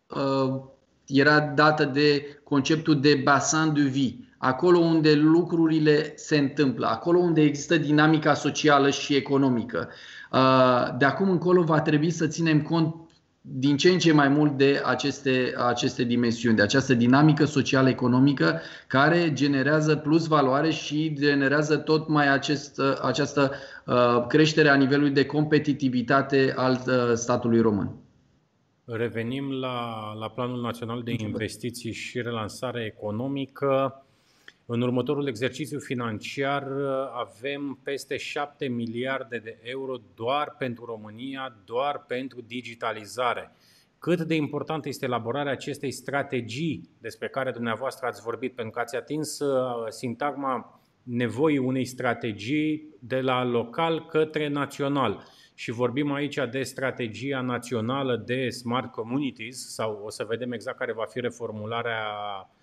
uh, 0.08 0.62
era 1.06 1.40
dată 1.40 1.86
de 1.86 2.40
conceptul 2.44 3.00
de 3.00 3.22
bassin 3.24 3.74
de 3.74 3.82
vie, 3.82 4.16
acolo 4.38 4.78
unde 4.78 5.14
lucrurile 5.14 6.14
se 6.16 6.38
întâmplă, 6.38 6.88
acolo 6.88 7.20
unde 7.20 7.42
există 7.42 7.78
dinamica 7.78 8.34
socială 8.34 8.90
și 8.90 9.16
economică. 9.16 9.90
De 10.98 11.06
acum 11.06 11.30
încolo 11.30 11.64
va 11.64 11.82
trebui 11.82 12.10
să 12.10 12.28
ținem 12.28 12.62
cont 12.62 12.96
din 13.42 13.78
ce 13.78 13.90
în 13.90 13.98
ce 13.98 14.14
mai 14.14 14.28
mult 14.28 14.58
de 14.58 14.82
aceste, 14.86 15.54
aceste 15.58 16.04
dimensiuni, 16.04 16.56
de 16.56 16.62
această 16.62 16.94
dinamică 16.94 17.46
social-economică 17.46 18.62
care 18.88 19.34
generează 19.34 19.96
plus 19.96 20.28
valoare 20.28 20.70
și 20.70 21.14
generează 21.14 21.78
tot 21.78 22.08
mai 22.08 22.34
acest, 22.34 22.82
această 23.02 23.52
uh, 23.86 24.26
creștere 24.28 24.70
a 24.70 24.76
nivelului 24.76 25.14
de 25.14 25.26
competitivitate 25.26 26.54
al 26.56 26.84
uh, 26.88 27.14
statului 27.14 27.62
român. 27.62 27.96
Revenim 28.86 29.52
la, 29.52 30.14
la 30.20 30.30
Planul 30.30 30.62
Național 30.62 31.02
de 31.04 31.16
Investiții 31.18 31.94
și 31.94 32.22
Relansare 32.22 32.94
Economică. 32.96 34.04
În 34.72 34.82
următorul 34.82 35.28
exercițiu 35.28 35.80
financiar 35.80 36.68
avem 37.14 37.80
peste 37.84 38.18
7 38.18 38.68
miliarde 38.68 39.38
de 39.38 39.60
euro 39.64 39.96
doar 40.16 40.56
pentru 40.58 40.86
România, 40.86 41.56
doar 41.66 42.04
pentru 42.08 42.42
digitalizare. 42.42 43.52
Cât 44.00 44.22
de 44.22 44.36
importantă 44.36 44.88
este 44.88 45.06
elaborarea 45.06 45.52
acestei 45.52 45.92
strategii 45.92 46.90
despre 47.02 47.28
care 47.28 47.52
dumneavoastră 47.52 48.08
ați 48.08 48.22
vorbit, 48.22 48.56
pentru 48.56 48.74
că 48.74 48.80
ați 48.80 48.96
atins 48.96 49.40
uh, 49.40 49.88
sintagma 49.88 50.82
nevoii 51.04 51.58
unei 51.58 51.86
strategii 51.86 52.96
de 53.00 53.22
la 53.22 53.44
local 53.44 54.06
către 54.06 54.48
național. 54.48 55.24
Și 55.54 55.72
vorbim 55.72 56.12
aici 56.12 56.40
de 56.52 56.64
strategia 56.64 57.42
națională 57.42 58.24
de 58.26 58.50
Smart 58.50 58.92
Communities, 58.92 59.74
sau 59.74 60.02
o 60.06 60.10
să 60.10 60.24
vedem 60.24 60.52
exact 60.52 60.78
care 60.78 60.94
va 60.94 61.06
fi 61.06 61.20
reformularea 61.20 62.04
Uh, 62.42 62.58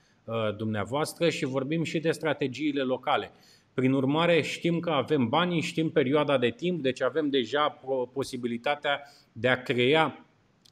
dumneavoastră 0.56 1.28
și 1.28 1.44
vorbim 1.44 1.82
și 1.82 1.98
de 1.98 2.10
strategiile 2.10 2.82
locale. 2.82 3.30
Prin 3.74 3.92
urmare, 3.92 4.42
știm 4.42 4.80
că 4.80 4.90
avem 4.90 5.28
banii, 5.28 5.60
știm 5.60 5.90
perioada 5.90 6.38
de 6.38 6.50
timp, 6.50 6.82
deci 6.82 7.02
avem 7.02 7.28
deja 7.28 7.80
posibilitatea 8.12 9.00
de 9.32 9.48
a 9.48 9.62
crea, 9.62 10.26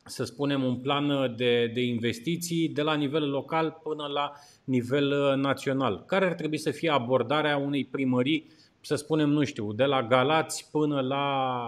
să 0.05 0.25
spunem, 0.25 0.63
un 0.65 0.77
plan 0.77 1.35
de, 1.37 1.71
de 1.75 1.81
investiții 1.81 2.69
de 2.69 2.83
la 2.83 2.95
nivel 2.95 3.31
local 3.31 3.81
până 3.83 4.07
la 4.07 4.33
nivel 4.65 5.11
uh, 5.11 5.35
național. 5.37 6.05
Care 6.07 6.27
ar 6.27 6.35
trebui 6.35 6.59
să 6.59 6.71
fie 6.71 6.91
abordarea 6.91 7.57
unei 7.57 7.85
primării, 7.85 8.51
să 8.81 8.95
spunem, 8.95 9.29
nu 9.29 9.45
știu, 9.45 9.73
de 9.73 9.85
la 9.85 10.03
Galați 10.03 10.69
până 10.71 11.01
la 11.01 11.67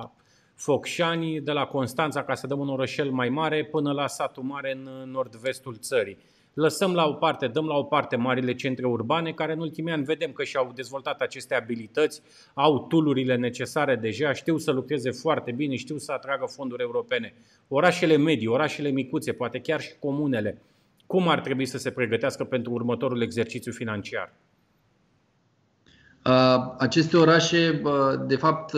Focșani, 0.55 1.41
de 1.41 1.53
la 1.53 1.65
Constanța, 1.65 2.25
ca 2.25 2.35
să 2.35 2.47
dăm 2.47 2.59
un 2.59 2.69
orășel 2.69 3.11
mai 3.11 3.29
mare, 3.29 3.65
până 3.65 3.93
la 3.93 4.07
satul 4.07 4.43
mare 4.43 4.73
în 4.73 5.11
nord-vestul 5.11 5.77
țării 5.77 6.19
lăsăm 6.57 6.95
la 6.95 7.07
o 7.07 7.13
parte, 7.13 7.47
dăm 7.47 7.67
la 7.67 7.75
o 7.75 7.83
parte 7.83 8.17
marile 8.17 8.55
centre 8.55 8.87
urbane, 8.87 9.33
care 9.33 9.53
în 9.53 9.61
ultimii 9.61 9.93
ani 9.93 10.05
vedem 10.05 10.33
că 10.33 10.45
și-au 10.45 10.73
dezvoltat 10.75 11.21
aceste 11.21 11.55
abilități, 11.55 12.23
au 12.55 12.87
tulurile 12.87 13.37
necesare 13.37 13.97
deja, 13.97 14.33
știu 14.33 14.59
să 14.59 14.71
lucreze 14.71 15.11
foarte 15.11 15.53
bine, 15.53 15.77
știu 15.77 15.99
să 15.99 16.13
atragă 16.13 16.47
fonduri 16.47 16.83
europene. 16.83 17.35
Orașele 17.69 18.17
medii, 18.17 18.47
orașele 18.47 18.89
micuțe, 18.89 19.33
poate 19.33 19.61
chiar 19.61 19.81
și 19.81 19.95
comunele, 19.99 20.59
cum 21.07 21.29
ar 21.29 21.41
trebui 21.41 21.67
să 21.67 21.79
se 21.79 21.91
pregătească 21.91 22.45
pentru 22.45 22.73
următorul 22.73 23.23
exercițiu 23.23 23.73
financiar? 23.73 24.33
Aceste 26.79 27.17
orașe, 27.17 27.83
de 28.27 28.37
fapt, 28.37 28.73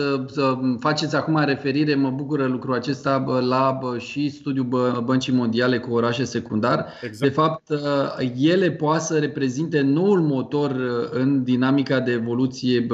faceți 0.79 1.15
acum 1.15 1.43
referire, 1.45 1.95
mă 1.95 2.09
bucură 2.09 2.45
lucrul 2.45 2.73
acesta, 2.73 3.39
la 3.47 3.79
și 3.97 4.29
studiul 4.29 5.01
Băncii 5.05 5.33
Mondiale 5.33 5.79
cu 5.79 5.93
orașe 5.93 6.23
secundar. 6.23 6.85
Exact. 7.01 7.19
De 7.19 7.29
fapt, 7.29 7.71
ele 8.37 8.71
poate 8.71 9.03
să 9.03 9.17
reprezinte 9.17 9.81
noul 9.81 10.21
motor 10.21 10.75
în 11.11 11.43
dinamica 11.43 11.99
de 11.99 12.11
evoluție 12.11 12.87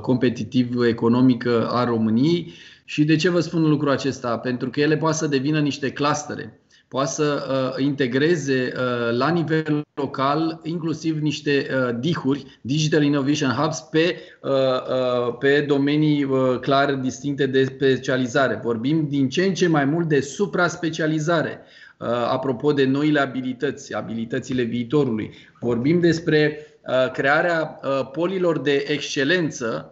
competitiv-economică 0.00 1.68
a 1.70 1.84
României. 1.84 2.52
Și 2.84 3.04
de 3.04 3.16
ce 3.16 3.30
vă 3.30 3.40
spun 3.40 3.68
lucrul 3.68 3.90
acesta? 3.90 4.38
Pentru 4.38 4.70
că 4.70 4.80
ele 4.80 4.96
poate 4.96 5.16
să 5.16 5.26
devină 5.26 5.58
niște 5.58 5.90
clustere 5.90 6.61
poate 6.92 7.10
să 7.10 7.46
uh, 7.48 7.84
integreze 7.84 8.72
uh, 8.76 9.16
la 9.16 9.28
nivel 9.28 9.82
local 9.94 10.60
inclusiv 10.62 11.18
niște 11.18 11.66
uh, 11.70 11.96
dihuri, 11.98 12.58
Digital 12.60 13.02
Innovation 13.02 13.50
Hubs, 13.50 13.80
pe, 13.80 14.16
uh, 14.42 14.50
uh, 14.50 15.36
pe 15.38 15.60
domenii 15.60 16.24
uh, 16.24 16.58
clar 16.60 16.94
distincte 16.94 17.46
de 17.46 17.64
specializare. 17.64 18.60
Vorbim 18.62 19.06
din 19.08 19.28
ce 19.28 19.44
în 19.44 19.54
ce 19.54 19.68
mai 19.68 19.84
mult 19.84 20.08
de 20.08 20.20
supra-specializare. 20.20 21.60
Uh, 21.98 22.08
apropo 22.08 22.72
de 22.72 22.84
noile 22.84 23.20
abilități, 23.20 23.94
abilitățile 23.94 24.62
viitorului. 24.62 25.30
Vorbim 25.60 26.00
despre 26.00 26.66
uh, 26.86 27.10
crearea 27.10 27.80
uh, 27.82 28.10
polilor 28.10 28.58
de 28.58 28.84
excelență 28.88 29.91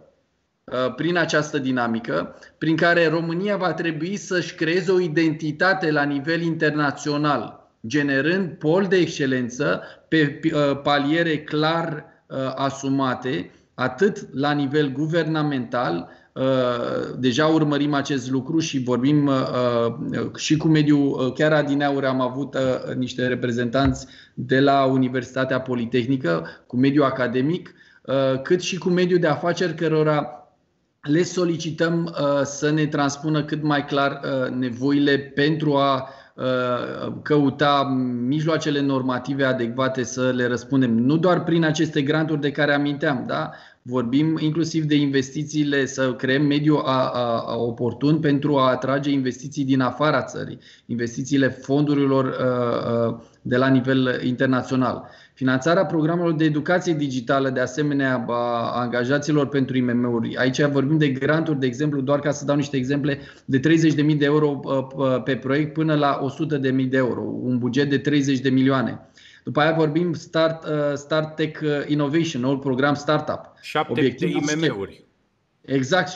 prin 0.95 1.17
această 1.17 1.57
dinamică, 1.57 2.35
prin 2.57 2.75
care 2.75 3.07
România 3.07 3.57
va 3.57 3.73
trebui 3.73 4.15
să-și 4.15 4.55
creeze 4.55 4.91
o 4.91 4.99
identitate 4.99 5.91
la 5.91 6.03
nivel 6.03 6.41
internațional, 6.41 7.69
generând 7.87 8.49
pol 8.49 8.85
de 8.85 8.95
excelență 8.95 9.81
pe 10.07 10.39
uh, 10.43 10.81
paliere 10.83 11.37
clar 11.37 12.05
uh, 12.27 12.37
asumate, 12.55 13.51
atât 13.73 14.27
la 14.33 14.51
nivel 14.51 14.91
guvernamental, 14.91 16.09
deja 17.17 17.45
urmărim 17.45 17.93
acest 17.93 18.29
lucru 18.29 18.59
și 18.59 18.83
vorbim 18.83 19.29
și 20.35 20.57
cu 20.57 20.67
mediul, 20.67 21.33
chiar 21.33 21.53
adineauri 21.53 22.05
am 22.05 22.21
avut 22.21 22.57
niște 22.97 23.27
reprezentanți 23.27 24.07
de 24.33 24.59
la 24.59 24.85
Universitatea 24.85 25.61
Politehnică, 25.61 26.47
cu 26.67 26.77
mediul 26.77 27.05
academic, 27.05 27.73
cât 28.43 28.61
și 28.61 28.77
cu 28.77 28.89
mediul 28.89 29.19
de 29.19 29.27
afaceri 29.27 29.75
cărora 29.75 30.40
le 31.01 31.23
solicităm 31.23 32.15
uh, 32.19 32.41
să 32.43 32.69
ne 32.69 32.85
transpună 32.85 33.43
cât 33.43 33.63
mai 33.63 33.85
clar 33.85 34.11
uh, 34.23 34.49
nevoile 34.49 35.17
pentru 35.17 35.75
a 35.75 36.09
uh, 36.35 37.13
căuta 37.21 37.83
mijloacele 38.27 38.81
normative 38.81 39.43
adecvate 39.43 40.03
să 40.03 40.29
le 40.29 40.47
răspundem. 40.47 40.97
Nu 40.97 41.17
doar 41.17 41.43
prin 41.43 41.63
aceste 41.63 42.01
granturi 42.01 42.41
de 42.41 42.51
care 42.51 42.73
aminteam, 42.73 43.23
da? 43.27 43.51
Vorbim 43.81 44.37
inclusiv 44.39 44.83
de 44.83 44.95
investițiile, 44.95 45.85
să 45.85 46.13
creăm 46.13 46.45
mediul 46.45 46.81
a, 46.85 47.09
a, 47.09 47.43
a 47.47 47.55
oportun 47.55 48.19
pentru 48.19 48.57
a 48.57 48.69
atrage 48.69 49.11
investiții 49.11 49.65
din 49.65 49.81
afara 49.81 50.23
țării, 50.23 50.59
investițiile 50.85 51.49
fondurilor 51.49 52.35
a, 52.39 52.45
a, 52.45 53.21
de 53.41 53.57
la 53.57 53.67
nivel 53.67 54.21
internațional. 54.23 55.09
Finanțarea 55.41 55.85
programelor 55.85 56.33
de 56.33 56.43
educație 56.43 56.93
digitală, 56.93 57.49
de 57.49 57.59
asemenea, 57.59 58.25
a 58.27 58.79
angajaților 58.79 59.47
pentru 59.47 59.77
IMM-uri. 59.77 60.37
Aici 60.37 60.61
vorbim 60.61 60.97
de 60.97 61.09
granturi, 61.09 61.59
de 61.59 61.65
exemplu, 61.65 62.01
doar 62.01 62.19
ca 62.19 62.31
să 62.31 62.45
dau 62.45 62.55
niște 62.55 62.77
exemple, 62.77 63.19
de 63.45 63.59
30.000 63.59 64.17
de 64.17 64.25
euro 64.25 64.59
pe 65.23 65.35
proiect 65.35 65.73
până 65.73 65.95
la 65.95 66.19
100.000 66.49 66.87
de 66.89 66.97
euro, 66.97 67.21
un 67.21 67.57
buget 67.57 67.89
de 67.89 67.97
30 67.97 68.39
de 68.39 68.49
milioane. 68.49 68.99
După 69.43 69.59
aia 69.59 69.71
vorbim 69.71 70.13
Start, 70.13 70.63
uh, 70.63 70.71
Start 70.93 71.35
Tech 71.35 71.59
uh, 71.61 71.69
Innovation, 71.87 72.41
noul 72.41 72.57
program 72.57 72.93
Startup. 72.93 73.53
7 73.61 73.93
de 73.93 74.27
IMM-uri. 74.27 75.03
Exact, 75.61 76.09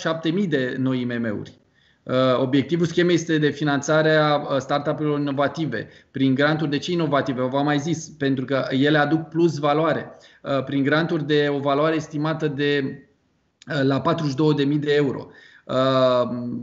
7.000 0.44 0.48
de 0.48 0.76
noi 0.80 1.02
IMM-uri. 1.02 1.60
Uh, 2.06 2.40
obiectivul 2.40 2.86
schemei 2.86 3.16
este 3.16 3.38
de 3.38 3.50
finanțare 3.50 4.16
a 4.16 4.60
startup-urilor 4.60 5.20
inovative 5.20 5.90
prin 6.12 6.36
granturi 6.36 6.70
de 6.70 6.78
ce 6.78 6.92
inovative? 6.92 7.42
V-am 7.42 7.66
mai 7.66 7.80
zis, 7.80 8.10
pentru 8.18 8.46
că 8.46 8.66
ele 8.70 8.98
aduc 8.98 9.28
plus 9.28 9.58
valoare. 9.58 10.18
Prin 10.66 10.84
granturi 10.84 11.28
de 11.28 11.48
o 11.50 11.60
valoare 11.60 11.96
estimată 11.96 12.48
de 12.48 13.04
la 13.82 14.02
42.000 14.02 14.80
de 14.80 14.94
euro. 14.94 15.28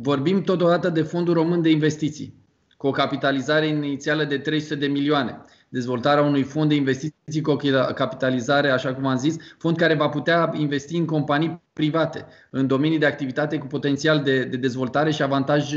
Vorbim 0.01 0.43
totodată 0.43 0.89
de 0.89 1.03
Fondul 1.03 1.35
Român 1.35 1.63
de 1.63 1.71
Investiții, 1.71 2.35
cu 2.77 2.87
o 2.87 2.91
capitalizare 2.91 3.67
inițială 3.67 4.25
de 4.25 4.39
300 4.39 4.75
de 4.75 4.87
milioane 4.87 5.45
dezvoltarea 5.73 6.23
unui 6.23 6.43
fond 6.43 6.69
de 6.69 6.75
investiții 6.75 7.41
cu 7.41 7.51
o 7.51 7.57
capitalizare, 7.95 8.71
așa 8.71 8.95
cum 8.95 9.07
am 9.07 9.17
zis, 9.17 9.37
fond 9.59 9.77
care 9.77 9.95
va 9.95 10.09
putea 10.09 10.53
investi 10.57 10.97
în 10.97 11.05
companii 11.05 11.63
private, 11.73 12.27
în 12.51 12.67
domenii 12.67 12.99
de 12.99 13.07
activitate 13.07 13.59
cu 13.59 13.67
potențial 13.67 14.23
de, 14.23 14.45
de 14.45 14.57
dezvoltare 14.57 15.11
și 15.11 15.23
avantaj, 15.23 15.73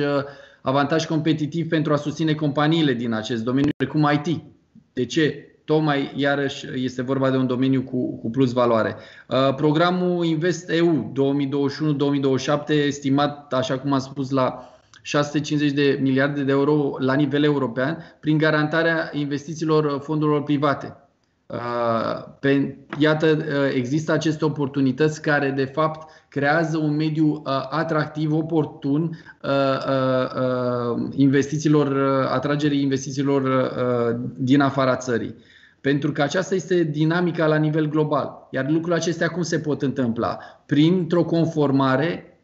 avantaj 0.61 1.05
competitiv 1.05 1.67
pentru 1.67 1.93
a 1.93 1.95
susține 1.95 2.33
companiile 2.33 2.93
din 2.93 3.13
acest 3.13 3.43
domeniu, 3.43 3.71
precum 3.77 4.09
IT. 4.23 4.43
De 4.93 5.05
ce? 5.05 5.49
Tocmai, 5.65 6.11
iarăși, 6.15 6.67
este 6.73 7.01
vorba 7.01 7.29
de 7.29 7.37
un 7.37 7.47
domeniu 7.47 7.81
cu, 7.81 8.17
cu 8.17 8.29
plus 8.29 8.51
valoare. 8.51 8.95
Uh, 9.27 9.53
programul 9.55 10.25
Invest 10.25 10.69
EU 10.69 11.13
2021-2027, 12.63 12.67
estimat, 12.67 13.53
așa 13.53 13.77
cum 13.79 13.93
am 13.93 13.99
spus, 13.99 14.29
la 14.29 14.74
650 15.05 15.71
de 15.71 15.99
miliarde 16.01 16.43
de 16.43 16.51
euro 16.51 16.95
la 16.99 17.13
nivel 17.13 17.43
european 17.43 17.97
prin 18.19 18.37
garantarea 18.37 19.09
investițiilor 19.13 19.99
fondurilor 20.03 20.43
private. 20.43 20.97
Uh, 21.47 22.67
iată, 22.97 23.37
uh, 23.37 23.73
există 23.75 24.11
aceste 24.11 24.45
oportunități 24.45 25.21
care, 25.21 25.49
de 25.49 25.65
fapt, 25.65 26.11
creează 26.29 26.77
un 26.77 26.95
mediu 26.95 27.27
uh, 27.27 27.41
atractiv, 27.69 28.33
oportun 28.33 29.17
investițiilor, 31.11 31.97
atragerii 32.29 32.81
investițiilor 32.81 33.71
din 34.37 34.61
afara 34.61 34.95
țării. 34.95 35.35
Pentru 35.81 36.11
că 36.11 36.21
aceasta 36.21 36.55
este 36.55 36.83
dinamica 36.83 37.45
la 37.47 37.57
nivel 37.57 37.89
global. 37.89 38.47
Iar 38.51 38.65
lucrurile 38.65 38.95
acestea 38.95 39.27
cum 39.27 39.41
se 39.41 39.59
pot 39.59 39.81
întâmpla? 39.81 40.37
Printr-o 40.65 41.23
conformare 41.23 42.34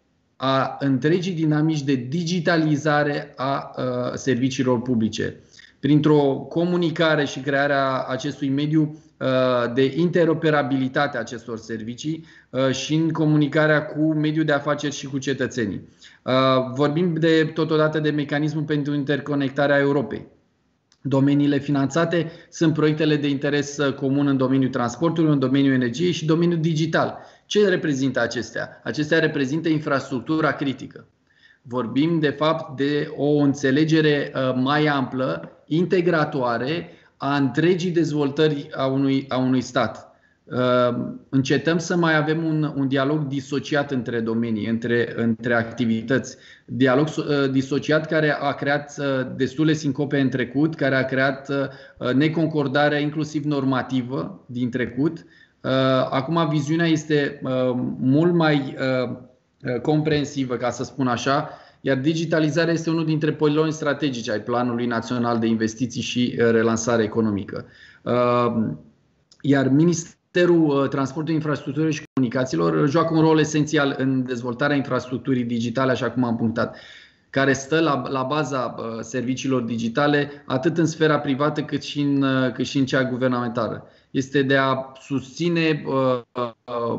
a 0.43 0.75
întregii 0.79 1.33
dinamici 1.33 1.81
de 1.83 1.95
digitalizare 2.09 3.33
a 3.35 3.71
serviciilor 4.13 4.81
publice. 4.81 5.35
Printr-o 5.79 6.45
comunicare 6.49 7.25
și 7.25 7.39
crearea 7.39 8.03
acestui 8.07 8.49
mediu 8.49 8.99
de 9.73 9.93
interoperabilitate 9.95 11.17
a 11.17 11.19
acestor 11.19 11.57
servicii 11.57 12.25
și 12.71 12.93
în 12.93 13.09
comunicarea 13.11 13.85
cu 13.85 14.13
mediul 14.13 14.45
de 14.45 14.51
afaceri 14.51 14.95
și 14.95 15.07
cu 15.07 15.17
cetățenii. 15.17 15.81
Vorbim 16.73 17.13
de, 17.13 17.51
totodată 17.53 17.99
de 17.99 18.09
mecanismul 18.09 18.63
pentru 18.63 18.93
interconectarea 18.93 19.79
Europei. 19.79 20.27
Domeniile 21.01 21.57
finanțate 21.57 22.31
sunt 22.49 22.73
proiectele 22.73 23.15
de 23.15 23.29
interes 23.29 23.77
comun 23.95 24.27
în 24.27 24.37
domeniul 24.37 24.69
transportului, 24.69 25.31
în 25.31 25.39
domeniul 25.39 25.73
energiei 25.73 26.11
și 26.11 26.25
domeniul 26.25 26.59
digital. 26.59 27.17
Ce 27.51 27.69
reprezintă 27.69 28.21
acestea? 28.21 28.81
Acestea 28.83 29.19
reprezintă 29.19 29.69
infrastructura 29.69 30.51
critică. 30.51 31.07
Vorbim, 31.61 32.19
de 32.19 32.29
fapt, 32.29 32.77
de 32.77 33.13
o 33.15 33.35
înțelegere 33.35 34.31
uh, 34.35 34.53
mai 34.55 34.85
amplă, 34.85 35.51
integratoare 35.65 36.89
a 37.17 37.35
întregii 37.35 37.91
dezvoltări 37.91 38.69
a 38.73 38.85
unui, 38.85 39.25
a 39.27 39.37
unui 39.37 39.61
stat. 39.61 40.11
Uh, 40.43 40.95
încetăm 41.29 41.77
să 41.77 41.95
mai 41.95 42.15
avem 42.15 42.43
un, 42.45 42.73
un 42.75 42.87
dialog 42.87 43.27
disociat 43.27 43.91
între 43.91 44.19
domenii, 44.19 44.67
între, 44.67 45.13
între 45.15 45.53
activități. 45.53 46.37
Dialog 46.65 47.07
uh, 47.07 47.51
disociat 47.51 48.07
care 48.07 48.31
a 48.39 48.51
creat 48.51 49.01
destule 49.35 49.73
sincope 49.73 50.19
în 50.19 50.29
trecut, 50.29 50.75
care 50.75 50.95
a 50.95 51.05
creat 51.05 51.51
neconcordarea 52.15 52.99
inclusiv 52.99 53.43
normativă 53.43 54.45
din 54.47 54.69
trecut 54.69 55.17
Uh, 55.19 55.40
acum 56.09 56.47
viziunea 56.49 56.85
este 56.85 57.39
uh, 57.43 57.51
mult 57.99 58.33
mai 58.33 58.75
uh, 58.79 59.17
comprehensivă, 59.81 60.55
ca 60.55 60.69
să 60.69 60.83
spun 60.83 61.07
așa, 61.07 61.49
iar 61.81 61.97
digitalizarea 61.97 62.73
este 62.73 62.89
unul 62.89 63.05
dintre 63.05 63.33
pilonii 63.33 63.71
strategici 63.71 64.29
ai 64.29 64.41
Planului 64.41 64.85
Național 64.85 65.39
de 65.39 65.47
Investiții 65.47 66.01
și 66.01 66.35
Relansare 66.37 67.03
Economică. 67.03 67.65
Iar 69.41 69.67
Ministerul 69.67 70.87
Transportului, 70.87 71.35
Infrastructurii 71.35 71.93
și 71.93 72.03
Comunicațiilor 72.13 72.89
joacă 72.89 73.13
un 73.13 73.21
rol 73.21 73.39
esențial 73.39 73.95
în 73.97 74.25
dezvoltarea 74.25 74.75
infrastructurii 74.75 75.43
digitale, 75.43 75.91
așa 75.91 76.11
cum 76.11 76.23
am 76.23 76.35
punctat 76.35 76.77
care 77.29 77.53
stă 77.53 77.79
la, 77.79 78.03
la 78.09 78.23
baza 78.23 78.75
serviciilor 78.99 79.61
digitale, 79.61 80.31
atât 80.45 80.77
în 80.77 80.85
sfera 80.85 81.19
privată 81.19 81.63
cât 81.63 81.81
și 81.83 82.01
în, 82.01 82.25
cât 82.53 82.65
și 82.65 82.77
în 82.77 82.85
cea 82.85 83.03
guvernamentală 83.03 83.87
este 84.11 84.41
de 84.41 84.55
a 84.57 84.91
susține 85.01 85.83
uh, 85.85 86.21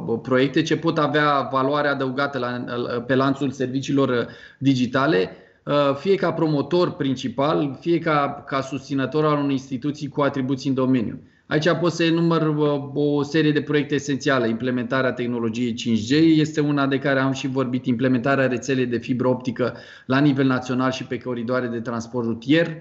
uh, 0.07 0.19
proiecte 0.23 0.63
ce 0.63 0.77
pot 0.77 0.99
avea 0.99 1.49
valoare 1.53 1.89
adăugată 1.89 2.39
la, 2.39 2.65
pe 3.07 3.15
lanțul 3.15 3.51
serviciilor 3.51 4.29
digitale, 4.59 5.37
uh, 5.65 5.95
fie 5.97 6.15
ca 6.15 6.33
promotor 6.33 6.93
principal, 6.93 7.77
fie 7.81 7.99
ca, 7.99 8.45
ca 8.47 8.61
susținător 8.61 9.25
al 9.25 9.39
unei 9.39 9.53
instituții 9.53 10.09
cu 10.09 10.21
atribuții 10.21 10.69
în 10.69 10.75
domeniu. 10.75 11.23
Aici 11.47 11.69
pot 11.81 11.93
să 11.93 12.05
enumăr 12.05 12.55
o 12.95 13.23
serie 13.23 13.53
de 13.53 13.63
proiecte 13.63 13.95
esențiale. 13.95 14.49
Implementarea 14.49 15.13
tehnologiei 15.13 15.75
5G 15.75 16.39
este 16.39 16.61
una 16.61 16.87
de 16.87 16.99
care 16.99 17.21
am 17.21 17.33
și 17.33 17.47
vorbit, 17.47 17.87
implementarea 17.87 18.47
rețelei 18.47 18.87
de 18.87 18.99
fibră 18.99 19.29
optică 19.29 19.77
la 20.07 20.19
nivel 20.19 20.47
național 20.47 20.91
și 20.91 21.05
pe 21.05 21.19
coridoare 21.19 21.67
de 21.67 21.81
transport 21.81 22.27
rutier, 22.27 22.67
uh, 22.67 22.73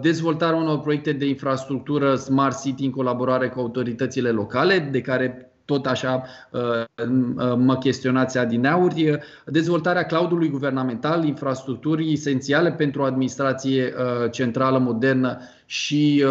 dezvoltarea 0.00 0.56
unor 0.56 0.80
proiecte 0.80 1.12
de 1.12 1.26
infrastructură 1.26 2.14
Smart 2.14 2.60
City 2.60 2.84
în 2.84 2.90
colaborare 2.90 3.48
cu 3.48 3.60
autoritățile 3.60 4.30
locale, 4.30 4.78
de 4.78 5.00
care 5.00 5.50
tot 5.64 5.86
așa 5.86 6.24
uh, 6.50 6.60
uh, 6.60 7.54
mă 7.56 7.76
chestionați 7.76 8.38
adineauri, 8.38 9.18
dezvoltarea 9.46 10.04
cloudului 10.04 10.48
guvernamental, 10.48 11.24
infrastructurii 11.24 12.12
esențiale 12.12 12.72
pentru 12.72 13.02
o 13.02 13.04
administrație 13.04 13.94
centrală 14.30 14.78
modernă 14.78 15.38
și 15.66 16.24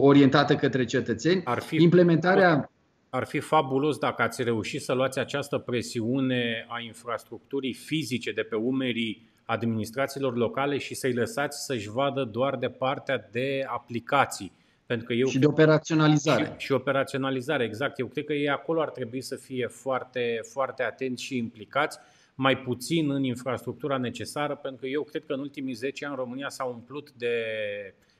orientată 0.00 0.54
către 0.54 0.84
cetățeni, 0.84 1.42
ar 1.44 1.58
fi, 1.58 1.82
implementarea 1.82 2.70
ar 3.10 3.24
fi 3.24 3.38
fabulos 3.38 3.98
dacă 3.98 4.22
ați 4.22 4.42
reușit 4.42 4.82
să 4.82 4.92
luați 4.92 5.18
această 5.18 5.58
presiune 5.58 6.66
a 6.68 6.80
infrastructurii 6.80 7.72
fizice 7.72 8.32
de 8.32 8.42
pe 8.42 8.54
umerii 8.56 9.28
administrațiilor 9.46 10.36
locale 10.36 10.78
și 10.78 10.94
să-i 10.94 11.12
lăsați 11.12 11.64
să-și 11.64 11.90
vadă 11.90 12.24
doar 12.24 12.56
de 12.56 12.68
partea 12.68 13.28
de 13.32 13.64
aplicații 13.68 14.52
pentru 14.86 15.06
că 15.06 15.12
eu 15.12 15.26
și 15.26 15.38
de 15.38 15.46
operaționalizare. 15.46 16.44
Și, 16.44 16.66
și 16.66 16.72
operaționalizare, 16.72 17.64
exact. 17.64 17.98
Eu 17.98 18.06
cred 18.06 18.24
că 18.24 18.32
ei 18.32 18.48
acolo 18.48 18.80
ar 18.80 18.90
trebui 18.90 19.20
să 19.20 19.36
fie 19.36 19.66
foarte, 19.66 20.40
foarte 20.42 20.82
atenți 20.82 21.22
și 21.22 21.36
implicați, 21.36 21.98
mai 22.34 22.58
puțin 22.58 23.10
în 23.10 23.24
infrastructura 23.24 23.96
necesară, 23.96 24.54
pentru 24.54 24.80
că 24.80 24.86
eu 24.86 25.02
cred 25.02 25.24
că 25.26 25.32
în 25.32 25.40
ultimii 25.40 25.74
10 25.74 26.06
ani 26.06 26.16
România 26.16 26.48
s-a 26.48 26.64
umplut 26.64 27.10
de 27.12 27.34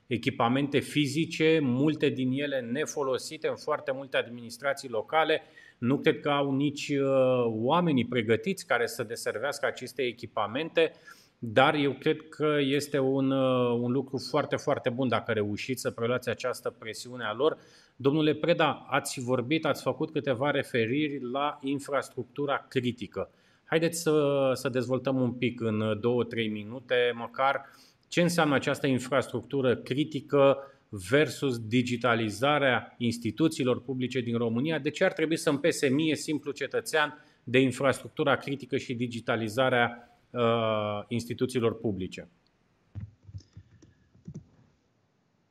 echipamente 0.07 0.79
fizice, 0.79 1.59
multe 1.63 2.09
din 2.09 2.31
ele 2.31 2.61
nefolosite 2.61 3.49
în 3.49 3.57
foarte 3.57 3.93
multe 3.93 4.17
administrații 4.17 4.89
locale. 4.89 5.43
Nu 5.79 5.99
cred 5.99 6.21
că 6.21 6.31
au 6.31 6.55
nici 6.55 6.89
uh, 6.89 7.45
oamenii 7.47 8.07
pregătiți 8.07 8.67
care 8.67 8.87
să 8.87 9.03
deservească 9.03 9.67
aceste 9.67 10.03
echipamente. 10.03 10.93
Dar 11.39 11.75
eu 11.75 11.93
cred 11.93 12.29
că 12.29 12.57
este 12.61 12.99
un, 12.99 13.31
uh, 13.31 13.79
un 13.81 13.93
lucru 13.93 14.19
foarte, 14.31 14.57
foarte 14.57 14.91
bun 14.91 15.09
dacă 15.09 15.33
reușiți 15.33 15.81
să 15.81 15.91
preluați 15.91 16.29
această 16.29 16.71
presiune 16.79 17.25
a 17.25 17.35
lor. 17.35 17.59
Domnule 17.97 18.35
Preda, 18.35 18.87
ați 18.91 19.21
vorbit, 19.21 19.65
ați 19.65 19.83
făcut 19.83 20.11
câteva 20.11 20.51
referiri 20.51 21.31
la 21.33 21.59
infrastructura 21.63 22.67
critică. 22.69 23.31
Haideți 23.65 24.01
să, 24.03 24.51
să 24.55 24.69
dezvoltăm 24.69 25.21
un 25.21 25.33
pic 25.33 25.61
în 25.61 25.99
două-trei 26.01 26.49
minute, 26.49 27.13
măcar, 27.15 27.61
ce 28.09 28.23
înseamnă 28.23 28.55
această 28.55 28.87
infrastructură 28.87 29.77
critică 29.77 30.59
versus 31.09 31.59
digitalizarea 31.59 32.95
instituțiilor 32.99 33.83
publice 33.83 34.21
din 34.21 34.37
România. 34.37 34.79
De 34.79 34.91
ce 34.91 35.05
ar 35.05 35.13
trebui 35.13 35.37
să 35.37 35.51
împese 35.51 35.89
mie, 35.89 36.17
simplu 36.17 36.51
cetățean, 36.51 37.15
de 37.45 37.59
infrastructura 37.59 38.37
critică 38.37 38.77
și 38.77 38.95
digitalizarea 38.95 40.11
Uh, 40.37 41.05
instituțiilor 41.09 41.79
publice. 41.81 42.29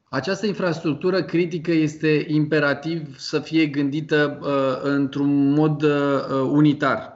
Această 0.04 0.46
infrastructură 0.46 1.24
critică 1.24 1.72
este 1.72 2.26
imperativ 2.28 3.18
să 3.18 3.40
fie 3.40 3.66
gândită 3.66 4.40
uh, 4.42 4.90
într-un 4.92 5.52
mod 5.52 5.82
uh, 5.82 5.92
unitar. 6.52 7.15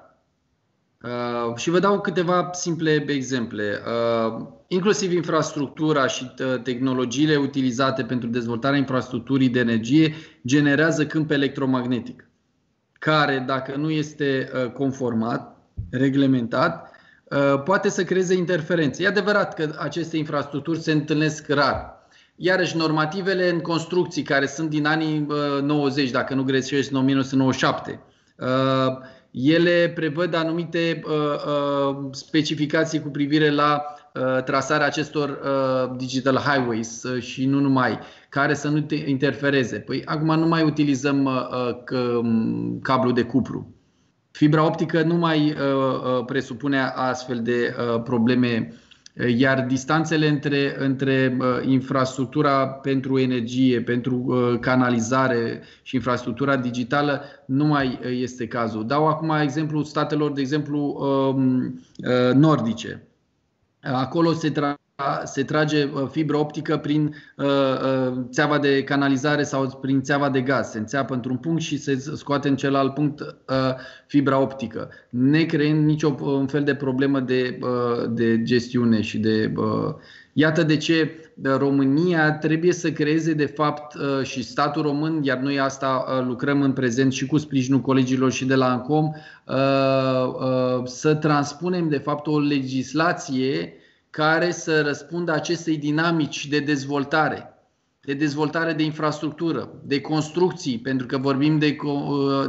Uh, 1.04 1.56
și 1.56 1.70
vă 1.70 1.80
dau 1.80 2.02
câteva 2.02 2.50
simple 2.52 3.06
exemple. 3.08 3.82
Uh, 3.86 4.46
inclusiv 4.68 5.12
infrastructura 5.12 6.08
și 6.08 6.32
uh, 6.40 6.62
tehnologiile 6.62 7.36
utilizate 7.36 8.04
pentru 8.04 8.30
dezvoltarea 8.30 8.78
infrastructurii 8.78 9.50
de 9.50 9.60
energie 9.60 10.14
generează 10.46 11.06
câmp 11.06 11.32
electromagnetic, 11.32 12.30
care, 12.94 13.44
dacă 13.48 13.76
nu 13.76 13.90
este 13.90 14.50
conformat, 14.74 15.58
reglementat, 15.90 16.90
Uh, 17.30 17.62
poate 17.64 17.90
să 17.90 18.04
creeze 18.04 18.34
interferențe. 18.34 19.04
E 19.04 19.08
adevărat 19.08 19.54
că 19.54 19.76
aceste 19.78 20.18
infrastructuri 20.18 20.80
se 20.80 20.92
întâlnesc 20.92 21.48
rar. 21.48 22.08
Iarăși, 22.36 22.78
normativele 22.78 23.50
în 23.50 23.60
construcții 23.60 24.24
care 24.24 24.46
sunt 24.46 24.70
din 24.70 24.86
anii 24.86 25.28
90, 25.62 26.06
uh, 26.06 26.12
dacă 26.12 26.34
nu 26.34 26.44
greșesc, 26.44 26.92
în 26.92 26.98
1997, 26.98 28.00
uh, 28.38 28.48
ele 29.32 29.92
prevăd 29.96 30.34
anumite 30.34 31.02
specificații 32.12 33.02
cu 33.02 33.10
privire 33.10 33.50
la 33.50 33.84
trasarea 34.46 34.86
acestor 34.86 35.40
digital 35.98 36.36
highways 36.36 37.04
și 37.20 37.46
nu 37.46 37.60
numai, 37.60 38.00
care 38.30 38.54
să 38.54 38.70
nu 38.70 38.86
interfereze. 39.06 39.80
Păi 39.80 40.02
acum 40.06 40.40
nu 40.40 40.48
mai 40.48 40.64
utilizăm 40.64 41.30
cablu 42.82 43.12
de 43.12 43.24
cupru 43.24 43.80
Fibra 44.32 44.66
optică 44.66 45.02
nu 45.02 45.16
mai 45.16 45.52
uh, 45.52 45.58
uh, 45.58 46.26
presupune 46.26 46.80
astfel 46.96 47.42
de 47.42 47.76
uh, 47.94 48.02
probleme, 48.02 48.74
iar 49.28 49.66
distanțele 49.66 50.28
între, 50.28 50.76
între 50.78 51.38
infrastructura 51.66 52.68
pentru 52.68 53.20
energie, 53.20 53.82
pentru 53.82 54.38
canalizare 54.62 55.62
și 55.82 55.96
infrastructura 55.96 56.58
digitală 56.58 57.22
nu 57.46 57.66
mai 57.66 58.00
este 58.04 58.48
cazul. 58.48 58.88
Dau 58.88 59.08
acum 59.08 59.30
exemplu 59.30 59.84
statelor, 59.84 60.32
de 60.32 60.42
exemplu, 60.42 60.98
um, 61.36 61.80
nordice. 62.34 63.08
Acolo 63.82 64.34
se 64.34 64.52
tra- 64.52 64.79
se 65.24 65.44
trage 65.44 65.84
uh, 65.84 66.08
fibră 66.12 66.38
optică 66.38 66.78
prin 66.78 67.16
uh, 67.36 67.46
uh, 67.46 68.14
țeava 68.30 68.60
de 68.60 68.84
canalizare 68.84 69.44
sau 69.44 69.78
prin 69.82 70.02
țeava 70.02 70.30
de 70.30 70.42
gaz. 70.42 70.70
Se 70.70 70.78
înțeapă 70.78 71.14
într-un 71.14 71.38
punct 71.38 71.62
și 71.62 71.78
se 71.78 72.12
scoate 72.16 72.48
în 72.48 72.56
celălalt 72.56 72.94
punct 72.94 73.20
uh, 73.22 73.26
fibra 74.08 74.40
optică, 74.40 74.90
ne 75.10 75.44
creând 75.44 75.86
niciun 75.86 76.48
fel 76.48 76.64
de 76.64 76.76
problemă 76.76 77.20
de, 77.20 77.60
uh, 77.62 78.10
de 78.10 78.42
gestiune 78.44 79.02
și 79.02 79.18
de. 79.18 79.54
Uh, 79.56 79.96
iată 80.34 80.64
de 80.64 80.78
ce 80.78 81.12
România 81.44 82.32
trebuie 82.32 82.74
să 82.74 82.92
creeze, 82.92 83.34
de 83.34 83.46
fapt, 83.46 83.96
uh, 83.96 84.24
și 84.24 84.44
statul 84.44 84.82
român, 84.82 85.24
iar 85.24 85.38
noi 85.38 85.60
asta 85.60 86.06
uh, 86.08 86.26
lucrăm 86.28 86.62
în 86.62 86.74
prezent 86.74 87.14
și 87.14 87.26
cu 87.26 87.38
sprijinul 87.38 87.82
colegilor 87.82 88.32
și 88.32 88.46
de 88.46 88.56
la 88.56 88.72
ANCOM, 88.72 89.16
uh, 89.48 90.86
să 90.86 91.16
transpunem, 91.16 91.90
de 91.90 91.98
fapt, 91.98 92.28
o 92.28 92.40
legislație 92.40 93.74
care 94.10 94.52
să 94.52 94.82
răspundă 94.82 95.32
acestei 95.32 95.78
dinamici 95.78 96.48
de 96.48 96.60
dezvoltare, 96.60 97.54
de 98.02 98.14
dezvoltare 98.14 98.74
de 98.74 98.84
infrastructură, 98.84 99.70
de 99.84 100.02
construcții, 100.02 100.80
pentru 100.80 101.06
că 101.06 101.18
vorbim 101.18 101.60
de, 101.60 101.76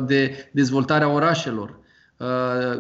de 0.07 0.51
dezvoltarea 0.53 1.09
orașelor, 1.09 1.79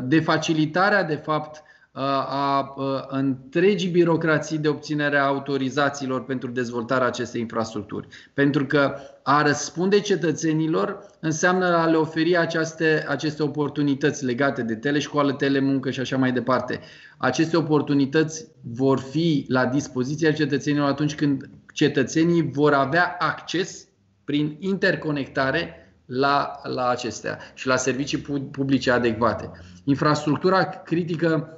de 0.02 0.20
facilitarea, 0.20 1.02
de 1.02 1.14
fapt, 1.14 1.62
a 1.92 2.74
întregii 3.08 3.88
birocrații 3.88 4.58
de 4.58 4.68
obținere 4.68 5.18
a 5.18 5.26
autorizațiilor 5.26 6.24
pentru 6.24 6.50
dezvoltarea 6.50 7.06
acestei 7.06 7.40
infrastructuri. 7.40 8.06
Pentru 8.34 8.66
că 8.66 8.96
a 9.22 9.42
răspunde 9.42 10.00
cetățenilor 10.00 11.06
înseamnă 11.20 11.66
a 11.66 11.86
le 11.86 11.96
oferi 11.96 12.36
aceste, 12.36 13.04
aceste 13.08 13.42
oportunități 13.42 14.24
legate 14.24 14.62
de 14.62 14.74
teleșcoală, 14.74 15.32
telemuncă 15.32 15.90
și 15.90 16.00
așa 16.00 16.16
mai 16.16 16.32
departe. 16.32 16.80
Aceste 17.16 17.56
oportunități 17.56 18.46
vor 18.62 18.98
fi 18.98 19.44
la 19.48 19.66
dispoziția 19.66 20.32
cetățenilor 20.32 20.88
atunci 20.88 21.14
când 21.14 21.50
cetățenii 21.72 22.50
vor 22.52 22.72
avea 22.72 23.16
acces 23.18 23.88
prin 24.24 24.56
interconectare 24.58 25.74
la, 26.06 26.60
la 26.62 26.88
acestea 26.88 27.38
și 27.54 27.66
la 27.66 27.76
servicii 27.76 28.18
publice 28.50 28.90
adecvate. 28.90 29.50
Infrastructura 29.84 30.64
critică 30.64 31.54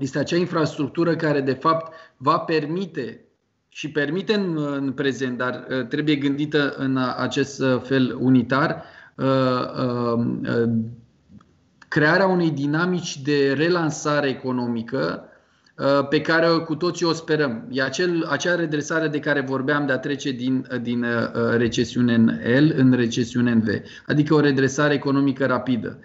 este 0.00 0.18
acea 0.18 0.36
infrastructură 0.36 1.16
care, 1.16 1.40
de 1.40 1.52
fapt, 1.52 1.92
va 2.16 2.38
permite 2.38 3.24
și 3.72 3.90
permite 3.90 4.34
în, 4.34 4.56
în 4.56 4.92
prezent, 4.92 5.38
dar 5.38 5.66
uh, 5.70 5.86
trebuie 5.86 6.16
gândită 6.16 6.74
în 6.76 6.98
acest 7.16 7.60
uh, 7.60 7.80
fel 7.82 8.16
unitar, 8.20 8.84
uh, 9.14 10.64
crearea 11.88 12.26
unei 12.26 12.50
dinamici 12.50 13.20
de 13.20 13.52
relansare 13.52 14.28
economică 14.28 15.24
pe 16.08 16.20
care 16.20 16.48
cu 16.48 16.74
toții 16.74 17.06
o 17.06 17.12
sperăm. 17.12 17.66
E 17.70 17.82
acel, 17.82 18.26
acea 18.30 18.54
redresare 18.54 19.08
de 19.08 19.18
care 19.18 19.40
vorbeam 19.40 19.86
de 19.86 19.92
a 19.92 19.98
trece 19.98 20.30
din, 20.30 20.66
din 20.82 21.06
recesiune 21.56 22.14
în 22.14 22.26
L 22.58 22.72
în 22.76 22.92
recesiune 22.92 23.50
în 23.50 23.60
V, 23.60 23.68
adică 24.06 24.34
o 24.34 24.40
redresare 24.40 24.94
economică 24.94 25.46
rapidă. 25.46 25.98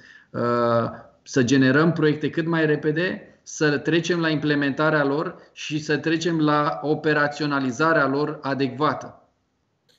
Să 1.24 1.44
generăm 1.44 1.92
proiecte 1.92 2.30
cât 2.30 2.48
mai 2.48 2.66
repede, 2.66 3.35
să 3.48 3.78
trecem 3.78 4.20
la 4.20 4.30
implementarea 4.30 5.04
lor 5.04 5.36
și 5.54 5.80
să 5.80 5.98
trecem 5.98 6.40
la 6.40 6.80
operaționalizarea 6.84 8.08
lor 8.08 8.40
adecvată. 8.42 9.30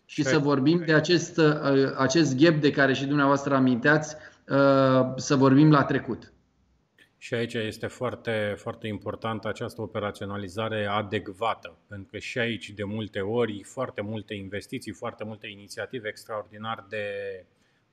Și 0.04 0.22
să 0.22 0.38
vorbim 0.38 0.82
de 0.86 0.94
acest, 0.94 1.36
uh, 1.36 1.92
acest 1.96 2.36
gap 2.36 2.54
de 2.54 2.70
care 2.70 2.92
și 2.92 3.06
dumneavoastră 3.06 3.54
aminteați, 3.54 4.16
uh, 4.48 5.12
să 5.16 5.36
vorbim 5.36 5.70
la 5.70 5.84
trecut. 5.84 6.32
Și 7.18 7.34
aici 7.34 7.54
este 7.54 7.86
foarte, 7.86 8.54
foarte 8.56 8.86
importantă 8.86 9.48
această 9.48 9.82
operaționalizare 9.82 10.86
adecvată, 10.86 11.78
pentru 11.88 12.08
că 12.10 12.18
și 12.18 12.38
aici 12.38 12.70
de 12.70 12.84
multe 12.84 13.20
ori 13.20 13.62
foarte 13.62 14.00
multe 14.00 14.34
investiții, 14.34 14.92
foarte 14.92 15.24
multe 15.24 15.46
inițiative 15.46 16.08
extraordinar 16.08 16.86
de 16.88 17.04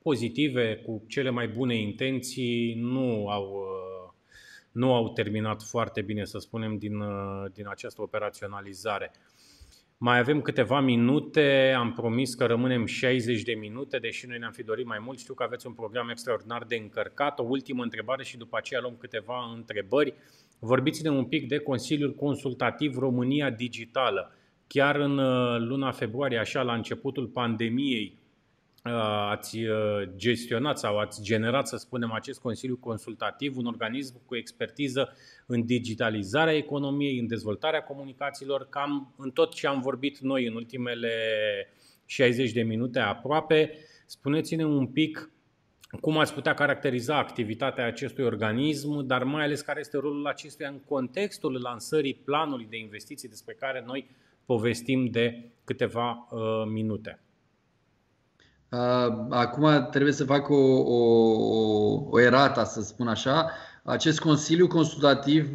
pozitive, 0.01 0.75
cu 0.85 1.03
cele 1.07 1.29
mai 1.29 1.47
bune 1.47 1.75
intenții, 1.75 2.73
nu 2.73 3.27
au, 3.27 3.65
nu 4.73 4.93
au 4.93 5.09
terminat 5.09 5.63
foarte 5.63 6.01
bine, 6.01 6.25
să 6.25 6.37
spunem, 6.37 6.77
din, 6.77 7.03
din 7.53 7.67
această 7.67 8.01
operaționalizare. 8.01 9.11
Mai 9.97 10.19
avem 10.19 10.41
câteva 10.41 10.79
minute, 10.79 11.73
am 11.77 11.93
promis 11.93 12.35
că 12.35 12.45
rămânem 12.45 12.85
60 12.85 13.41
de 13.41 13.53
minute, 13.53 13.97
deși 13.97 14.27
noi 14.27 14.37
ne-am 14.37 14.51
fi 14.51 14.63
dorit 14.63 14.85
mai 14.85 14.99
mult. 15.05 15.19
Știu 15.19 15.33
că 15.33 15.43
aveți 15.43 15.67
un 15.67 15.73
program 15.73 16.09
extraordinar 16.09 16.63
de 16.63 16.75
încărcat. 16.75 17.39
O 17.39 17.43
ultimă 17.43 17.83
întrebare 17.83 18.23
și 18.23 18.37
după 18.37 18.57
aceea 18.57 18.81
luăm 18.81 18.95
câteva 18.99 19.51
întrebări. 19.55 20.13
Vorbiți-ne 20.59 21.09
un 21.09 21.25
pic 21.25 21.47
de 21.47 21.57
Consiliul 21.57 22.13
Consultativ 22.13 22.97
România 22.97 23.49
Digitală. 23.49 24.35
Chiar 24.67 24.95
în 24.95 25.17
uh, 25.17 25.59
luna 25.59 25.91
februarie, 25.91 26.37
așa 26.37 26.61
la 26.61 26.73
începutul 26.73 27.27
pandemiei, 27.27 28.17
Uh, 28.17 28.22
ați 29.29 29.57
uh, 29.57 30.09
gestionat 30.15 30.79
sau 30.79 30.97
ați 30.97 31.21
generat, 31.21 31.67
să 31.67 31.77
spunem, 31.77 32.11
acest 32.11 32.39
Consiliu 32.39 32.77
Consultativ, 32.77 33.57
un 33.57 33.65
organism 33.65 34.25
cu 34.25 34.35
expertiză 34.35 35.13
în 35.45 35.65
digitalizarea 35.65 36.55
economiei, 36.55 37.19
în 37.19 37.27
dezvoltarea 37.27 37.83
comunicațiilor, 37.83 38.67
cam 38.69 39.13
în 39.17 39.31
tot 39.31 39.53
ce 39.53 39.67
am 39.67 39.81
vorbit 39.81 40.19
noi 40.19 40.47
în 40.47 40.55
ultimele 40.55 41.09
60 42.05 42.51
de 42.51 42.61
minute 42.61 42.99
aproape. 42.99 43.77
Spuneți-ne 44.05 44.65
un 44.65 44.87
pic 44.87 45.31
cum 46.01 46.17
ați 46.17 46.33
putea 46.33 46.53
caracteriza 46.53 47.17
activitatea 47.17 47.85
acestui 47.85 48.23
organism, 48.23 48.99
dar 49.01 49.23
mai 49.23 49.43
ales 49.43 49.61
care 49.61 49.79
este 49.79 49.97
rolul 49.97 50.27
acestuia 50.27 50.69
în 50.69 50.79
contextul 50.79 51.61
lansării 51.61 52.13
planului 52.13 52.67
de 52.69 52.77
investiții 52.77 53.29
despre 53.29 53.53
care 53.53 53.83
noi 53.85 54.09
povestim 54.45 55.05
de 55.05 55.49
câteva 55.63 56.27
uh, 56.31 56.39
minute. 56.67 57.22
Acum 59.29 59.87
trebuie 59.91 60.13
să 60.13 60.23
fac 60.23 60.49
o, 60.49 60.55
o, 60.81 60.99
o 62.09 62.19
erata, 62.19 62.63
să 62.63 62.81
spun 62.81 63.07
așa. 63.07 63.51
Acest 63.83 64.19
Consiliu 64.19 64.67
Consultativ 64.67 65.47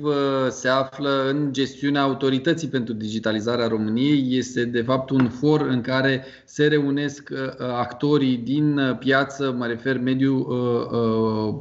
se 0.49 0.69
află 0.69 1.29
în 1.29 1.53
gestiunea 1.53 2.03
Autorității 2.03 2.69
pentru 2.69 2.95
Digitalizarea 2.95 3.69
României. 3.69 4.37
Este 4.37 4.65
de 4.65 4.83
fapt 4.83 5.11
un 5.11 5.29
for 5.29 5.61
în 5.61 5.81
care 5.81 6.25
se 6.45 6.67
reunesc 6.67 7.31
actorii 7.59 8.37
din 8.37 8.97
piață, 8.99 9.55
mă 9.59 9.67
refer 9.67 9.99
mediul 9.99 10.45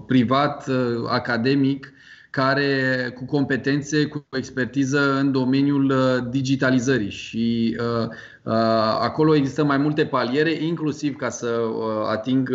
privat, 0.07 0.69
academic, 1.07 1.91
care 2.37 3.11
cu 3.15 3.25
competențe, 3.25 4.05
cu 4.05 4.25
expertiză 4.37 5.17
în 5.19 5.31
domeniul 5.31 5.93
digitalizării 6.29 7.09
și 7.09 7.77
uh, 7.79 8.07
Uh, 8.47 8.53
acolo 8.99 9.35
există 9.35 9.63
mai 9.63 9.77
multe 9.77 10.05
paliere, 10.05 10.63
inclusiv 10.63 11.15
ca 11.15 11.29
să 11.29 11.47
uh, 11.47 12.07
ating 12.09 12.49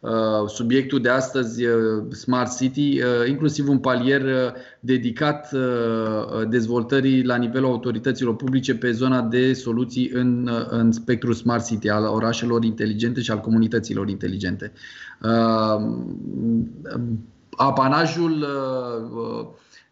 uh, 0.00 0.48
subiectul 0.48 1.00
de 1.00 1.08
astăzi, 1.08 1.64
Smart 2.10 2.56
City, 2.56 2.98
inclusiv 3.28 3.68
un 3.68 3.78
palier 3.78 4.22
dedicat 4.80 5.50
dezvoltării 6.48 7.24
la 7.24 7.36
nivelul 7.36 7.70
autorităților 7.70 8.36
publice 8.36 8.74
pe 8.74 8.90
zona 8.90 9.22
de 9.22 9.52
soluții 9.52 10.10
în, 10.14 10.50
în 10.70 10.92
spectrul 10.92 11.32
Smart 11.32 11.66
City, 11.66 11.88
al 11.88 12.04
orașelor 12.04 12.64
inteligente 12.64 13.20
și 13.20 13.30
al 13.30 13.40
comunităților 13.40 14.08
inteligente. 14.08 14.72
Apanajul 17.56 18.46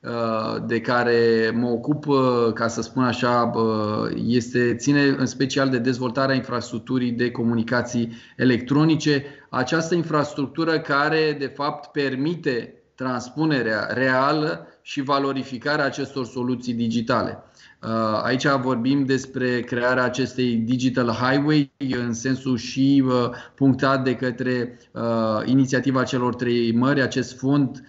Uh, 0.00 0.56
de 0.66 0.80
care 0.80 1.50
mă 1.54 1.68
ocup, 1.68 2.06
uh, 2.06 2.52
ca 2.54 2.68
să 2.68 2.82
spun 2.82 3.02
așa, 3.02 3.52
uh, 3.54 4.10
este, 4.26 4.74
ține 4.74 5.02
în 5.02 5.26
special 5.26 5.68
de 5.68 5.78
dezvoltarea 5.78 6.34
infrastructurii 6.34 7.10
de 7.10 7.30
comunicații 7.30 8.12
electronice. 8.36 9.24
Această 9.48 9.94
infrastructură 9.94 10.80
care, 10.80 11.36
de 11.38 11.46
fapt, 11.46 11.92
permite 11.92 12.77
transpunerea 12.98 13.88
reală 13.90 14.66
și 14.82 15.00
valorificarea 15.02 15.84
acestor 15.84 16.24
soluții 16.24 16.74
digitale. 16.74 17.42
Uh, 17.82 18.20
aici 18.22 18.46
vorbim 18.46 19.04
despre 19.04 19.60
crearea 19.60 20.04
acestei 20.04 20.54
Digital 20.54 21.08
Highway 21.08 21.72
în 22.06 22.12
sensul 22.12 22.56
și 22.56 23.04
uh, 23.06 23.12
punctat 23.54 24.04
de 24.04 24.14
către 24.14 24.78
uh, 24.92 25.02
inițiativa 25.44 26.02
celor 26.02 26.34
trei 26.34 26.72
mări, 26.72 27.02
acest 27.02 27.38
fond 27.38 27.82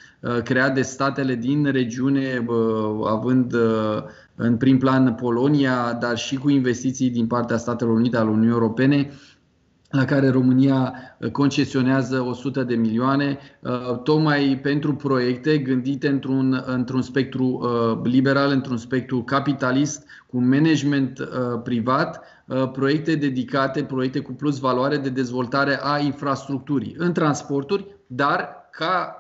creat 0.43 0.73
de 0.73 0.81
statele 0.81 1.35
din 1.35 1.71
regiune, 1.71 2.45
având 3.05 3.55
în 4.35 4.57
prim 4.57 4.77
plan 4.77 5.13
Polonia, 5.13 5.97
dar 5.99 6.17
și 6.17 6.35
cu 6.35 6.49
investiții 6.49 7.09
din 7.09 7.27
partea 7.27 7.57
Statelor 7.57 7.93
Unite 7.93 8.17
al 8.17 8.27
Uniunii 8.27 8.49
Europene, 8.49 9.11
la 9.89 10.05
care 10.05 10.29
România 10.29 10.93
uh, 11.19 11.31
concesionează 11.31 12.21
100 12.21 12.63
de 12.63 12.75
milioane, 12.75 13.37
uh, 13.59 14.01
tocmai 14.03 14.59
pentru 14.61 14.95
proiecte 14.95 15.57
gândite 15.57 16.07
într-un, 16.07 16.63
într-un 16.65 17.01
spectru 17.01 17.45
uh, 17.45 17.99
liberal, 18.03 18.51
într-un 18.51 18.77
spectru 18.77 19.23
capitalist, 19.23 20.07
cu 20.27 20.39
management 20.39 21.29
privat, 21.63 22.21
proiecte 22.73 23.15
dedicate, 23.15 23.83
proiecte 23.83 24.19
cu 24.19 24.31
plus 24.31 24.59
valoare 24.59 24.97
de 24.97 25.09
dezvoltare 25.09 25.79
a 25.81 25.99
infrastructurii 25.99 26.95
în 26.97 27.13
transporturi, 27.13 27.85
dar 28.07 28.69
ca 28.71 29.13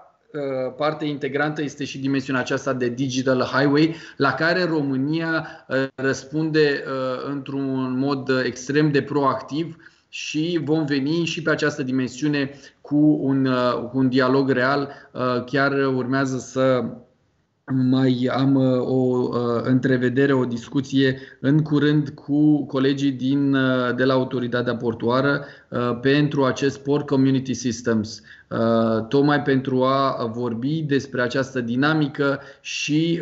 parte 0.77 1.05
integrantă 1.05 1.61
este 1.61 1.85
și 1.85 1.99
dimensiunea 1.99 2.41
aceasta 2.41 2.73
de 2.73 2.89
Digital 2.89 3.41
Highway, 3.41 3.95
la 4.17 4.33
care 4.33 4.63
România 4.63 5.47
răspunde 5.95 6.83
într-un 7.29 7.97
mod 7.97 8.31
extrem 8.43 8.91
de 8.91 9.01
proactiv 9.01 9.75
și 10.09 10.59
vom 10.63 10.85
veni 10.85 11.25
și 11.25 11.41
pe 11.41 11.49
această 11.49 11.83
dimensiune 11.83 12.51
cu 12.81 13.17
un, 13.21 13.45
uh, 13.45 13.73
cu 13.91 13.97
un 13.97 14.09
dialog 14.09 14.49
real. 14.49 14.89
Uh, 15.13 15.43
chiar 15.43 15.71
urmează 15.71 16.37
să 16.37 16.83
mai 17.89 18.29
am 18.33 18.55
uh, 18.55 18.87
o 18.87 19.29
întrevedere, 19.63 20.33
o 20.33 20.45
discuție 20.45 21.19
în 21.39 21.61
curând 21.61 22.09
cu 22.09 22.65
colegii 22.65 23.11
din, 23.11 23.51
de 23.95 24.03
la 24.03 24.13
autoritatea 24.13 24.75
portoară 24.75 25.45
pentru 26.01 26.43
acest 26.45 26.83
Port 26.83 27.07
Community 27.07 27.53
Systems, 27.53 28.21
tocmai 29.07 29.41
pentru 29.41 29.83
a 29.83 30.25
vorbi 30.33 30.81
despre 30.81 31.21
această 31.21 31.61
dinamică 31.61 32.39
și 32.61 33.21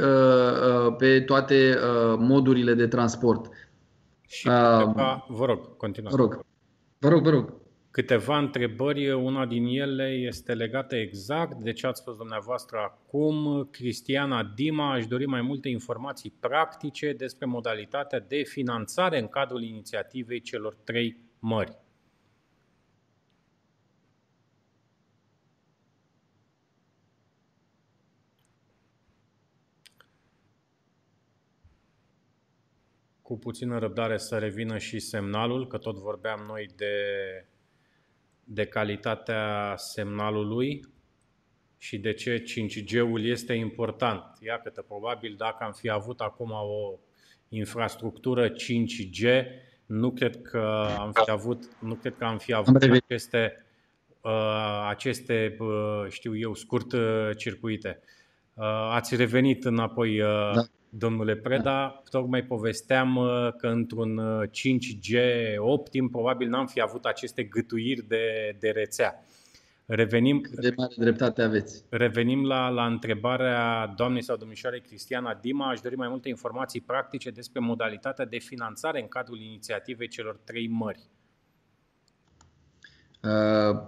pe 0.98 1.20
toate 1.20 1.78
modurile 2.18 2.74
de 2.74 2.88
transport. 2.88 3.50
Și 4.28 4.44
câteva, 4.44 5.26
vă 5.28 5.46
rog, 5.46 5.78
continuați. 5.78 6.16
Vă 6.16 6.22
rog. 6.22 6.46
Vă 7.00 7.10
rog, 7.10 7.24
vă 7.24 7.30
rog. 7.30 7.54
Câteva 7.91 8.38
întrebări, 8.38 9.12
una 9.12 9.45
din 9.45 9.66
ele 9.66 10.08
este 10.08 10.54
legată 10.54 10.95
exact 10.95 11.58
de 11.58 11.74
ce 11.74 11.88
ați 11.88 12.02
spus 12.02 12.18
dumneavoastră 12.18 12.78
acum. 12.78 13.68
Cristiana 13.72 14.43
Dima 14.56 14.91
aș 14.91 15.06
dori 15.06 15.26
mai 15.26 15.41
multe 15.41 15.70
informații 15.70 16.34
practice 16.39 17.14
despre 17.14 17.45
modalitatea 17.45 18.20
de 18.20 18.43
finanțare 18.43 19.20
în 19.20 19.28
cadrul 19.28 19.64
inițiativei 19.64 20.41
celor 20.41 20.76
trei 20.84 21.18
mări. 21.39 21.78
Cu 33.28 33.38
puțină 33.38 33.78
răbdare 33.78 34.17
să 34.17 34.38
revină 34.38 34.78
și 34.78 34.99
semnalul, 34.99 35.67
că 35.67 35.78
tot 35.78 35.97
vorbeam 35.97 36.43
noi 36.47 36.69
de, 36.75 36.95
de 38.43 38.65
calitatea 38.65 39.73
semnalului 39.78 40.88
și 41.78 41.97
de 41.97 42.13
ce 42.13 42.43
5G-ul 42.43 43.25
este 43.25 43.53
important. 43.53 44.23
Iată, 44.39 44.86
probabil 44.88 45.36
dacă 45.38 45.63
am 45.63 45.71
fi 45.71 45.89
avut 45.89 46.19
acum 46.19 46.51
o 46.51 46.99
infrastructură 47.49 48.49
5G, 48.49 49.45
nu 49.86 50.11
cred 50.11 50.41
că 50.41 50.88
am 50.97 51.11
fi 51.11 51.32
avut, 51.32 51.80
nu 51.80 51.95
cred 51.95 52.15
că 52.17 52.25
am 52.25 52.38
fi 52.38 52.53
avut 52.53 52.82
aceste, 52.82 53.65
uh, 54.21 54.86
aceste 54.89 55.57
uh, 55.59 56.05
știu 56.09 56.38
eu, 56.38 56.53
scurt 56.53 56.91
uh, 56.91 57.30
circuite. 57.38 57.99
Ați 58.89 59.15
revenit 59.15 59.65
înapoi 59.65 60.17
da 60.17 60.67
domnule 60.90 61.36
Preda, 61.36 62.04
tocmai 62.10 62.44
povesteam 62.44 63.16
uh, 63.16 63.54
că 63.58 63.68
într-un 63.68 64.22
5G 64.48 65.14
uh, 65.14 65.56
optim 65.58 66.10
probabil 66.10 66.50
n-am 66.50 66.68
fi 66.68 66.82
avut 66.82 67.06
aceste 67.06 67.44
gâtuiri 67.44 68.08
de, 68.08 68.56
de 68.60 68.70
rețea. 68.70 69.24
Revenim, 69.86 70.42
de 70.62 70.74
mare 70.76 70.94
dreptate 70.98 71.42
aveți. 71.42 71.84
Revenim 71.90 72.46
la, 72.46 72.70
la 72.70 72.86
întrebarea 72.86 73.94
doamnei 73.96 74.24
sau 74.24 74.38
domnișoarei 74.38 74.82
Cristiana 74.82 75.34
Dima. 75.34 75.70
Aș 75.70 75.80
dori 75.80 75.96
mai 75.96 76.08
multe 76.08 76.30
informații 76.30 76.82
practice 76.82 77.30
despre 77.30 77.60
modalitatea 77.60 78.26
de 78.26 78.38
finanțare 78.38 79.02
în 79.02 79.08
cadrul 79.08 79.42
inițiativei 79.42 80.08
celor 80.08 80.40
trei 80.44 80.68
mări. 80.68 81.00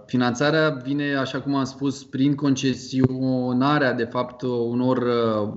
Finanțarea 0.06 0.68
vine, 0.68 1.14
așa 1.14 1.40
cum 1.40 1.54
am 1.54 1.64
spus, 1.64 2.04
prin 2.04 2.34
concesionarea, 2.34 3.92
de 3.92 4.04
fapt, 4.04 4.42
unor 4.42 5.04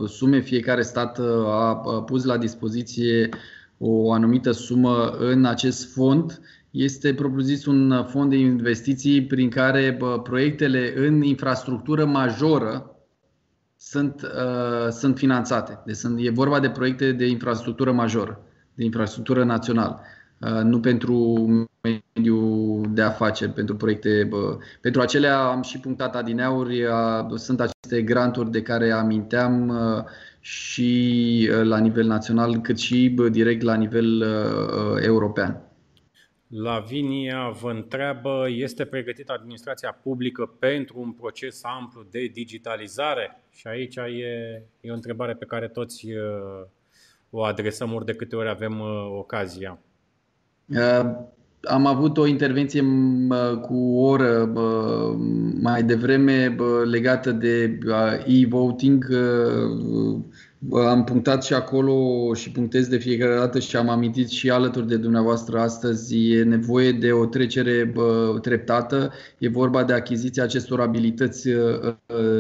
sume. 0.08 0.40
Fiecare 0.40 0.82
stat 0.82 1.20
a 1.46 2.04
pus 2.06 2.24
la 2.24 2.38
dispoziție 2.38 3.30
o 3.78 4.12
anumită 4.12 4.52
sumă 4.52 5.10
în 5.10 5.46
acest 5.46 5.94
fond. 5.94 6.42
Este 6.72 7.14
propriu-zis 7.14 7.66
un 7.66 8.06
fond 8.08 8.30
de 8.30 8.38
investiții 8.38 9.26
prin 9.26 9.50
care 9.50 9.98
proiectele 10.24 10.94
în 10.96 11.22
infrastructură 11.22 12.06
majoră 12.06 12.94
sunt, 13.78 14.22
uh, 14.22 14.90
sunt 14.90 15.18
finanțate. 15.18 15.80
Deci 15.86 15.96
sunt, 15.96 16.20
e 16.22 16.30
vorba 16.30 16.60
de 16.60 16.70
proiecte 16.70 17.12
de 17.12 17.28
infrastructură 17.28 17.92
majoră, 17.92 18.42
de 18.74 18.84
infrastructură 18.84 19.44
națională. 19.44 20.00
Uh, 20.40 20.62
nu 20.64 20.80
pentru 20.80 21.38
mediul 21.84 22.86
de 22.90 23.02
afaceri, 23.02 23.52
pentru 23.52 23.76
proiecte. 23.76 24.24
Bă. 24.24 24.58
Pentru 24.82 25.02
acelea 25.02 25.40
am 25.40 25.62
și 25.62 25.80
punctat 25.80 26.16
adineauri, 26.16 26.86
sunt 27.36 27.60
aceste 27.60 28.02
granturi 28.02 28.52
de 28.52 28.62
care 28.62 28.92
aminteam 28.92 29.68
uh, 29.68 30.04
și 30.40 31.50
uh, 31.52 31.62
la 31.64 31.78
nivel 31.78 32.06
național, 32.06 32.62
cât 32.62 32.80
și 32.80 33.10
bă, 33.10 33.30
direct 33.30 33.62
la 33.62 33.76
nivel 33.76 34.22
uh, 34.22 35.04
european. 35.06 35.62
Lavinia 36.48 37.50
vă 37.50 37.72
întreabă, 37.72 38.46
este 38.50 38.86
pregătită 38.86 39.34
administrația 39.38 40.00
publică 40.04 40.46
pentru 40.60 41.00
un 41.00 41.12
proces 41.12 41.62
amplu 41.64 42.06
de 42.12 42.26
digitalizare? 42.26 43.44
Și 43.52 43.68
aici 43.68 43.96
e, 43.96 44.64
e 44.82 44.92
o 44.92 44.94
întrebare 44.94 45.34
pe 45.34 45.46
care 45.46 45.68
toți 45.68 46.08
o 47.30 47.44
adresăm 47.44 47.94
ori 47.94 48.06
de 48.06 48.14
câte 48.14 48.36
ori 48.36 48.50
avem 48.50 48.80
ocazia. 49.18 49.80
Am 51.64 51.86
avut 51.86 52.18
o 52.18 52.28
intervenție 52.28 52.84
cu 53.62 53.76
o 53.76 54.08
oră 54.08 54.52
mai 55.60 55.84
devreme 55.84 56.56
legată 56.92 57.32
de 57.32 57.78
e-voting. 58.26 59.08
Am 60.72 61.04
punctat 61.04 61.44
și 61.44 61.54
acolo 61.54 62.34
și 62.34 62.52
punctez 62.52 62.88
de 62.88 62.98
fiecare 62.98 63.36
dată 63.36 63.60
și 63.60 63.76
am 63.76 63.90
amintit 63.90 64.30
și 64.30 64.50
alături 64.50 64.88
de 64.88 64.98
dumneavoastră 64.98 65.60
astăzi. 65.60 66.32
E 66.32 66.44
nevoie 66.44 66.92
de 66.92 67.12
o 67.12 67.26
trecere 67.26 67.94
treptată. 68.42 69.12
E 69.38 69.50
vorba 69.50 69.84
de 69.84 69.94
achiziția 69.94 70.44
acestor 70.44 70.82
abilități 70.82 71.50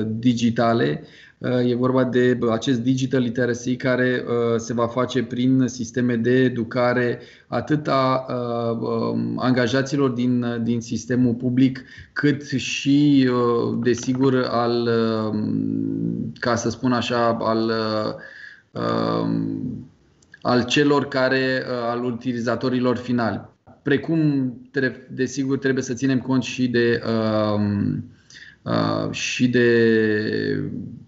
digitale 0.05 1.01
Uh, 1.01 1.07
e 1.43 1.75
vorba 1.75 2.03
de 2.03 2.39
acest 2.51 2.79
digital 2.79 3.21
literacy 3.21 3.75
care 3.75 4.23
uh, 4.27 4.59
se 4.59 4.73
va 4.73 4.87
face 4.87 5.23
prin 5.23 5.67
sisteme 5.67 6.15
de 6.15 6.31
educare 6.31 7.19
atât 7.47 7.87
a 7.87 8.25
uh, 8.29 8.77
um, 9.11 9.39
angajaților 9.39 10.09
din, 10.09 10.45
din 10.63 10.81
sistemul 10.81 11.33
public, 11.33 11.83
cât 12.13 12.43
și, 12.49 13.29
desigur, 13.79 14.47
al, 14.49 14.89
um, 15.31 16.31
ca 16.39 16.55
să 16.55 16.69
spun 16.69 16.91
așa, 16.91 17.37
al 17.39 17.71
um, 18.71 19.87
al 20.41 20.65
celor 20.65 21.07
care, 21.07 21.63
al 21.89 22.03
utilizatorilor 22.03 22.95
finali. 22.95 23.41
Precum, 23.81 24.53
desigur, 25.09 25.57
trebuie 25.57 25.83
să 25.83 25.93
ținem 25.93 26.19
cont 26.19 26.43
și 26.43 26.67
de, 26.67 27.01
și 29.11 29.47
de 29.47 29.67
Uh, 30.59 30.69
uh, 30.69 31.02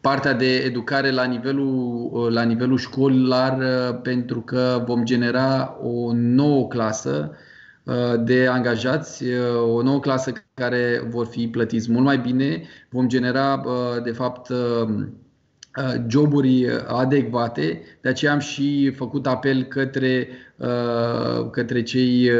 partea 0.00 0.32
de 0.32 0.56
educare 0.56 1.10
la 1.10 1.24
nivelul, 1.24 2.08
uh, 2.12 2.32
la 2.32 2.42
nivelul 2.42 2.78
școlar 2.78 3.58
pentru 4.02 4.40
că 4.40 4.82
vom 4.86 5.04
genera 5.04 5.78
o 5.82 6.12
nouă 6.12 6.68
clasă 6.68 7.30
de 8.24 8.46
angajați, 8.46 9.24
o 9.74 9.82
nouă 9.82 10.00
clasă 10.00 10.32
care 10.54 11.06
vor 11.08 11.26
fi 11.26 11.48
plătiți 11.48 11.90
mult 11.90 12.04
mai 12.04 12.18
bine. 12.18 12.62
Vom 12.90 13.08
genera, 13.08 13.62
de 14.04 14.10
fapt, 14.10 14.52
joburi 16.08 16.66
adecvate. 16.86 17.82
De 18.00 18.08
aceea 18.08 18.32
am 18.32 18.38
și 18.38 18.90
făcut 18.90 19.26
apel 19.26 19.62
către, 19.62 20.28
către 21.50 21.82
cei, 21.82 22.30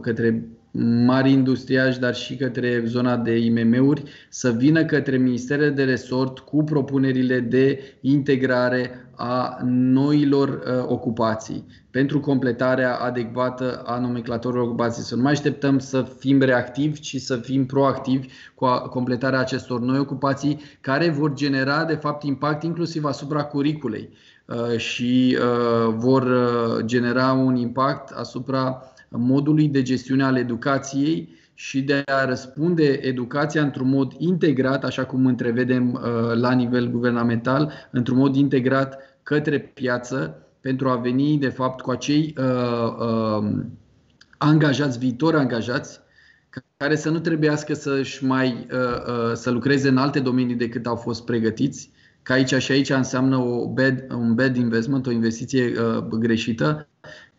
către 0.00 0.44
mari 1.04 1.30
industriași, 1.30 1.98
dar 1.98 2.14
și 2.14 2.36
către 2.36 2.82
zona 2.86 3.16
de 3.16 3.36
IMM-uri, 3.36 4.02
să 4.28 4.50
vină 4.50 4.84
către 4.84 5.16
ministerele 5.16 5.70
de 5.70 5.84
resort 5.84 6.38
cu 6.38 6.64
propunerile 6.64 7.40
de 7.40 7.94
integrare 8.00 9.10
a 9.16 9.58
noilor 9.64 10.48
uh, 10.48 10.84
ocupații 10.88 11.66
pentru 11.90 12.20
completarea 12.20 12.96
adecvată 12.96 13.82
a 13.86 13.98
nomenclatorilor 13.98 14.64
ocupații. 14.64 15.02
Să 15.02 15.16
nu 15.16 15.22
mai 15.22 15.32
așteptăm 15.32 15.78
să 15.78 16.02
fim 16.18 16.40
reactivi, 16.40 17.00
ci 17.00 17.16
să 17.16 17.36
fim 17.36 17.66
proactivi 17.66 18.28
cu 18.54 18.66
completarea 18.90 19.38
acestor 19.38 19.80
noi 19.80 19.98
ocupații 19.98 20.60
care 20.80 21.08
vor 21.08 21.34
genera, 21.34 21.84
de 21.84 21.94
fapt, 21.94 22.22
impact 22.22 22.62
inclusiv 22.62 23.04
asupra 23.04 23.44
curiculei 23.44 24.08
uh, 24.44 24.76
și 24.76 25.38
uh, 25.40 25.94
vor 25.96 26.22
uh, 26.22 26.84
genera 26.84 27.32
un 27.32 27.56
impact 27.56 28.10
asupra 28.10 28.89
modului 29.18 29.68
de 29.68 29.82
gestiune 29.82 30.24
al 30.24 30.36
educației 30.36 31.38
și 31.54 31.82
de 31.82 32.02
a 32.06 32.24
răspunde 32.24 32.84
educația 33.02 33.62
într-un 33.62 33.88
mod 33.88 34.12
integrat, 34.18 34.84
așa 34.84 35.04
cum 35.04 35.26
întrevedem 35.26 35.92
uh, 35.92 36.00
la 36.34 36.52
nivel 36.52 36.90
guvernamental, 36.90 37.72
într-un 37.90 38.16
mod 38.16 38.36
integrat 38.36 38.98
către 39.22 39.58
piață, 39.58 40.46
pentru 40.60 40.88
a 40.88 40.96
veni, 40.96 41.38
de 41.38 41.48
fapt, 41.48 41.80
cu 41.80 41.90
acei 41.90 42.34
uh, 42.38 42.94
uh, 42.98 43.50
angajați, 44.38 44.98
viitori 44.98 45.36
angajați, 45.36 46.00
care 46.76 46.96
să 46.96 47.10
nu 47.10 47.18
trebuiască 47.18 47.74
să-și 47.74 48.24
mai 48.24 48.66
uh, 48.72 48.78
uh, 48.78 49.32
să 49.34 49.50
lucreze 49.50 49.88
în 49.88 49.96
alte 49.96 50.20
domenii 50.20 50.54
decât 50.54 50.86
au 50.86 50.96
fost 50.96 51.24
pregătiți, 51.24 51.90
că 52.22 52.32
aici 52.32 52.54
și 52.54 52.72
aici 52.72 52.90
înseamnă 52.90 53.36
o 53.36 53.68
bad, 53.72 54.06
un 54.10 54.34
bad 54.34 54.56
investment, 54.56 55.06
o 55.06 55.10
investiție 55.10 55.72
uh, 55.80 56.04
greșită, 56.04 56.88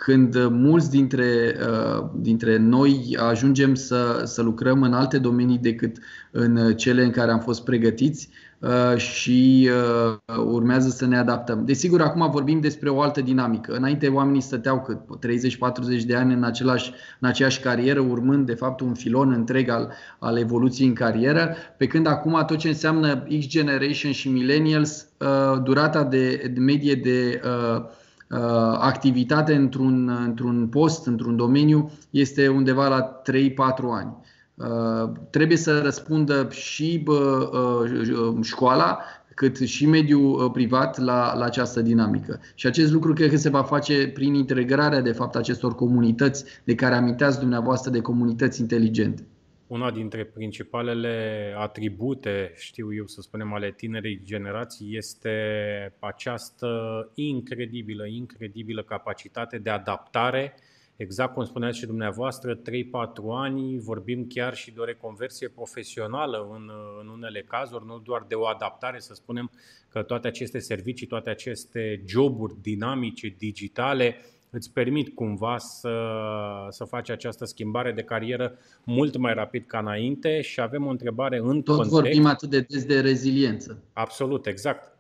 când 0.04 0.47
mulți 0.49 0.89
dintre, 0.89 1.56
uh, 1.60 2.06
dintre 2.16 2.58
noi 2.58 3.18
ajungem 3.30 3.76
să, 3.76 4.22
să 4.26 4.41
lucrăm 4.41 4.82
în 4.82 4.93
alte 4.93 5.18
domenii 5.18 5.58
decât 5.58 5.97
în 6.32 6.74
cele 6.76 7.04
în 7.04 7.12
care 7.12 7.32
am 7.32 7.39
fost 7.39 7.64
pregătiți 7.64 8.30
uh, 8.60 8.97
și 8.97 9.70
uh, 9.70 10.38
urmează 10.38 10.89
să 10.89 11.06
ne 11.06 11.18
adaptăm. 11.18 11.66
Desigur, 11.66 12.02
acum 12.02 12.30
vorbim 12.32 12.60
despre 12.60 12.89
o 12.89 13.02
altă 13.02 13.22
dinamică. 13.22 13.74
Înainte 13.74 14.08
oamenii 14.08 14.41
stăteau 14.41 14.82
cât 14.82 14.99
30-40 16.02 16.06
de 16.06 16.16
ani 16.16 16.34
în, 16.34 16.43
același, 16.43 16.91
în 17.20 17.28
aceeași 17.28 17.60
carieră, 17.60 17.99
urmând 17.99 18.45
de 18.45 18.54
fapt 18.54 18.80
un 18.80 18.93
filon 18.93 19.32
întreg 19.32 19.70
al, 19.70 19.91
al 20.20 20.38
evoluției 20.38 20.88
în 20.88 20.93
carieră, 20.93 21.56
pe 21.78 21.88
când 21.88 22.08
acum 22.08 22.43
tot 22.47 22.58
ce 22.58 22.68
înseamnă 22.68 23.24
X 23.39 23.45
Generation 23.45 24.12
și 24.12 24.30
Millennials, 24.30 25.08
durata 25.64 26.04
de, 26.04 26.52
de 26.54 26.60
medie 26.60 26.95
de 26.95 27.41
uh, 27.43 27.82
Uh, 27.82 27.88
activitate 28.80 29.56
într-un, 29.56 30.10
într-un 30.26 30.68
post, 30.68 31.08
într-un 31.08 31.36
domeniu, 31.36 31.92
este 32.10 32.48
undeva 32.48 32.88
la 32.88 33.22
3-4 33.22 33.34
ani. 33.92 34.16
Uh, 34.56 35.12
trebuie 35.30 35.58
să 35.58 35.80
răspundă 35.80 36.48
și 36.50 37.02
bă, 37.04 37.50
uh, 37.84 38.44
școala, 38.44 39.00
cât 39.36 39.58
și 39.58 39.86
mediul 39.86 40.50
privat 40.50 40.98
la, 40.98 41.36
la 41.36 41.46
această 41.46 41.82
dinamică. 41.82 42.40
Și 42.56 42.68
acest 42.68 42.92
lucru 42.92 43.14
cred 43.14 43.30
că 43.30 43.38
se 43.38 43.50
va 43.50 43.64
face 43.64 44.08
prin 44.08 44.34
integrarea, 44.34 45.02
de 45.02 45.12
fapt, 45.12 45.36
acestor 45.36 45.76
comunități 45.76 46.46
de 46.64 46.76
care 46.76 46.96
aminteați 46.96 47.40
dumneavoastră 47.40 47.92
de 47.92 48.02
comunități 48.02 48.62
inteligente 48.62 49.26
una 49.72 49.91
dintre 49.91 50.26
principalele 50.26 51.53
atribute, 51.57 52.53
știu 52.55 52.93
eu 52.93 53.05
să 53.05 53.22
spunem, 53.22 53.53
ale 53.53 53.72
tinerei 53.72 54.22
generații 54.24 54.97
este 54.97 55.32
această 55.99 56.67
incredibilă, 57.15 58.07
incredibilă 58.07 58.84
capacitate 58.84 59.57
de 59.57 59.69
adaptare. 59.69 60.53
Exact 60.95 61.34
cum 61.34 61.43
spuneați 61.43 61.78
și 61.78 61.86
dumneavoastră, 61.86 62.55
3-4 62.55 62.59
ani, 63.30 63.80
vorbim 63.80 64.28
chiar 64.28 64.55
și 64.55 64.72
de 64.72 64.80
o 64.80 64.84
reconversie 64.84 65.47
profesională 65.47 66.49
în, 66.53 66.72
în 67.01 67.07
unele 67.07 67.41
cazuri, 67.41 67.86
nu 67.86 67.99
doar 67.99 68.26
de 68.28 68.36
o 68.36 68.45
adaptare, 68.45 68.99
să 68.99 69.13
spunem 69.13 69.51
că 69.89 70.03
toate 70.03 70.28
aceste 70.28 70.59
servicii, 70.59 71.07
toate 71.07 71.30
aceste 71.30 72.03
joburi 72.07 72.61
dinamice, 72.61 73.36
digitale, 73.38 74.15
îți 74.52 74.74
permit 74.74 75.16
cumva 75.16 75.58
să, 75.58 75.93
să 76.70 76.84
faci 76.84 77.10
această 77.10 77.45
schimbare 77.45 77.91
de 77.91 78.04
carieră 78.04 78.58
mult 78.84 79.18
mai 79.18 79.34
rapid 79.34 79.66
ca 79.66 79.80
înainte 79.80 80.41
și 80.41 80.62
avem 80.62 80.86
o 80.86 80.89
întrebare 80.89 81.38
în 81.38 81.62
Tot 81.62 81.76
context. 81.76 81.89
vorbim 81.89 82.26
atât 82.26 82.49
de 82.49 82.60
des 82.60 82.86
de 82.86 82.99
reziliență. 82.99 83.84
Absolut, 83.93 84.45
exact. 84.45 84.97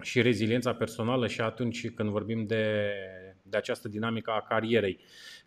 Și 0.00 0.22
reziliența 0.22 0.74
personală 0.74 1.26
și 1.26 1.40
atunci 1.40 1.90
când 1.90 2.10
vorbim 2.10 2.46
de, 2.46 2.90
de 3.42 3.56
această 3.56 3.88
dinamică 3.88 4.30
a 4.30 4.46
carierei. 4.48 4.98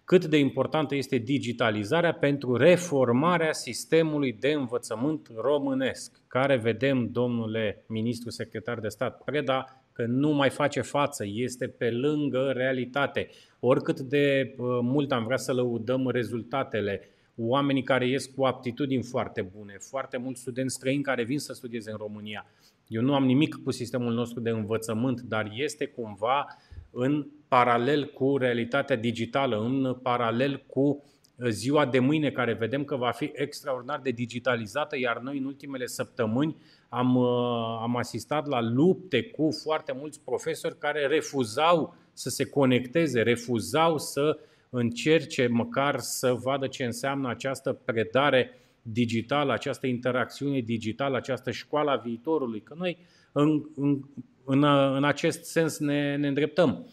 Cât 0.04 0.26
de 0.26 0.38
importantă 0.38 0.96
este 0.96 1.18
digitalizarea 1.18 2.14
pentru 2.14 2.56
reformarea 2.56 3.52
sistemului 3.52 4.34
de 4.34 4.52
învățământ 4.52 5.32
românesc, 5.36 6.22
care 6.28 6.58
vedem, 6.58 7.08
domnule 7.12 7.84
ministru 7.88 8.30
secretar 8.30 8.80
de 8.80 8.88
stat 8.88 9.24
Preda, 9.24 9.82
că 9.98 10.06
nu 10.06 10.32
mai 10.32 10.50
face 10.50 10.82
față, 10.82 11.26
este 11.28 11.68
pe 11.68 11.92
lângă 11.92 12.52
realitate. 12.56 13.30
Oricât 13.60 14.00
de 14.00 14.56
mult 14.82 15.12
am 15.12 15.24
vrea 15.24 15.38
să 15.38 15.54
lăudăm 15.54 16.10
rezultatele, 16.10 17.02
oamenii 17.36 17.84
care 17.84 18.08
ies 18.08 18.26
cu 18.26 18.44
aptitudini 18.44 19.04
foarte 19.04 19.42
bune, 19.58 19.76
foarte 19.80 20.18
mulți 20.18 20.42
studenți 20.42 20.76
străini 20.76 21.04
care 21.04 21.24
vin 21.24 21.40
să 21.40 21.54
studieze 21.54 21.92
în 21.92 21.98
România. 21.98 22.46
Eu 22.88 23.02
nu 23.02 23.14
am 23.14 23.26
nimic 23.26 23.56
cu 23.64 23.72
sistemul 23.72 24.14
nostru 24.14 24.40
de 24.40 24.50
învățământ, 24.50 25.22
dar 25.22 25.52
este 25.54 25.86
cumva 25.86 26.46
în 26.92 27.28
paralel 27.48 28.06
cu 28.06 28.38
realitatea 28.38 28.96
digitală, 28.96 29.60
în 29.60 29.94
paralel 30.02 30.64
cu 30.68 31.04
ziua 31.50 31.86
de 31.86 32.00
mâine, 32.00 32.32
care 32.32 32.54
vedem 32.54 32.84
că 32.84 32.96
va 32.96 33.12
fi 33.12 33.32
extraordinar 33.34 34.00
de 34.00 34.12
digitalizată, 34.12 34.98
iar 34.98 35.20
noi 35.20 35.38
în 35.38 35.46
ultimele 35.46 35.86
săptămâni 35.86 36.56
am, 36.90 37.16
uh, 37.16 37.80
am 37.82 37.98
asistat 37.98 38.48
la 38.48 38.62
lupte 38.62 39.24
cu 39.24 39.50
foarte 39.64 39.92
mulți 40.00 40.22
profesori 40.24 40.78
care 40.78 41.08
refuzau 41.08 41.96
să 42.14 42.30
se 42.30 42.46
conecteze, 42.46 43.22
refuzau 43.22 43.98
să 43.98 44.40
încerce 44.70 45.48
măcar 45.48 46.00
să 46.00 46.34
vadă 46.34 46.68
ce 46.68 46.84
înseamnă 46.84 47.30
această 47.30 47.74
predare 47.74 48.52
digitală, 48.82 49.54
această 49.54 49.88
interacțiune 49.88 50.60
digitală, 50.60 51.18
această 51.18 51.52
școală 51.52 51.92
a 51.92 52.02
viitorului. 52.06 52.62
Că 52.62 52.74
noi 52.78 52.98
în, 53.32 53.64
în, 53.76 54.00
în, 54.46 54.64
în 54.96 55.04
acest 55.04 55.44
sens 55.44 55.78
ne, 55.78 56.16
ne 56.16 56.28
îndreptăm. 56.28 56.88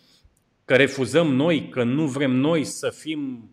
Că 0.65 0.77
refuzăm 0.77 1.35
noi, 1.35 1.69
că 1.69 1.83
nu 1.83 2.07
vrem 2.07 2.31
noi 2.31 2.65
să 2.65 2.91
fim 2.91 3.51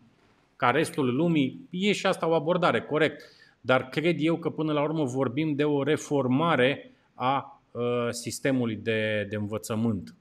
ca 0.62 0.70
restul 0.70 1.16
lumii, 1.16 1.68
e 1.70 1.92
și 1.92 2.06
asta 2.06 2.28
o 2.28 2.34
abordare, 2.34 2.82
corect. 2.82 3.22
Dar 3.62 3.90
cred 3.90 4.16
eu 4.20 4.38
că 4.38 4.50
până 4.50 4.74
la 4.74 4.82
urmă 4.82 5.04
vorbim 5.04 5.56
de 5.56 5.64
o 5.64 5.84
reformare 5.84 6.92
a 7.14 7.62
uh, 7.72 7.82
sistemului 8.10 8.76
de, 8.76 9.28
de 9.30 9.36
învățământ. 9.36 10.16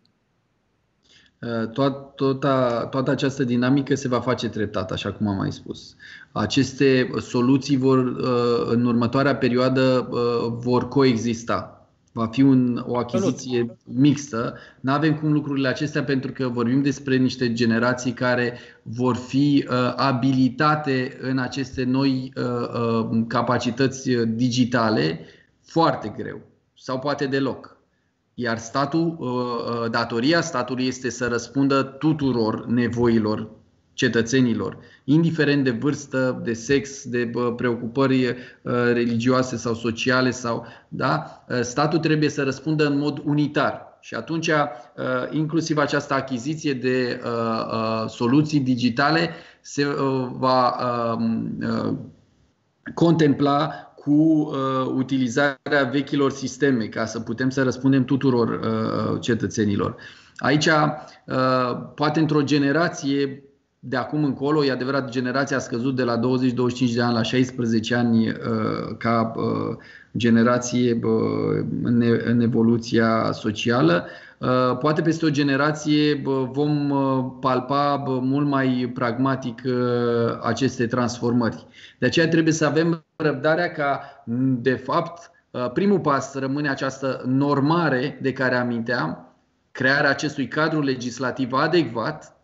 Uh, 1.38 1.68
toat, 1.68 2.14
toată, 2.14 2.86
toată 2.90 3.10
această 3.10 3.44
dinamică 3.44 3.94
se 3.94 4.08
va 4.08 4.20
face 4.20 4.48
treptat, 4.48 4.90
așa 4.90 5.12
cum 5.12 5.28
am 5.28 5.36
mai 5.36 5.52
spus. 5.52 5.96
Aceste 6.32 7.10
soluții 7.18 7.76
vor, 7.76 7.98
uh, 7.98 8.66
în 8.66 8.86
următoarea 8.86 9.36
perioadă 9.36 10.08
vor 10.50 10.88
coexista. 10.88 11.79
Va 12.12 12.26
fi 12.26 12.42
un, 12.42 12.84
o 12.86 12.96
achiziție 12.96 13.76
mixtă. 13.84 14.56
Nu 14.80 14.92
avem 14.92 15.14
cum 15.14 15.32
lucrurile 15.32 15.68
acestea 15.68 16.04
pentru 16.04 16.32
că 16.32 16.48
vorbim 16.48 16.82
despre 16.82 17.16
niște 17.16 17.52
generații 17.52 18.12
care 18.12 18.58
vor 18.82 19.16
fi 19.16 19.66
uh, 19.68 19.92
abilitate 19.96 21.18
în 21.20 21.38
aceste 21.38 21.84
noi 21.84 22.32
uh, 22.36 22.44
uh, 23.10 23.24
capacități 23.28 24.10
digitale 24.26 25.20
foarte 25.62 26.14
greu 26.16 26.40
sau 26.74 26.98
poate 26.98 27.26
deloc. 27.26 27.78
Iar 28.34 28.58
statul, 28.58 29.16
uh, 29.18 29.28
uh 29.28 29.90
datoria 29.90 30.40
statului 30.40 30.86
este 30.86 31.10
să 31.10 31.26
răspundă 31.26 31.82
tuturor 31.82 32.66
nevoilor 32.66 33.50
cetățenilor, 34.00 34.76
indiferent 35.04 35.64
de 35.64 35.70
vârstă, 35.70 36.40
de 36.44 36.52
sex, 36.52 37.04
de 37.04 37.30
preocupări 37.56 38.26
uh, 38.26 38.34
religioase 38.92 39.56
sau 39.56 39.74
sociale 39.74 40.30
sau 40.30 40.66
da, 40.88 41.44
uh, 41.48 41.60
statul 41.60 41.98
trebuie 41.98 42.28
să 42.28 42.42
răspundă 42.42 42.86
în 42.86 42.98
mod 42.98 43.22
unitar. 43.24 43.98
Și 44.00 44.14
atunci, 44.14 44.46
uh, 44.46 44.54
inclusiv 45.30 45.78
această 45.78 46.14
achiziție 46.14 46.72
de 46.72 47.20
soluții 48.06 48.60
digitale 48.60 49.30
se 49.60 49.86
va 50.38 50.76
um, 51.14 51.58
contempla 52.94 53.70
cu 53.96 54.50
utilizarea 54.96 55.84
vechilor 55.92 56.30
sisteme 56.30 56.84
ca 56.84 57.04
să 57.04 57.20
putem 57.20 57.50
să 57.50 57.62
răspundem 57.62 58.04
tuturor 58.04 58.60
cetățenilor. 59.20 59.96
Aici, 60.36 60.68
poate 61.94 62.20
într-o 62.20 62.42
generație, 62.42 63.49
de 63.82 63.96
acum 63.96 64.24
încolo, 64.24 64.64
e 64.64 64.70
adevărat, 64.70 65.08
generația 65.08 65.56
a 65.56 65.60
scăzut 65.60 65.96
de 65.96 66.02
la 66.02 66.18
20-25 66.18 66.20
de 66.94 67.02
ani 67.02 67.14
la 67.14 67.22
16 67.22 67.94
ani 67.94 68.28
uh, 68.28 68.36
ca 68.98 69.32
uh, 69.36 69.76
generație 70.16 71.00
uh, 71.02 71.64
în 72.24 72.40
evoluția 72.40 73.32
socială. 73.32 74.06
Poate 74.80 75.02
peste 75.02 75.26
o 75.26 75.30
generație 75.30 76.22
vom 76.52 76.92
palpa 77.40 78.04
mult 78.06 78.46
mai 78.46 78.90
pragmatic 78.94 79.62
aceste 80.42 80.86
transformări. 80.86 81.66
De 81.98 82.06
aceea 82.06 82.28
trebuie 82.28 82.52
să 82.52 82.66
avem 82.66 83.04
răbdarea 83.16 83.72
ca, 83.72 84.00
de 84.60 84.74
fapt, 84.74 85.30
primul 85.72 86.00
pas 86.00 86.34
rămâne 86.34 86.68
această 86.68 87.22
normare 87.26 88.18
de 88.22 88.32
care 88.32 88.54
aminteam, 88.54 89.34
crearea 89.70 90.10
acestui 90.10 90.48
cadru 90.48 90.80
legislativ 90.80 91.52
adecvat 91.52 92.34
Uh, 92.34 92.39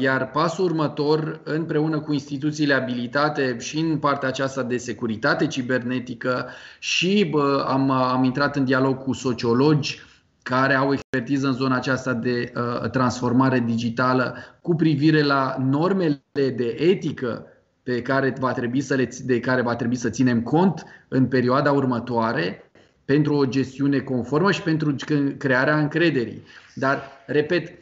iar 0.00 0.30
pasul 0.30 0.64
următor, 0.64 1.40
împreună 1.44 2.00
cu 2.00 2.12
instituțiile 2.12 2.74
abilitate 2.74 3.56
și 3.58 3.78
în 3.78 3.98
partea 3.98 4.28
aceasta 4.28 4.62
de 4.62 4.76
securitate 4.76 5.46
cibernetică 5.46 6.48
și 6.78 7.28
bă, 7.30 7.64
am, 7.68 7.90
am 7.90 8.24
intrat 8.24 8.56
în 8.56 8.64
dialog 8.64 9.02
cu 9.02 9.12
sociologi 9.12 10.00
care 10.42 10.74
au 10.74 10.92
expertiză 10.92 11.46
în 11.46 11.52
zona 11.52 11.76
aceasta 11.76 12.12
de 12.12 12.52
uh, 12.54 12.90
transformare 12.90 13.58
digitală 13.58 14.36
cu 14.60 14.74
privire 14.74 15.22
la 15.22 15.56
normele 15.70 16.22
de 16.32 16.76
etică 16.78 17.44
pe 17.82 18.02
care 18.02 18.34
va 18.38 18.52
trebui 18.52 18.80
să 18.80 18.94
le, 18.94 19.08
de 19.24 19.40
care 19.40 19.62
va 19.62 19.76
trebui 19.76 19.96
să 19.96 20.10
ținem 20.10 20.42
cont 20.42 20.84
în 21.08 21.26
perioada 21.26 21.72
următoare 21.72 22.70
pentru 23.04 23.34
o 23.34 23.44
gestiune 23.44 23.98
conformă 23.98 24.50
și 24.50 24.62
pentru 24.62 24.94
crearea 25.38 25.78
încrederii. 25.78 26.42
Dar, 26.74 27.02
repet, 27.26 27.79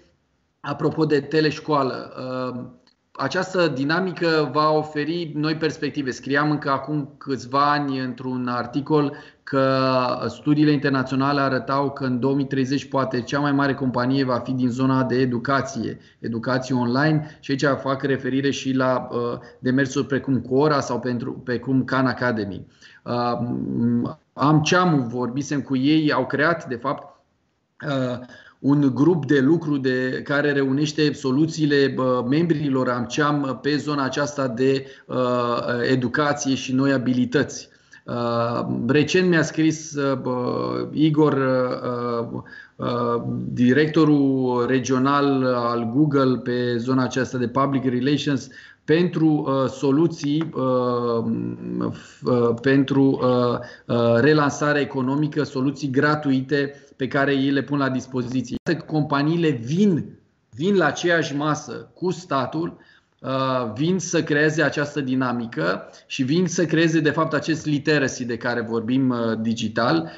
Apropo 0.68 1.04
de 1.04 1.20
teleșcoală, 1.20 2.12
uh, 2.18 2.64
această 3.12 3.68
dinamică 3.68 4.50
va 4.52 4.70
oferi 4.70 5.32
noi 5.34 5.54
perspective. 5.54 6.10
Scriam 6.10 6.50
încă 6.50 6.70
acum 6.70 7.14
câțiva 7.18 7.70
ani 7.72 7.98
într-un 7.98 8.48
articol 8.48 9.16
că 9.42 9.88
studiile 10.28 10.72
internaționale 10.72 11.40
arătau 11.40 11.90
că 11.90 12.04
în 12.04 12.20
2030 12.20 12.88
poate 12.88 13.22
cea 13.22 13.40
mai 13.40 13.52
mare 13.52 13.74
companie 13.74 14.24
va 14.24 14.38
fi 14.38 14.52
din 14.52 14.68
zona 14.68 15.04
de 15.04 15.14
educație, 15.14 15.98
educație 16.18 16.74
online 16.74 17.38
și 17.40 17.50
aici 17.50 17.80
fac 17.80 18.02
referire 18.02 18.50
și 18.50 18.72
la 18.72 19.08
uh, 19.10 19.38
demersuri 19.58 20.06
precum 20.06 20.40
Quora 20.40 20.80
sau 20.80 21.00
pentru, 21.00 21.32
precum 21.32 21.84
Khan 21.84 22.06
Academy. 22.06 22.66
Uh, 23.04 24.12
am 24.32 24.62
ceamul, 24.62 25.06
vorbisem 25.06 25.60
cu 25.60 25.76
ei, 25.76 26.12
au 26.12 26.26
creat 26.26 26.68
de 26.68 26.76
fapt 26.76 27.16
un 28.58 28.90
grup 28.94 29.26
de 29.26 29.40
lucru 29.40 29.76
de, 29.76 30.20
care 30.24 30.52
reunește 30.52 31.12
soluțiile 31.12 31.94
membrilor 32.28 32.88
AMCEAM 32.88 33.58
pe 33.62 33.76
zona 33.76 34.04
aceasta 34.04 34.48
de 34.48 34.86
uh, 35.06 35.16
educație 35.90 36.54
și 36.54 36.72
noi 36.72 36.92
abilități. 36.92 37.68
Uh, 38.04 38.66
recent 38.86 39.28
mi-a 39.28 39.42
scris 39.42 39.94
uh, 39.94 40.88
Igor, 40.92 41.32
uh, 41.32 42.28
uh, 42.32 42.42
directorul 43.52 44.66
regional 44.66 45.44
al 45.44 45.90
Google 45.94 46.38
pe 46.38 46.76
zona 46.76 47.02
aceasta 47.02 47.38
de 47.38 47.48
public 47.48 47.84
relations, 47.84 48.48
pentru 48.88 49.26
uh, 49.26 49.70
soluții 49.70 50.50
uh, 50.54 51.24
uh, 52.24 52.54
pentru 52.60 53.02
uh, 53.02 53.58
uh, 53.86 54.20
relansare 54.20 54.80
economică, 54.80 55.42
soluții 55.42 55.90
gratuite 55.90 56.74
pe 56.96 57.08
care 57.08 57.32
ei 57.32 57.50
le 57.50 57.62
pun 57.62 57.78
la 57.78 57.88
dispoziție. 57.88 58.56
Iată 58.66 58.80
că 58.80 58.92
companiile 58.92 59.50
vin, 59.50 60.04
vin 60.50 60.76
la 60.76 60.86
aceeași 60.86 61.36
masă 61.36 61.90
cu 61.94 62.10
statul, 62.10 62.76
uh, 63.20 63.72
vin 63.74 63.98
să 63.98 64.22
creeze 64.22 64.62
această 64.62 65.00
dinamică 65.00 65.90
și 66.06 66.22
vin 66.22 66.46
să 66.46 66.64
creeze 66.64 67.00
de 67.00 67.10
fapt 67.10 67.32
acest 67.32 67.66
literacy 67.66 68.24
de 68.24 68.36
care 68.36 68.60
vorbim 68.60 69.08
uh, 69.08 69.40
digital, 69.40 69.96
uh, 70.02 70.10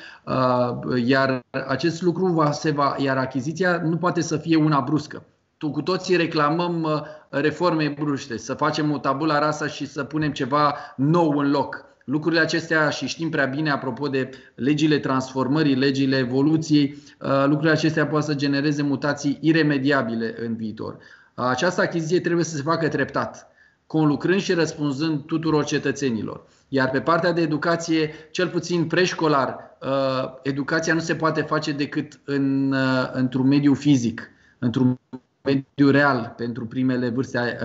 iar 1.05 1.43
acest 1.67 2.03
lucru 2.03 2.27
va, 2.27 2.51
se 2.51 2.71
va, 2.71 2.95
iar 2.99 3.17
achiziția 3.17 3.81
nu 3.85 3.97
poate 3.97 4.21
să 4.21 4.37
fie 4.37 4.57
una 4.57 4.81
bruscă 4.81 5.23
cu 5.69 5.83
toții 5.83 6.17
reclamăm 6.17 7.07
reforme 7.29 7.95
bruște, 7.99 8.37
să 8.37 8.55
facem 8.55 8.93
o 8.93 8.99
tabula 8.99 9.39
rasa 9.39 9.67
și 9.67 9.87
să 9.87 10.05
punem 10.05 10.33
ceva 10.33 10.75
nou 10.97 11.39
în 11.39 11.51
loc. 11.51 11.85
Lucrurile 12.05 12.41
acestea, 12.41 12.89
și 12.89 13.07
știm 13.07 13.31
prea 13.31 13.47
bine, 13.47 13.71
apropo 13.71 14.09
de 14.09 14.31
legile 14.55 14.99
transformării, 14.99 15.75
legile 15.75 16.17
evoluției, 16.17 16.97
uh, 17.21 17.43
lucrurile 17.43 17.71
acestea 17.71 18.07
poate 18.07 18.27
să 18.27 18.35
genereze 18.35 18.83
mutații 18.83 19.39
iremediabile 19.41 20.35
în 20.47 20.57
viitor. 20.57 20.97
Această 21.35 21.81
achiziție 21.81 22.21
trebuie 22.21 22.45
să 22.45 22.57
se 22.57 22.63
facă 22.63 22.89
treptat, 22.89 23.50
conlucrând 23.91 24.41
și 24.41 24.53
răspunzând 24.53 25.21
tuturor 25.27 25.65
cetățenilor. 25.65 26.43
Iar 26.69 26.91
pe 26.91 27.01
partea 27.01 27.33
de 27.33 27.41
educație, 27.41 28.11
cel 28.31 28.49
puțin 28.49 28.87
preșcolar, 28.87 29.57
uh, 29.83 30.33
educația 30.43 30.95
nu 30.95 31.01
se 31.01 31.15
poate 31.15 31.43
face 31.43 31.73
decât 31.73 32.21
în, 32.25 32.73
uh, 32.73 33.11
într-un 33.13 33.47
mediu 33.47 33.75
fizic, 33.75 34.31
într-un 34.59 34.99
mediu 35.43 35.91
real 35.91 36.35
pentru 36.37 36.67
primele 36.67 37.09
vârste 37.09 37.59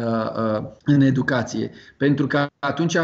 în 0.86 1.02
educație. 1.02 1.72
Pentru 1.98 2.28
că 2.28 2.48
atunci 2.60 2.98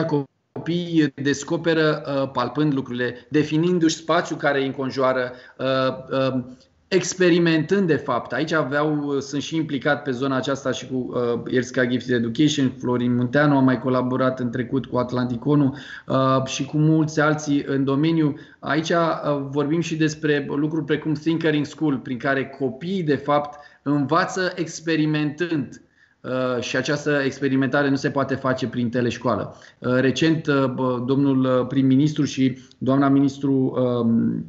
copiii 0.54 1.14
descoperă 1.16 2.04
uh, 2.06 2.30
palpând 2.32 2.74
lucrurile, 2.74 3.28
definindu-și 3.30 3.96
spațiul 3.96 4.38
care 4.38 4.60
îi 4.60 4.66
înconjoară, 4.66 5.32
uh, 5.58 5.66
uh, 6.36 6.44
experimentând 6.94 7.88
de 7.88 7.96
fapt. 7.96 8.32
Aici 8.32 8.52
aveau, 8.52 9.20
sunt 9.20 9.42
și 9.42 9.56
implicat 9.56 10.04
pe 10.04 10.12
zona 10.12 10.36
aceasta 10.36 10.72
și 10.72 10.88
cu 10.88 10.96
uh, 10.96 11.42
Erska 11.46 11.86
Gifted 11.86 12.16
Education, 12.16 12.74
Florin 12.80 13.16
Munteanu 13.16 13.58
a 13.58 13.60
mai 13.60 13.80
colaborat 13.80 14.40
în 14.40 14.52
trecut 14.52 14.86
cu 14.86 14.98
Atlanticonul 14.98 15.78
uh, 16.08 16.46
și 16.46 16.66
cu 16.66 16.78
mulți 16.78 17.20
alții 17.20 17.64
în 17.68 17.84
domeniu. 17.84 18.36
Aici 18.60 18.90
uh, 18.90 18.98
vorbim 19.50 19.82
și 19.82 19.96
despre 19.96 20.46
lucruri 20.50 20.86
precum 20.86 21.14
Thinkering 21.14 21.66
School, 21.66 21.98
prin 21.98 22.18
care 22.18 22.56
copiii 22.60 23.04
de 23.04 23.16
fapt 23.16 23.60
învață 23.82 24.52
experimentând. 24.56 25.82
Uh, 26.22 26.62
și 26.62 26.78
această 26.78 27.22
experimentare 27.26 27.90
nu 27.90 27.96
se 27.96 28.10
poate 28.10 28.36
face 28.36 28.68
prin 28.68 28.90
teleșcoală. 28.90 29.56
Uh, 29.80 29.94
recent, 29.94 30.48
uh, 30.48 30.74
domnul 31.06 31.66
prim-ministru 31.66 32.24
și 32.24 32.58
doamna 32.78 33.08
ministru 33.08 33.54
um, 33.54 34.46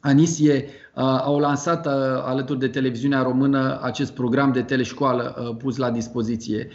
Anisie 0.00 0.68
au 1.00 1.38
lansat 1.38 1.86
alături 2.24 2.58
de 2.58 2.68
televiziunea 2.68 3.22
română 3.22 3.78
acest 3.82 4.12
program 4.12 4.52
de 4.52 4.62
teleșcoală 4.62 5.54
pus 5.58 5.76
la 5.76 5.90
dispoziție. 5.90 6.68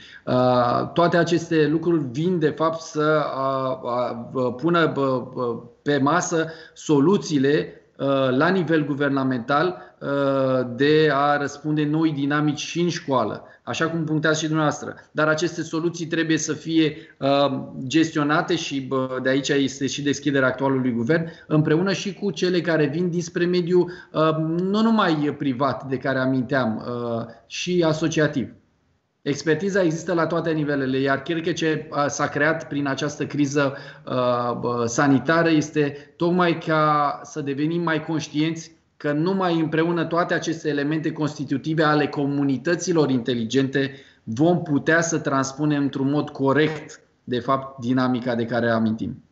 Toate 0.93 1.17
aceste 1.17 1.67
lucruri 1.67 2.03
vin 2.11 2.39
de 2.39 2.49
fapt 2.49 2.79
să 2.79 3.25
pună 4.57 4.93
pe 5.81 5.97
masă 5.97 6.47
soluțiile 6.73 7.73
la 8.37 8.47
nivel 8.47 8.85
guvernamental 8.85 9.92
de 10.75 11.09
a 11.13 11.37
răspunde 11.37 11.85
noi 11.85 12.11
dinamici 12.11 12.59
și 12.59 12.79
în 12.79 12.89
școală 12.89 13.47
așa 13.63 13.89
cum 13.89 14.03
punctați 14.03 14.39
și 14.39 14.45
dumneavoastră. 14.45 14.95
Dar 15.11 15.27
aceste 15.27 15.61
soluții 15.61 16.05
trebuie 16.05 16.37
să 16.37 16.53
fie 16.53 16.95
uh, 17.19 17.61
gestionate 17.87 18.55
și 18.55 18.87
uh, 18.89 19.21
de 19.21 19.29
aici 19.29 19.49
este 19.49 19.87
și 19.87 20.01
deschiderea 20.01 20.47
actualului 20.47 20.91
guvern, 20.91 21.29
împreună 21.47 21.93
și 21.93 22.13
cu 22.13 22.31
cele 22.31 22.61
care 22.61 22.85
vin 22.85 23.09
dinspre 23.09 23.45
mediul 23.45 23.91
uh, 24.11 24.35
nu 24.57 24.81
numai 24.81 25.35
privat 25.37 25.87
de 25.87 25.97
care 25.97 26.19
aminteam, 26.19 26.85
uh, 26.87 27.25
și 27.47 27.83
asociativ. 27.87 28.53
Expertiza 29.21 29.81
există 29.81 30.13
la 30.13 30.27
toate 30.27 30.51
nivelele, 30.51 30.97
iar 30.97 31.21
cred 31.21 31.43
că 31.43 31.51
ce 31.51 31.87
uh, 31.89 32.05
s-a 32.07 32.27
creat 32.27 32.67
prin 32.67 32.87
această 32.87 33.25
criză 33.25 33.77
uh, 34.05 34.83
sanitară 34.85 35.49
este 35.49 36.13
tocmai 36.15 36.57
ca 36.57 37.19
să 37.23 37.41
devenim 37.41 37.81
mai 37.81 38.03
conștienți 38.05 38.72
că 39.03 39.11
numai 39.11 39.59
împreună 39.59 40.05
toate 40.05 40.33
aceste 40.33 40.69
elemente 40.69 41.11
constitutive 41.11 41.83
ale 41.83 42.07
comunităților 42.07 43.09
inteligente 43.09 43.95
vom 44.23 44.61
putea 44.61 45.01
să 45.01 45.19
transpunem 45.19 45.81
într-un 45.81 46.09
mod 46.09 46.29
corect, 46.29 47.01
de 47.23 47.39
fapt, 47.39 47.79
dinamica 47.79 48.35
de 48.35 48.45
care 48.45 48.69
amintim. 48.69 49.23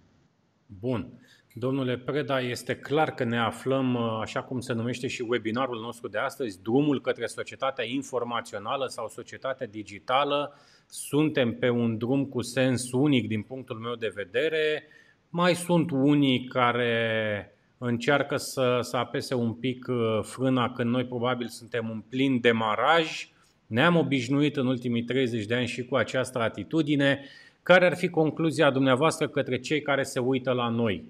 Bun. 0.80 1.08
Domnule 1.54 1.98
Preda, 1.98 2.40
este 2.40 2.76
clar 2.76 3.14
că 3.14 3.24
ne 3.24 3.40
aflăm, 3.40 3.96
așa 3.98 4.44
cum 4.44 4.60
se 4.60 4.74
numește 4.74 5.08
și 5.08 5.26
webinarul 5.28 5.80
nostru 5.82 6.08
de 6.08 6.18
astăzi, 6.18 6.62
drumul 6.62 7.02
către 7.02 7.26
societatea 7.26 7.86
informațională 7.86 8.86
sau 8.88 9.08
societatea 9.08 9.68
digitală. 9.68 10.54
Suntem 10.88 11.54
pe 11.54 11.70
un 11.70 11.98
drum 11.98 12.26
cu 12.26 12.42
sens 12.42 12.92
unic 12.92 13.28
din 13.28 13.42
punctul 13.42 13.78
meu 13.78 13.96
de 13.96 14.12
vedere. 14.16 14.84
Mai 15.30 15.56
sunt 15.56 15.92
unii 15.92 16.44
care 16.44 17.56
încearcă 17.86 18.38
să, 18.38 18.80
să 18.82 18.98
apese 18.98 19.34
un 19.34 19.54
pic 19.54 19.86
uh, 19.90 20.20
frâna 20.22 20.72
când 20.72 20.90
noi 20.90 21.06
probabil 21.06 21.48
suntem 21.48 21.90
în 21.90 22.04
plin 22.10 22.40
demaraj. 22.40 23.30
Ne-am 23.68 23.96
obișnuit 23.96 24.56
în 24.56 24.68
ultimii 24.68 25.04
30 25.04 25.46
de 25.46 25.56
ani 25.56 25.68
și 25.68 25.86
cu 25.86 25.96
această 25.96 26.40
atitudine. 26.40 27.26
Care 27.64 27.86
ar 27.86 27.96
fi 27.96 28.10
concluzia 28.10 28.72
dumneavoastră 28.72 29.28
către 29.28 29.60
cei 29.60 29.82
care 29.82 30.04
se 30.04 30.20
uită 30.20 30.52
la 30.52 30.70
noi? 30.70 31.04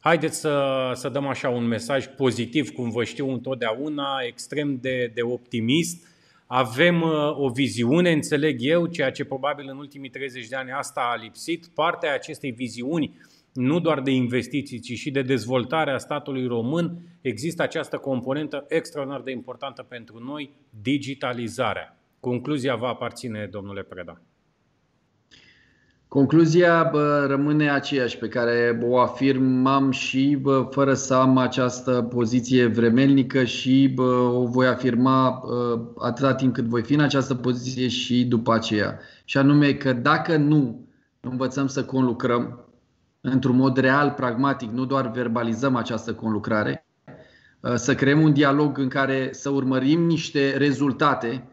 Haideți 0.00 0.40
să, 0.40 0.90
să 0.94 1.08
dăm 1.08 1.26
așa 1.26 1.48
un 1.48 1.64
mesaj 1.64 2.06
pozitiv, 2.06 2.70
cum 2.70 2.90
vă 2.90 3.04
știu 3.04 3.30
întotdeauna, 3.30 4.18
extrem 4.26 4.78
de, 4.80 5.10
de 5.14 5.22
optimist. 5.22 6.06
Avem 6.46 7.02
uh, 7.02 7.38
o 7.38 7.48
viziune, 7.48 8.12
înțeleg 8.12 8.56
eu, 8.60 8.86
ceea 8.86 9.10
ce 9.10 9.24
probabil 9.24 9.68
în 9.68 9.76
ultimii 9.76 10.10
30 10.10 10.48
de 10.48 10.56
ani 10.56 10.70
asta 10.70 11.10
a 11.12 11.22
lipsit. 11.22 11.66
Partea 11.74 12.14
acestei 12.14 12.50
viziuni 12.50 13.14
nu 13.52 13.80
doar 13.80 14.00
de 14.00 14.10
investiții, 14.10 14.80
ci 14.80 14.92
și 14.92 15.10
de 15.10 15.22
dezvoltarea 15.22 15.98
statului 15.98 16.46
român, 16.46 16.98
există 17.20 17.62
această 17.62 17.96
componentă 17.96 18.64
extraordinar 18.68 19.22
de 19.22 19.30
importantă 19.30 19.82
pentru 19.82 20.18
noi, 20.18 20.54
digitalizarea. 20.82 21.96
Concluzia 22.20 22.74
va 22.74 22.88
aparține, 22.88 23.48
domnule 23.50 23.82
Preda. 23.82 24.20
Concluzia 26.08 26.88
bă, 26.92 27.24
rămâne 27.28 27.70
aceeași 27.70 28.18
pe 28.18 28.28
care 28.28 28.78
o 28.82 28.98
afirmam 28.98 29.90
și 29.90 30.38
bă, 30.40 30.68
fără 30.70 30.94
să 30.94 31.14
am 31.14 31.36
această 31.36 32.02
poziție 32.02 32.66
vremelnică 32.66 33.44
și 33.44 33.92
bă, 33.94 34.14
o 34.34 34.46
voi 34.46 34.66
afirma 34.66 35.42
bă, 35.46 35.80
atâta 35.98 36.34
timp 36.34 36.54
cât 36.54 36.64
voi 36.64 36.82
fi 36.82 36.94
în 36.94 37.00
această 37.00 37.34
poziție 37.34 37.88
și 37.88 38.24
după 38.24 38.52
aceea. 38.52 38.98
Și 39.24 39.38
anume 39.38 39.72
că 39.72 39.92
dacă 39.92 40.36
nu 40.36 40.86
învățăm 41.20 41.66
să 41.66 41.84
conlucrăm, 41.84 42.71
într-un 43.22 43.56
mod 43.56 43.76
real, 43.76 44.10
pragmatic, 44.10 44.70
nu 44.70 44.84
doar 44.84 45.10
verbalizăm 45.10 45.76
această 45.76 46.14
conlucrare, 46.14 46.86
uh, 47.60 47.74
să 47.74 47.94
creăm 47.94 48.22
un 48.22 48.32
dialog 48.32 48.78
în 48.78 48.88
care 48.88 49.28
să 49.32 49.48
urmărim 49.48 50.00
niște 50.00 50.56
rezultate, 50.56 51.48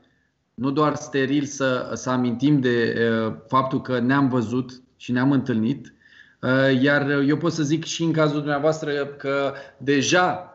nu 0.54 0.72
doar 0.72 0.96
steril 0.96 1.44
să, 1.44 1.92
să 1.94 2.10
amintim 2.10 2.60
de 2.60 2.96
uh, 3.28 3.34
faptul 3.48 3.82
că 3.82 4.00
ne-am 4.00 4.30
văzut 4.30 4.82
și 4.96 5.12
ne-am 5.12 5.32
întâlnit, 5.32 5.94
uh, 6.42 6.82
iar 6.82 7.10
eu 7.10 7.38
pot 7.38 7.52
să 7.52 7.64
zic 7.64 7.84
și 7.86 8.04
în 8.04 8.12
cazul 8.12 8.38
dumneavoastră 8.38 9.06
că 9.06 9.54
deja 9.78 10.49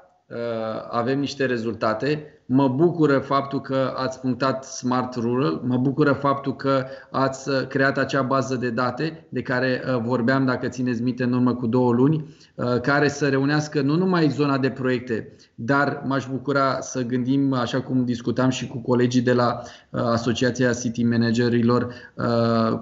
avem 0.91 1.19
niște 1.19 1.47
rezultate. 1.47 2.35
Mă 2.47 2.69
bucură 2.69 3.19
faptul 3.19 3.61
că 3.61 3.93
ați 3.97 4.21
punctat 4.21 4.65
Smart 4.65 5.15
Rural, 5.15 5.61
mă 5.65 5.77
bucură 5.77 6.13
faptul 6.13 6.57
că 6.57 6.85
ați 7.11 7.49
uh, 7.49 7.67
creat 7.67 7.99
acea 7.99 8.23
bază 8.23 8.57
de 8.57 8.71
date 8.71 9.27
de 9.29 9.43
care 9.43 9.83
uh, 9.87 10.01
vorbeam, 10.03 10.45
dacă 10.45 10.69
țineți 10.69 11.03
minte, 11.03 11.23
în 11.23 11.33
urmă 11.33 11.55
cu 11.55 11.67
două 11.67 11.93
luni, 11.93 12.37
uh, 12.55 12.81
care 12.81 13.09
să 13.09 13.29
reunească 13.29 13.81
nu 13.81 13.97
numai 13.97 14.29
zona 14.29 14.59
de 14.59 14.71
proiecte, 14.71 15.37
dar 15.55 16.03
m-aș 16.07 16.27
bucura 16.27 16.81
să 16.81 17.03
gândim, 17.03 17.53
așa 17.53 17.81
cum 17.81 18.05
discutam 18.05 18.49
și 18.49 18.67
cu 18.67 18.79
colegii 18.79 19.23
de 19.23 19.33
la 19.33 19.61
Asociația 19.91 20.73
City 20.73 21.05
Managerilor, 21.05 21.95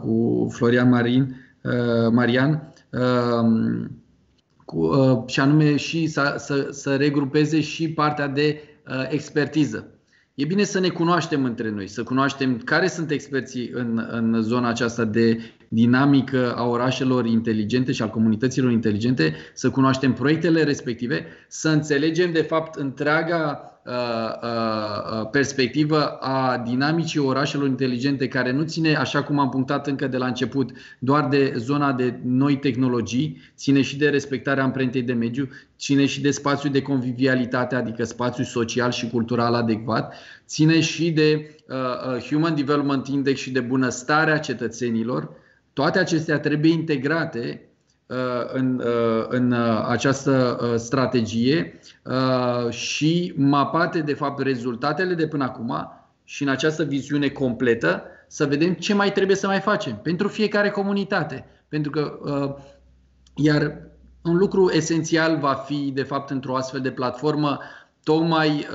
cu 0.00 0.46
Florian 0.50 0.88
Marin, 0.88 1.36
Marian, 2.10 2.72
cu, 4.64 4.90
și 5.26 5.40
anume 5.40 5.76
și 5.76 6.06
să, 6.06 6.34
să, 6.38 6.68
să 6.70 6.96
regrupeze 6.96 7.60
și 7.60 7.92
partea 7.92 8.26
de 8.26 8.60
Uh, 8.88 9.06
expertiză. 9.08 9.86
E 10.34 10.44
bine 10.44 10.64
să 10.64 10.80
ne 10.80 10.88
cunoaștem 10.88 11.44
între 11.44 11.70
noi, 11.70 11.88
să 11.88 12.02
cunoaștem 12.02 12.58
care 12.58 12.86
sunt 12.86 13.10
experții 13.10 13.70
în, 13.72 14.06
în 14.10 14.42
zona 14.42 14.68
aceasta 14.68 15.04
de 15.04 15.38
dinamică 15.72 16.54
a 16.56 16.64
orașelor 16.64 17.26
inteligente 17.26 17.92
și 17.92 18.02
al 18.02 18.10
comunităților 18.10 18.70
inteligente, 18.70 19.34
să 19.54 19.70
cunoaștem 19.70 20.12
proiectele 20.12 20.62
respective, 20.62 21.26
să 21.48 21.68
înțelegem 21.68 22.32
de 22.32 22.42
fapt 22.42 22.74
întreaga 22.74 23.72
Uh, 23.86 23.92
uh, 23.92 25.20
uh, 25.20 25.28
perspectivă 25.30 26.06
a 26.06 26.58
dinamicii 26.58 27.20
orașelor 27.20 27.66
inteligente 27.66 28.28
care 28.28 28.52
nu 28.52 28.62
ține, 28.62 28.94
așa 28.94 29.22
cum 29.22 29.38
am 29.38 29.48
punctat 29.48 29.86
încă 29.86 30.06
de 30.06 30.16
la 30.16 30.26
început, 30.26 30.70
doar 30.98 31.28
de 31.28 31.52
zona 31.56 31.92
de 31.92 32.20
noi 32.24 32.58
tehnologii, 32.58 33.40
ține 33.56 33.82
și 33.82 33.98
de 33.98 34.08
respectarea 34.08 34.64
amprentei 34.64 35.02
de 35.02 35.12
mediu, 35.12 35.48
ține 35.78 36.06
și 36.06 36.20
de 36.20 36.30
spațiu 36.30 36.70
de 36.70 36.82
convivialitate, 36.82 37.74
adică 37.74 38.04
spațiu 38.04 38.44
social 38.44 38.90
și 38.90 39.08
cultural 39.08 39.54
adecvat, 39.54 40.14
ține 40.46 40.80
și 40.80 41.10
de 41.10 41.56
uh, 41.68 42.22
Human 42.28 42.54
Development 42.54 43.06
Index 43.08 43.40
și 43.40 43.50
de 43.50 43.60
bunăstarea 43.60 44.38
cetățenilor. 44.38 45.30
Toate 45.72 45.98
acestea 45.98 46.40
trebuie 46.40 46.72
integrate 46.72 47.72
Uh, 48.12 48.18
în, 48.52 48.82
uh, 48.84 49.24
în 49.28 49.52
uh, 49.52 49.84
această 49.88 50.58
strategie 50.76 51.80
și 52.70 53.32
mapate, 53.36 54.00
de 54.00 54.14
fapt, 54.14 54.42
rezultatele 54.42 55.14
de 55.14 55.26
până 55.26 55.44
acum 55.44 55.92
și 56.24 56.42
în 56.42 56.48
această 56.48 56.84
viziune 56.84 57.28
completă 57.28 58.02
să 58.28 58.46
vedem 58.46 58.72
ce 58.74 58.94
mai 58.94 59.12
trebuie 59.12 59.36
să 59.36 59.46
mai 59.46 59.60
facem 59.60 59.98
pentru 60.02 60.28
fiecare 60.28 60.70
comunitate. 60.70 61.46
Pentru 61.68 61.90
că, 61.90 62.18
iar 63.34 63.78
un 64.22 64.36
lucru 64.36 64.70
esențial 64.70 65.38
va 65.38 65.54
fi, 65.54 65.90
de 65.94 66.02
fapt, 66.02 66.30
într-o 66.30 66.56
astfel 66.56 66.80
de 66.80 66.90
platformă, 66.90 67.58
tocmai 68.02 68.66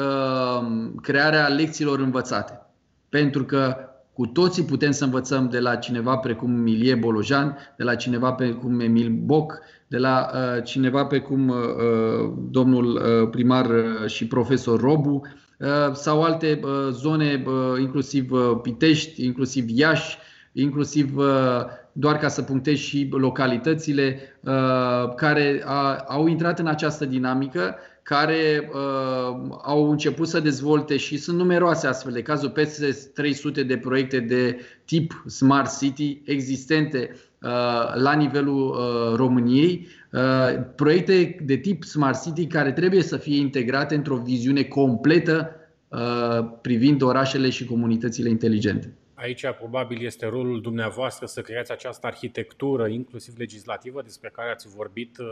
crearea 1.02 1.48
lecțiilor 1.48 2.00
învățate. 2.00 2.62
Pentru 3.10 3.46
că 3.46 3.87
cu 4.18 4.26
toții 4.26 4.64
putem 4.64 4.92
să 4.92 5.04
învățăm 5.04 5.50
de 5.50 5.60
la 5.60 5.76
cineva 5.76 6.18
precum 6.18 6.52
Milie 6.52 6.96
Bolojan, 6.96 7.58
de 7.78 7.84
la 7.84 7.96
cineva 7.96 8.32
precum 8.32 8.80
Emil 8.80 9.10
Boc, 9.10 9.60
de 9.88 9.98
la 9.98 10.30
uh, 10.34 10.64
cineva 10.64 11.06
precum 11.06 11.48
uh, 11.48 11.56
uh, 11.56 12.32
domnul 12.50 12.86
uh, 12.86 13.30
primar 13.30 13.66
uh, 13.66 14.06
și 14.06 14.28
profesor 14.28 14.80
Robu 14.80 15.22
uh, 15.60 15.68
sau 15.94 16.24
alte 16.24 16.60
uh, 16.64 16.70
zone, 16.92 17.44
uh, 17.46 17.80
inclusiv 17.80 18.32
uh, 18.32 18.60
Pitești, 18.62 19.26
inclusiv 19.26 19.66
Iași, 19.70 20.18
inclusiv 20.54 21.18
uh, 21.18 21.66
doar 21.92 22.18
ca 22.18 22.28
să 22.28 22.42
punctez 22.42 22.76
și 22.76 23.08
localitățile 23.12 24.20
uh, 24.40 25.14
care 25.16 25.64
a, 25.66 25.96
au 26.08 26.28
intrat 26.28 26.60
în 26.60 26.68
această 26.68 27.06
dinamică 27.06 27.76
care 28.08 28.70
uh, 28.74 29.58
au 29.62 29.90
început 29.90 30.28
să 30.28 30.40
dezvolte 30.40 30.98
și 30.98 31.18
sunt 31.18 31.38
numeroase 31.38 31.88
astfel 31.88 32.12
de 32.12 32.22
cazuri, 32.22 32.52
peste 32.52 33.10
300 33.14 33.64
de 33.64 33.78
proiecte 33.78 34.20
de 34.20 34.60
tip 34.86 35.24
Smart 35.26 35.78
City 35.78 36.22
existente 36.26 37.10
uh, 37.12 37.50
la 37.94 38.14
nivelul 38.14 38.70
uh, 38.70 39.16
României, 39.16 39.88
uh, 40.12 40.64
proiecte 40.76 41.38
de 41.42 41.56
tip 41.56 41.84
Smart 41.84 42.24
City 42.24 42.48
care 42.48 42.72
trebuie 42.72 43.02
să 43.02 43.18
fie 43.18 43.38
integrate 43.38 43.96
într-o 43.96 44.16
viziune 44.16 44.64
completă 44.64 45.56
uh, 45.88 46.00
privind 46.62 47.02
orașele 47.02 47.50
și 47.50 47.66
comunitățile 47.66 48.30
inteligente. 48.30 48.94
Aici 49.14 49.46
probabil 49.58 50.06
este 50.06 50.26
rolul 50.26 50.62
dumneavoastră 50.62 51.26
să 51.26 51.42
creați 51.42 51.72
această 51.72 52.08
arhitectură, 52.08 52.88
inclusiv 52.88 53.34
legislativă, 53.38 54.02
despre 54.02 54.30
care 54.34 54.52
ați 54.52 54.68
vorbit 54.76 55.18
uh, 55.18 55.26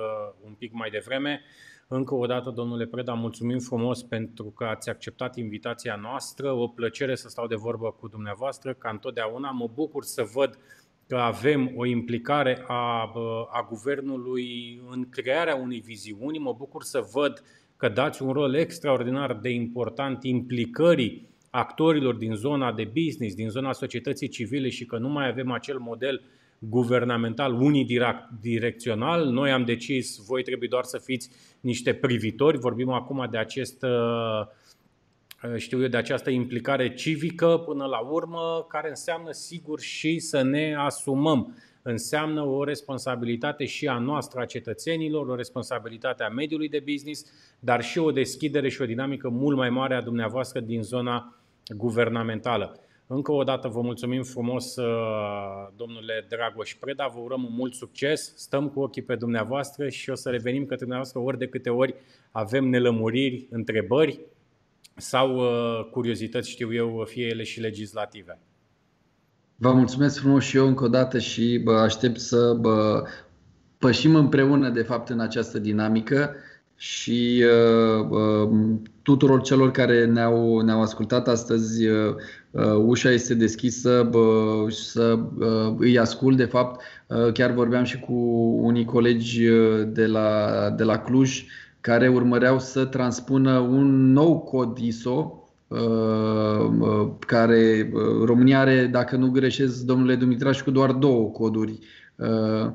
un 0.46 0.52
pic 0.58 0.72
mai 0.74 0.90
devreme. 0.90 1.42
Încă 1.88 2.16
o 2.16 2.26
dată, 2.26 2.49
domnule 2.49 2.86
Preda, 2.86 3.14
mulțumim 3.14 3.60
frumos 3.60 4.03
pentru 4.03 4.45
că 4.45 4.64
ați 4.64 4.90
acceptat 4.90 5.36
invitația 5.36 5.95
noastră. 5.95 6.52
O 6.52 6.68
plăcere 6.68 7.16
să 7.16 7.30
stau 7.30 7.48
de 7.48 7.56
vorbă 7.56 7.91
cu 7.99 8.07
dumneavoastră, 8.07 8.74
ca 8.74 8.90
întotdeauna. 8.90 9.52
Mă 9.52 9.70
bucur 9.74 10.03
să 10.03 10.30
văd 10.34 10.57
că 11.07 11.16
avem 11.16 11.72
o 11.76 11.86
implicare 11.86 12.64
a, 12.68 13.12
a 13.52 13.68
guvernului 13.70 14.82
în 14.90 15.10
crearea 15.10 15.56
unei 15.56 15.80
viziuni. 15.80 16.38
Mă 16.38 16.53
bucur 16.57 16.84
să 16.84 17.10
văd 17.14 17.44
că 17.78 17.90
dați 17.90 18.22
un 18.22 18.32
rol 18.32 18.53
extraordinar 18.53 19.34
de 19.34 19.49
important 19.49 20.24
implicării 20.24 21.28
actorilor 21.49 22.16
din 22.16 22.34
zona 22.34 22.74
de 22.74 22.91
business, 22.94 23.36
din 23.36 23.49
zona 23.49 23.74
societății 23.74 24.28
civile 24.28 24.70
și 24.70 24.86
că 24.86 24.98
nu 24.98 25.10
mai 25.10 25.28
avem 25.28 25.52
acel 25.52 25.78
model 25.80 26.22
guvernamental 26.70 27.54
unidirecțional. 27.54 29.26
Noi 29.26 29.52
am 29.52 29.66
decis, 29.66 30.18
voi 30.26 30.44
trebuie 30.44 30.70
doar 30.70 30.84
să 30.84 30.98
fiți 30.98 31.30
niște 31.60 31.94
privitori. 31.94 32.58
Vorbim 32.58 32.90
acum 32.90 33.28
de 33.32 33.38
acest 33.38 33.84
uh, 33.84 34.48
știu 35.56 35.82
eu, 35.82 35.88
de 35.88 35.98
această 35.98 36.30
implicare 36.30 36.94
civică 36.94 37.64
până 37.66 37.86
la 37.86 38.00
urmă, 38.00 38.66
care 38.70 38.90
înseamnă 38.90 39.32
sigur 39.32 39.80
și 39.80 40.20
să 40.20 40.42
ne 40.42 40.76
asumăm. 40.78 41.58
Înseamnă 41.82 42.42
o 42.42 42.64
responsabilitate 42.64 43.66
și 43.66 43.88
a 43.88 43.98
noastră, 43.98 44.40
a 44.40 44.46
cetățenilor, 44.46 45.28
o 45.28 45.36
responsabilitate 45.36 46.24
a 46.24 46.30
mediului 46.30 46.70
de 46.70 46.84
business, 46.92 47.26
dar 47.60 47.84
și 47.84 47.98
o 48.00 48.12
deschidere 48.12 48.70
și 48.70 48.82
o 48.82 48.86
dinamică 48.86 49.30
mult 49.30 49.58
mai 49.58 49.70
mare 49.70 49.96
a 49.96 50.02
dumneavoastră 50.02 50.60
din 50.60 50.82
zona 50.82 51.36
guvernamentală. 51.76 52.80
Încă 53.07 53.32
o 53.32 53.44
dată 53.44 53.68
vă 53.68 53.82
mulțumim 53.82 54.23
frumos, 54.23 54.76
uh, 54.76 55.68
domnule 55.76 56.26
Dragoș 56.30 56.76
Preda, 56.80 57.11
vă 57.14 57.19
urăm 57.19 57.48
mult 57.57 57.73
succes, 57.73 58.34
stăm 58.36 58.69
cu 58.69 58.80
ochii 58.80 59.02
pe 59.02 59.15
dumneavoastră 59.15 59.90
și 59.90 60.10
o 60.10 60.15
să 60.15 60.30
revenim 60.30 60.61
către 60.61 60.77
dumneavoastră 60.77 61.19
ori 61.19 61.38
de 61.38 61.48
câte 61.48 61.69
ori 61.69 61.95
avem 62.32 62.69
nelămuriri, 62.69 63.48
întrebări 63.49 64.19
sau 64.95 65.36
uh, 65.38 65.90
curiozități, 65.91 66.49
știu 66.49 66.73
eu, 66.73 67.03
fie 67.07 67.26
ele 67.26 67.44
și 67.44 67.60
legislative. 67.60 68.40
Vă 69.56 69.73
mulțumesc 69.73 70.19
frumos 70.19 70.44
și 70.44 70.57
eu 70.57 70.68
încă 70.68 70.84
o 70.84 70.88
dată 70.88 71.19
și 71.19 71.61
bă, 71.64 71.73
aștept 71.73 72.19
să 72.19 72.53
bă, 72.53 73.03
pășim 73.77 74.15
împreună, 74.15 74.69
de 74.69 74.82
fapt, 74.82 75.10
în 75.10 75.19
această 75.19 75.60
dinamică 75.60 76.36
și 76.76 77.44
uh, 77.44 78.08
uh, 78.10 78.50
tuturor 79.02 79.42
celor 79.42 79.72
care 79.72 80.06
ne-au, 80.06 80.60
ne-au 80.60 80.82
ascultat 80.82 81.28
astăzi, 81.28 81.88
uh, 81.88 82.16
uh, 82.52 82.76
ușa 82.86 83.12
este 83.12 83.34
deschisă 83.34 84.10
uh, 84.14 84.72
să 84.72 85.20
uh, 85.40 85.76
îi 85.78 86.00
ascult. 86.00 86.38
De 86.38 86.46
fapt, 86.46 86.82
uh, 87.08 87.32
chiar 87.34 87.52
vorbeam 87.52 87.84
și 87.84 88.00
cu 88.00 88.14
unii 88.62 88.86
colegi 88.86 89.48
uh, 89.48 89.88
de 89.88 90.06
la, 90.06 90.50
de 90.78 90.84
la 90.84 90.98
Cluj 90.98 91.44
care 91.82 92.08
urmăreau 92.08 92.60
să 92.60 92.86
transpună 92.86 93.60
un 93.60 94.12
nou 94.12 94.40
cod 94.40 94.78
ISO 94.78 95.44
uh, 95.68 95.80
uh, 96.80 97.08
care 97.20 97.92
România 98.26 98.60
are, 98.60 98.86
dacă 98.92 99.16
nu 99.16 99.30
greșesc, 99.30 99.82
domnule 99.82 100.16
Dumitrașcu, 100.16 100.72
doar 100.72 100.92
două 100.92 101.30
coduri 101.30 101.80
Uh, 102.16 102.72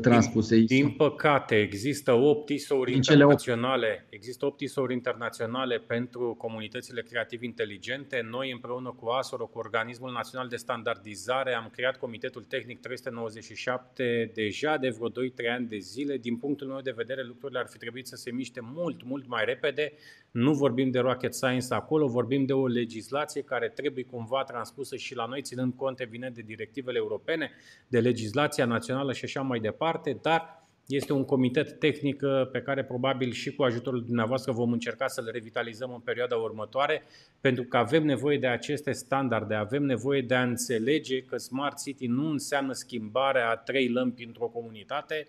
transpuse. 0.00 0.56
Din, 0.56 0.66
din 0.66 0.90
păcate, 0.90 1.60
există 1.60 2.12
8 2.12 2.48
ISO-uri 2.48 2.92
internaționale, 2.94 4.06
există 4.08 4.46
8 4.46 4.60
ISO-uri 4.60 4.92
internaționale 4.92 5.78
pentru 5.78 6.34
comunitățile 6.38 7.02
creativ 7.02 7.42
inteligente. 7.42 8.26
Noi 8.30 8.50
împreună 8.52 8.94
cu 9.00 9.08
ASORO, 9.08 9.46
cu 9.46 9.58
Organismul 9.58 10.12
Național 10.12 10.48
de 10.48 10.56
Standardizare, 10.56 11.54
am 11.54 11.68
creat 11.72 11.96
Comitetul 11.96 12.42
Tehnic 12.42 12.80
397 12.80 14.30
deja 14.34 14.76
de 14.76 14.88
vreo 14.88 15.10
2-3 15.10 15.12
ani 15.56 15.66
de 15.66 15.78
zile. 15.78 16.16
Din 16.16 16.36
punctul 16.36 16.66
meu 16.66 16.80
de 16.80 16.94
vedere, 16.96 17.22
lucrurile 17.22 17.58
ar 17.58 17.66
fi 17.68 17.78
trebuit 17.78 18.06
să 18.06 18.16
se 18.16 18.30
miște 18.30 18.60
mult, 18.62 19.04
mult 19.04 19.26
mai 19.26 19.44
repede. 19.44 19.92
Nu 20.30 20.52
vorbim 20.52 20.90
de 20.90 20.98
rocket 20.98 21.34
science 21.34 21.66
acolo, 21.74 22.06
vorbim 22.06 22.44
de 22.44 22.52
o 22.52 22.66
legislație 22.66 23.42
care 23.42 23.68
trebuie 23.68 24.04
cumva 24.04 24.44
transpusă 24.44 24.96
și 24.96 25.14
la 25.14 25.26
noi, 25.26 25.42
ținând 25.42 25.72
cont 25.76 26.00
evident 26.00 26.34
de 26.34 26.42
directivele 26.42 26.98
europene, 26.98 27.50
de 27.88 28.00
legislația 28.00 28.64
națională 28.64 29.12
și 29.12 29.24
așa 29.24 29.40
mai 29.40 29.60
departe, 29.64 30.18
dar 30.22 30.64
este 30.86 31.12
un 31.12 31.24
comitet 31.24 31.78
tehnic 31.78 32.22
uh, 32.22 32.50
pe 32.50 32.60
care 32.60 32.84
probabil 32.84 33.32
și 33.32 33.54
cu 33.54 33.62
ajutorul 33.62 34.04
dumneavoastră 34.04 34.52
vom 34.52 34.72
încerca 34.72 35.08
să-l 35.08 35.28
revitalizăm 35.32 35.92
în 35.92 36.00
perioada 36.00 36.36
următoare, 36.36 37.02
pentru 37.40 37.64
că 37.64 37.76
avem 37.76 38.04
nevoie 38.04 38.38
de 38.38 38.46
aceste 38.46 38.92
standarde, 38.92 39.54
avem 39.54 39.82
nevoie 39.82 40.20
de 40.20 40.34
a 40.34 40.42
înțelege 40.42 41.22
că 41.22 41.36
Smart 41.36 41.82
City 41.82 42.06
nu 42.06 42.30
înseamnă 42.30 42.72
schimbarea 42.72 43.50
a 43.50 43.56
trei 43.56 43.88
lămpi 43.88 44.24
într-o 44.24 44.46
comunitate 44.46 45.26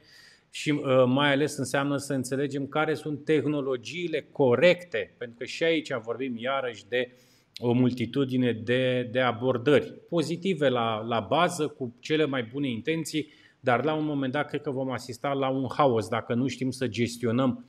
și 0.49 0.69
uh, 0.69 1.03
mai 1.05 1.31
ales 1.31 1.57
înseamnă 1.57 1.97
să 1.97 2.13
înțelegem 2.13 2.67
care 2.67 2.93
sunt 2.93 3.25
tehnologiile 3.25 4.27
corecte, 4.31 5.15
pentru 5.17 5.37
că 5.37 5.45
și 5.45 5.63
aici 5.63 5.93
vorbim 5.93 6.35
iarăși 6.37 6.87
de 6.87 7.11
o 7.57 7.71
multitudine 7.71 8.51
de, 8.51 9.09
de 9.11 9.19
abordări 9.19 9.93
pozitive 10.09 10.69
la, 10.69 11.05
la 11.07 11.19
bază, 11.19 11.67
cu 11.67 11.95
cele 11.99 12.25
mai 12.25 12.43
bune 12.43 12.69
intenții, 12.69 13.33
dar 13.65 13.83
la 13.83 13.93
un 13.93 14.05
moment 14.05 14.31
dat 14.31 14.47
cred 14.47 14.61
că 14.61 14.71
vom 14.71 14.91
asista 14.91 15.33
la 15.33 15.49
un 15.49 15.65
haos 15.75 16.07
dacă 16.07 16.33
nu 16.33 16.47
știm 16.47 16.71
să 16.71 16.87
gestionăm 16.87 17.65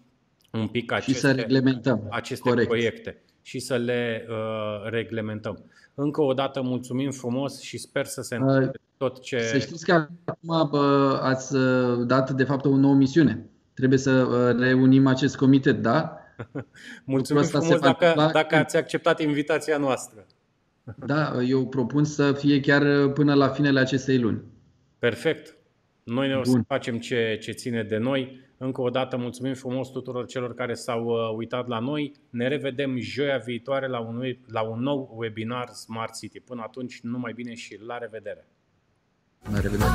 un 0.53 0.69
pic 0.69 0.93
aceste, 0.93 1.13
și 1.13 1.19
să 1.19 1.33
reglementăm. 1.33 2.07
aceste 2.11 2.49
Corect. 2.49 2.69
proiecte 2.69 3.23
și 3.43 3.59
să 3.59 3.77
le 3.77 4.27
uh, 4.29 4.91
reglementăm. 4.91 5.65
Încă 5.95 6.23
o 6.23 6.33
dată 6.33 6.63
mulțumim 6.63 7.11
frumos 7.11 7.61
și 7.61 7.79
sper 7.79 8.05
să 8.05 8.23
se 8.23 8.35
întâmple 8.35 8.67
uh, 8.67 8.73
tot 8.97 9.21
ce... 9.23 9.41
Să 9.41 9.59
știți 9.59 9.85
că 9.85 9.93
acum 10.25 10.69
bă, 10.71 11.19
ați 11.23 11.55
uh, 11.55 12.07
dat 12.07 12.31
de 12.31 12.45
fapt 12.45 12.65
o 12.65 12.77
nouă 12.77 12.95
misiune. 12.95 13.47
Trebuie 13.75 13.99
să 13.99 14.11
uh, 14.11 14.61
reunim 14.61 15.07
acest 15.07 15.37
comitet, 15.37 15.83
da? 15.83 16.19
mulțumim 17.05 17.43
frumos 17.43 17.79
dacă, 17.79 18.31
dacă 18.33 18.55
ați 18.55 18.77
acceptat 18.77 19.21
invitația 19.21 19.77
noastră. 19.77 20.27
Da, 21.07 21.43
eu 21.43 21.67
propun 21.67 22.05
să 22.05 22.33
fie 22.33 22.61
chiar 22.61 23.09
până 23.09 23.35
la 23.35 23.49
finele 23.49 23.81
acestei 23.81 24.19
luni. 24.19 24.43
Perfect. 24.99 25.56
Noi 26.07 26.29
ne 26.29 26.37
o 26.37 26.45
să 26.45 26.59
facem 26.67 26.99
ce, 26.99 27.39
ce 27.41 27.53
ține 27.53 27.83
de 27.83 27.97
noi. 27.97 28.41
Încă 28.57 28.81
o 28.81 28.91
dată 28.91 29.17
mulțumim 29.17 29.55
frumos 29.55 29.91
tuturor 29.91 30.27
celor 30.27 30.55
care 30.55 30.75
s-au 30.75 31.05
uh, 31.05 31.37
uitat 31.37 31.67
la 31.67 31.79
noi. 31.79 32.13
Ne 32.31 32.49
revedem 32.49 32.99
joia 32.99 33.37
viitoare 33.37 33.87
la 33.87 34.01
un, 34.01 34.23
la 34.47 34.63
un 34.63 34.81
nou 34.81 35.15
webinar 35.17 35.69
Smart 35.69 36.15
City. 36.17 36.41
Până 36.41 36.63
atunci, 36.65 37.01
numai 37.01 37.33
bine 37.33 37.55
și 37.55 37.79
la 37.87 37.99
revedere! 37.99 38.47
La 39.53 39.61
revedere! 39.61 39.91